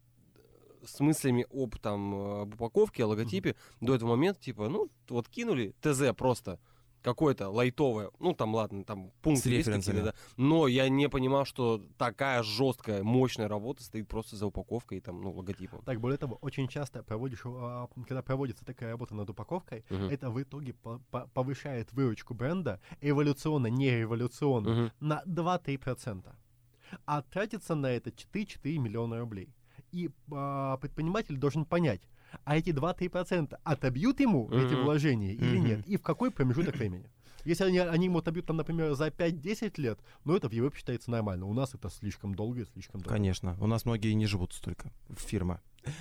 [0.85, 5.27] с мыслями об там э, об упаковке, о логотипе до этого момента, типа, ну вот
[5.29, 6.59] кинули ТЗ просто
[7.05, 11.45] какое-то лайтовое, ну там ладно, там пункты С есть какие-то, да, но я не понимал,
[11.45, 15.83] что такая жесткая, мощная работа стоит просто за упаковкой и там, ну, логотипом.
[15.85, 20.05] Так, более того, очень часто проводишь, а, когда проводится такая работа над упаковкой, Мгм.
[20.09, 24.91] это в итоге по- по- повышает выручку бренда эволюционно, не революционно, Мгм.
[24.99, 26.33] на 2-3%.
[27.05, 29.53] А тратится на это 4-4 миллиона рублей.
[29.91, 32.01] И а, предприниматель должен понять,
[32.43, 34.83] а эти 2-3% отобьют ему эти Мгм.
[34.83, 35.67] вложения или Мгм.
[35.67, 37.09] нет, и в какой промежуток времени.
[37.45, 41.11] Если они, они ему отобьют, там, например, за 5-10 лет, ну это в Европе считается
[41.11, 41.45] нормально.
[41.45, 43.13] У нас это слишком долго и слишком долго.
[43.13, 43.55] Конечно.
[43.61, 44.91] У нас многие не живут столько.
[45.15, 45.61] Фирма.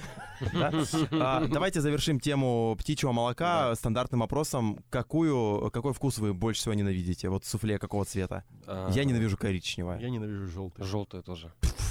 [0.52, 0.72] Да?
[1.12, 4.78] А, Давайте завершим тему птичьего молока стандартным вопросом.
[4.90, 7.28] Какую, какой вкус вы больше всего ненавидите?
[7.28, 8.42] Вот суфле какого цвета?
[8.66, 9.98] А, Я ненавижу коричневое.
[10.00, 10.84] Я ненавижу желтый.
[10.84, 11.52] Желтое тоже.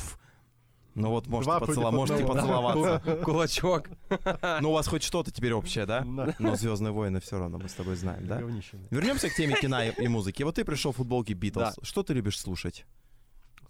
[0.95, 3.21] Ну вот, можете, поцело- можете поцеловаться.
[3.23, 3.89] Кулачок.
[4.61, 6.03] Ну, у вас хоть что-то теперь общее, да?
[6.39, 8.39] Но Звездные войны все равно мы с тобой знаем, да?
[8.91, 10.43] Вернемся к теме кино и музыки.
[10.43, 11.79] Вот ты пришел в футболке Битлз.
[11.81, 12.85] Что ты любишь слушать?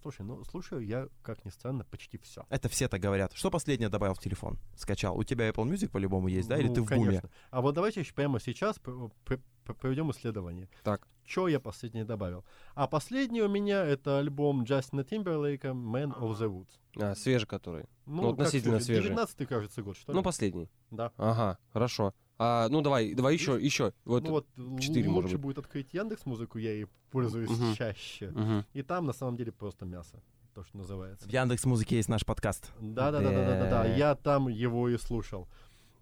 [0.01, 2.45] Слушай, ну слушаю я, как ни странно, почти все.
[2.49, 3.31] Это все так говорят.
[3.35, 4.59] Что последнее добавил в телефон?
[4.75, 5.17] Скачал.
[5.17, 6.57] У тебя Apple Music по-любому есть, да?
[6.57, 7.21] Или Ну, ты в буме?
[7.51, 10.67] А вот давайте еще прямо сейчас проведем исследование.
[10.83, 11.07] Так.
[11.25, 12.43] Что я последнее добавил?
[12.75, 16.67] А последний у меня это альбом Джастина Тимберлейка «Man of the Woods».
[17.01, 17.85] А, свежий который.
[18.05, 19.03] Ну, Ну, относительно слушать, свежий.
[19.09, 20.15] 19 кажется, год, что ли?
[20.17, 20.69] Ну, последний.
[20.91, 21.11] да.
[21.17, 22.13] Ага, хорошо.
[22.37, 23.93] А, ну, давай, давай еще, еще.
[24.05, 24.23] Вот.
[24.23, 25.41] ну вот л- четыре, может лучше быть.
[25.43, 27.73] будет открыть Яндекс Музыку, я ей пользуюсь Мгм.
[27.75, 28.31] чаще.
[28.31, 28.65] Мгм.
[28.73, 30.21] И там на самом деле просто мясо,
[30.53, 31.27] то, что называется.
[31.29, 32.71] В Яндекс Музыке есть наш подкаст.
[32.81, 33.87] Да, да, да, да, да, да, да.
[33.87, 33.97] Э.
[33.97, 35.47] Я там его и слушал.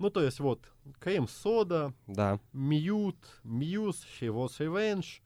[0.02, 0.60] Ну, то есть, вот,
[1.00, 2.40] Крем Сода, Да.
[2.54, 5.22] Мьют, Muse, Revenge,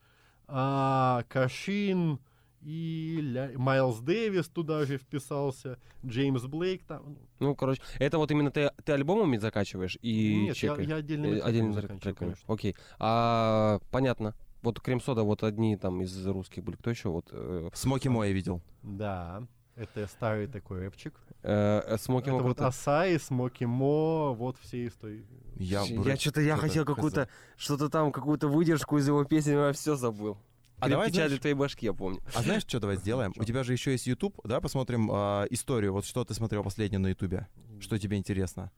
[0.46, 2.18] а, Кашин
[2.60, 7.16] и Ля- Майлз Дэвис туда же вписался, Джеймс Блейк там.
[7.38, 10.88] Ну, короче, это вот именно ты, ты альбомами закачиваешь и Нет, я, чекаешь?
[10.88, 12.34] я отдельно Э, отдельно треками.
[12.46, 12.74] Окей.
[12.98, 14.34] А, понятно.
[14.62, 16.76] Вот Cream Soda, вот одни там из русских были.
[16.76, 17.08] Кто еще?
[17.08, 18.60] Вот э, Смоки Мо я видел.
[18.82, 19.46] Да,
[19.76, 21.14] это старый такой рэпчик.
[21.42, 22.60] э, э, Смоки это Мо вот.
[22.60, 25.24] Асай, Смоки Мо, вот все истории.
[25.56, 29.72] Я, Я вроде- что-то я хотел какую-то что-то там какую-то выдержку из его песен, я
[29.72, 30.38] все забыл.
[30.78, 32.20] А давай, знаешь- для твоей башки, я помню.
[32.34, 33.32] А знаешь, что давай сделаем?
[33.36, 34.60] У тебя же еще есть YouTube, да?
[34.60, 35.92] Посмотрим а, историю.
[35.92, 37.44] Вот что ты смотрел последнее на YouTube.
[37.80, 38.70] Что тебе интересно?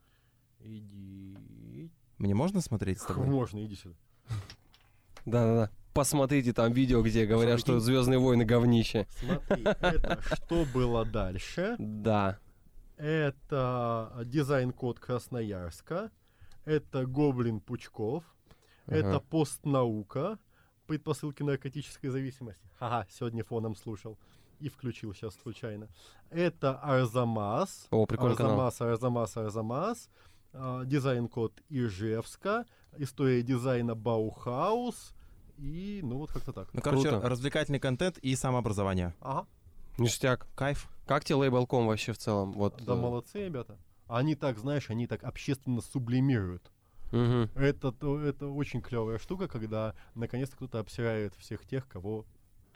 [0.61, 1.91] Иди.
[2.19, 3.27] Мне можно смотреть с тобой?
[3.27, 3.95] Можно, иди сюда.
[5.25, 5.71] Да-да-да.
[5.93, 7.85] Посмотрите там видео, где говорят, что Смотри.
[7.85, 9.07] Звездные войны говнище.
[9.19, 11.75] Смотри, это что было дальше?
[11.79, 12.39] Да.
[12.97, 16.11] Это дизайн-код Красноярска.
[16.65, 18.25] Это Гоблин Пучков.
[18.87, 20.39] Это постнаука.
[20.87, 22.63] Предпосылки наркотической зависимости.
[22.79, 24.19] Ага, сегодня фоном слушал.
[24.61, 25.89] И включил сейчас случайно.
[26.31, 27.87] Это Арзамас.
[27.91, 28.53] О, прикольный канал.
[28.53, 30.11] Арзамас, Арзамас, Арзамас.
[30.53, 32.67] А, Дизайн-код Ижевска.
[32.97, 35.15] История дизайна Баухаус.
[35.59, 36.69] И, ну, вот как-то так.
[36.73, 37.29] Ну, короче, Круто.
[37.29, 39.15] развлекательный контент и самообразование.
[39.21, 39.47] Ага.
[39.99, 40.47] Ништяк.
[40.55, 40.89] Кайф.
[41.07, 42.53] Как тебе лейбл.ком вообще в целом?
[42.53, 42.81] Вот.
[42.85, 43.77] Да, э, молодцы, ребята.
[44.07, 46.71] Они так, знаешь, они так общественно сублимируют.
[47.11, 47.51] мгм.
[47.55, 52.25] Это, то- это очень клевая штука, когда наконец-то кто-то обсирает всех тех, кого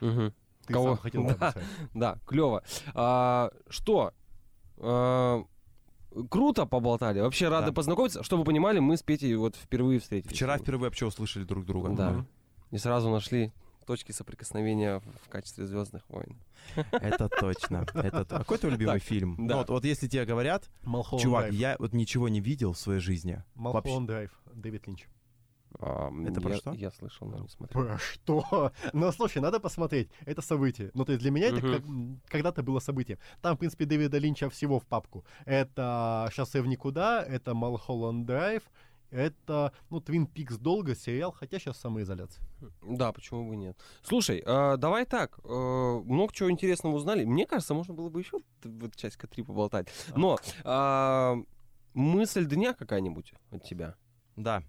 [0.00, 0.32] Мгм.
[0.66, 0.86] ты Кого?
[0.88, 1.32] сам хотел Да.
[1.34, 1.68] обсирать.
[1.94, 2.62] Да, клево.
[2.94, 4.12] А, что?
[4.78, 5.44] А,
[6.30, 7.20] круто поболтали.
[7.20, 7.72] Вообще рады Да.
[7.72, 8.22] познакомиться.
[8.22, 10.32] Чтобы вы понимали, мы с Петей вот впервые встретились.
[10.34, 11.90] Вчера впервые вообще услышали друг друга.
[11.90, 12.10] Да.
[12.10, 12.28] Мгм.
[12.72, 13.52] И сразу нашли
[13.86, 16.36] точки соприкосновения в- качестве Звездных войн.
[16.90, 17.86] Это точно.
[17.94, 19.36] Это то- А Какой твой любимый Так, фильм?
[19.46, 19.54] да.
[19.54, 21.54] Ну, вот, вот если тебе говорят, Малхолланд чувак, Драйв.
[21.60, 23.42] я вот ничего не видел в своей жизни.
[23.54, 23.74] Вообще.
[23.84, 25.06] Малхолланд Драйв, Дэвид Линч.
[25.80, 26.72] А, Это я, про что?
[26.74, 27.84] Я слышал, но не смотрел.
[27.84, 28.72] Про что?
[28.92, 30.10] Ну, слушай, надо посмотреть.
[30.26, 30.90] Это событие.
[30.94, 31.82] Ну, то есть для меня это как,
[32.28, 33.18] когда-то было событие.
[33.40, 35.24] Там, в принципе, Дэвида Линча всего в папку.
[35.46, 38.62] Это «Шоссе в никуда», это «Малхолланд Драйв»,
[39.12, 42.44] это, ну, «Твин Пикс» долго, сериал, хотя сейчас самоизоляция.
[42.82, 43.76] Да, почему бы нет.
[44.02, 45.38] Слушай, а, давай так.
[45.44, 47.24] э, много чего интересного узнали.
[47.24, 49.88] Мне кажется, можно было бы еще вот часика три поболтать.
[50.16, 51.36] Но а,
[51.92, 53.96] мысль дня какая-нибудь от тебя?
[54.36, 54.62] Да.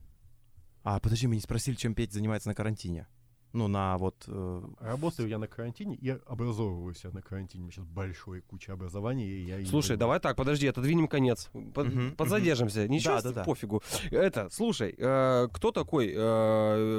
[0.84, 3.08] А, подожди, мы не спросили, чем Петь занимается на карантине.
[3.54, 4.24] Ну, на вот...
[4.28, 7.62] э, Работаю я на карантине и образовываюсь я на карантине.
[7.62, 9.64] У меня сейчас большой куча образования, и я...
[9.68, 11.52] Слушай, давай так, подожди, отодвинем конец.
[11.76, 12.88] Под- Мгм, подзадержимся.
[12.88, 13.44] Ничего, Да, да, да.
[13.44, 13.84] пофигу.
[14.10, 16.08] Это, слушай, э, кто такой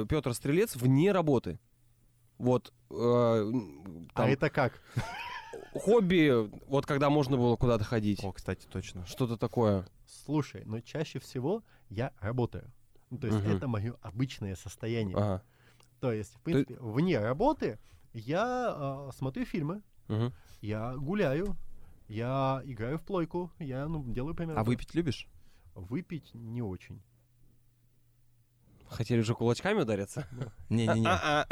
[0.07, 1.59] Петр Стрелец вне работы?
[2.37, 3.51] Вот э, А
[4.13, 4.81] там, это как?
[5.73, 8.23] хобби, вот когда можно было куда-то ходить.
[8.23, 9.05] О, кстати, точно.
[9.05, 9.85] Что-то такое.
[10.05, 12.71] Слушай, но чаще всего я работаю.
[13.09, 13.51] Ну, то есть Мгм.
[13.57, 15.17] это мое обычное состояние.
[15.17, 15.43] Ага.
[15.99, 17.79] То есть, в принципе, вне работы
[18.13, 20.33] я а, смотрю фильмы, Мгм.
[20.61, 21.57] я гуляю,
[22.07, 24.61] я играю в плойку, я ну, делаю примерно.
[24.61, 25.27] А выпить любишь?
[25.73, 27.01] Выпить не очень.
[28.87, 30.27] Хотели же кулачками удариться?
[30.69, 31.07] Не-не-не.
[31.09, 31.47] А-а.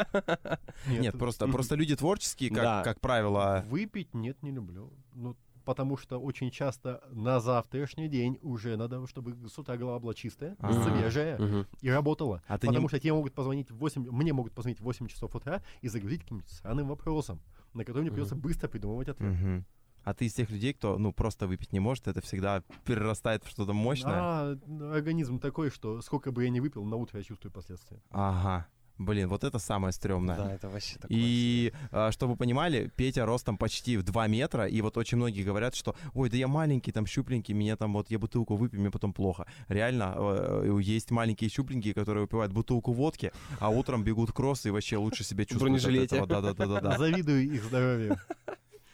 [0.86, 3.64] Нет, просто, просто люди творческие, как, как правило.
[3.66, 4.92] Выпить нет, не люблю.
[5.14, 10.14] Ну, потому что очень часто на завтрашний день уже надо, чтобы с утра голова была
[10.14, 10.72] чистая, А.
[10.72, 11.66] свежая Мгм.
[11.80, 12.42] и работала.
[12.46, 12.88] А Потому не...
[12.88, 16.22] что тебе могут позвонить в 8, мне могут позвонить в 8 часов утра и загрузить
[16.22, 17.40] каким-нибудь странным вопросом,
[17.72, 19.32] на который мне придется быстро придумывать ответ.
[19.32, 19.64] Мгм.
[20.04, 23.48] А ты из тех людей, кто, ну, просто выпить не может, это всегда перерастает в
[23.48, 24.12] что-то мощное?
[24.12, 24.58] А
[24.92, 28.02] организм такой, что сколько бы я ни выпил, на утро я чувствую последствия.
[28.10, 28.66] Ага.
[28.98, 30.36] Блин, вот это самое стрёмное.
[30.36, 31.08] Да, это вообще такое.
[31.18, 35.42] И а, чтобы вы понимали, Петя ростом почти в 2 метра, и вот очень многие
[35.42, 38.90] говорят, что ой, да я маленький, там щупленький, мне там вот я бутылку выпью, мне
[38.90, 39.46] потом плохо.
[39.68, 44.96] Реально, э, есть маленькие щупленькие, которые выпивают бутылку водки, а утром бегут кросс и вообще
[44.96, 45.84] лучше себя чувствуют.
[45.84, 46.26] от этого.
[46.26, 46.98] Да-да-да-да.
[46.98, 48.16] Завидую их здоровью.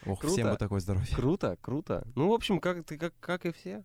[0.06, 0.32] Ох, Круто.
[0.34, 1.14] всем бы такое здоровье.
[1.14, 2.06] Круто, круто.
[2.14, 3.84] Ну, в общем, как ты, как, как и все.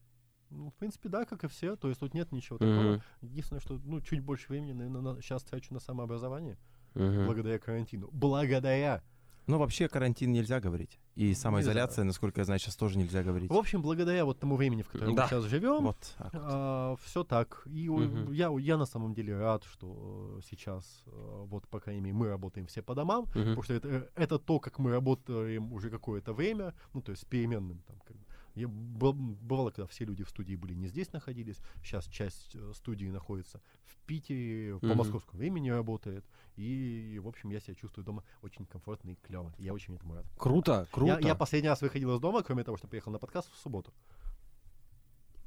[0.49, 1.75] Ну, в принципе, да, как и все.
[1.75, 2.93] То есть тут нет ничего такого.
[2.93, 3.01] Мгм.
[3.21, 6.57] Единственное, что ну, чуть больше времени, наверное, сейчас трачу на самообразование.
[6.93, 7.25] Мгм.
[7.25, 8.09] Благодаря карантину.
[8.11, 9.01] Благодаря.
[9.47, 10.99] Ну, вообще, карантин нельзя говорить.
[11.13, 13.51] И самоизоляция, насколько я знаю, сейчас тоже нельзя говорить.
[13.51, 15.23] В общем, благодаря вот тому времени, в котором Да.
[15.23, 16.99] мы сейчас живем, Вот так вот.
[17.01, 17.61] все так.
[17.67, 18.31] И у- Мгм.
[18.33, 22.27] я, я на самом деле рад, что э, сейчас, э, вот, по крайней мере, мы
[22.29, 23.33] работаем все по домам, Мгм.
[23.33, 27.21] потому что это, э, это то, как мы работаем уже какое-то время, ну, то есть
[27.21, 27.83] с переменным.
[27.87, 28.24] Там, как бы.
[28.55, 33.07] Я, бывало, когда все люди в студии были не здесь находились, сейчас часть э, студии
[33.07, 34.97] находится в Питере, по Мгм.
[34.97, 36.25] московскому времени работает,
[36.55, 39.53] и, в общем, я себя чувствую дома очень комфортно и клево.
[39.57, 40.25] Я очень этому рад.
[40.37, 41.19] Круто, круто.
[41.19, 43.93] Я, я последний раз выходил из дома, кроме того, что приехал на подкаст в субботу.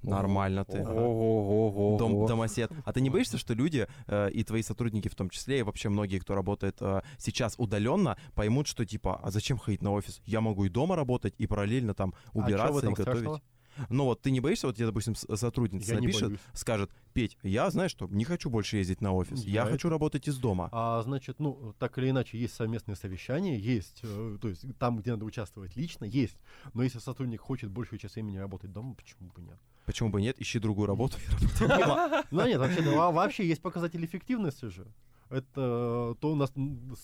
[0.02, 0.80] Нормально ты.
[0.82, 1.98] Ого-го-го.
[1.98, 2.70] Дом, домосед.
[2.84, 5.88] А ты не боишься, что люди, э, и твои сотрудники в том числе, и вообще
[5.88, 10.20] многие, кто работает э, сейчас удаленно, поймут, что типа, а зачем ходить на офис?
[10.24, 13.18] Я могу и дома работать, и параллельно там А убираться этом и готовить.
[13.20, 13.42] страшного?
[13.88, 17.90] Ну вот ты не боишься, вот тебе, допустим, сотрудница Я напишет, скажет, Петь, я, знаешь
[17.90, 20.68] что, не хочу больше ездить на офис, я, Я хочу работать из дома.
[20.72, 25.12] А значит, ну, так или иначе, есть совместные совещания, есть, э, то есть там, где
[25.12, 26.36] надо участвовать лично, есть.
[26.74, 29.58] Но если сотрудник хочет большую часть времени работать дома, почему бы нет?
[29.84, 30.40] Почему бы нет?
[30.40, 31.30] Ищи другую работу и
[31.66, 32.24] работай дома.
[32.30, 34.86] Ну, нет, вообще, есть показатель эффективности же.
[35.30, 36.50] Это то, у нас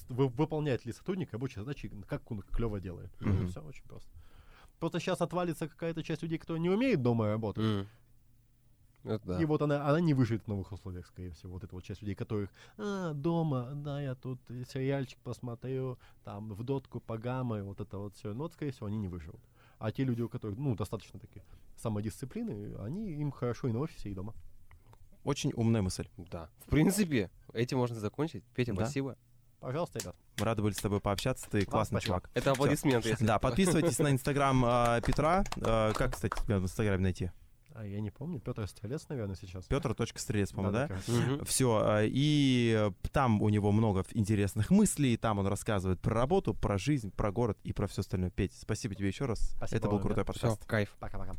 [0.08, 3.10] выполняет ли сотрудник рабочие задачи, как он клево делает.
[3.48, 4.08] Все очень просто.
[4.84, 7.64] Просто сейчас отвалится какая-то часть людей, кто не умеет дома работать.
[7.64, 7.88] М.
[9.04, 9.40] Это да.
[9.40, 11.54] И вот она, она не выживет в новых условиях, скорее всего.
[11.54, 14.38] Вот эта вот часть людей, которых «А, дома, да, я тут
[14.68, 18.34] сериальчик посмотрю, там, в дотку погамаю, вот это вот все.
[18.34, 19.40] Ну, вот, скорее всего, они не выживут.
[19.78, 21.42] А те люди, у которых, ну, достаточно такие
[21.76, 24.34] самодисциплины, они, им хорошо и на офисе, и дома.
[25.24, 26.08] Очень умная мысль.
[26.30, 26.50] Да.
[26.58, 28.44] В принципе, этим можно закончить.
[28.54, 28.84] Петя, Да.
[28.84, 29.16] спасибо.
[29.64, 30.16] Пожалуйста, ребят.
[30.36, 32.18] Рады были с тобой пообщаться, ты классный спасибо.
[32.20, 32.30] чувак.
[32.34, 35.42] Это аплодисменты, если Да, подписывайтесь на инстаграм а, Петра.
[35.62, 37.30] А, Как, кстати, тебя в инстаграме найти?
[37.74, 39.64] А я не помню, Петр Стрелец, наверное, сейчас.
[39.64, 40.88] Петр.стрелец, по-моему, да?
[40.88, 41.12] кажется.
[41.12, 41.44] Мгм.
[41.46, 46.76] Все, и э, там у него много интересных мыслей, там он рассказывает про работу, про
[46.76, 48.30] жизнь, про город и про все остальное.
[48.30, 49.54] Петь, спасибо тебе еще раз.
[49.56, 50.64] Спасибо Это был крутой подкаст.
[50.66, 50.94] кайф.
[51.00, 51.32] Пока-пока.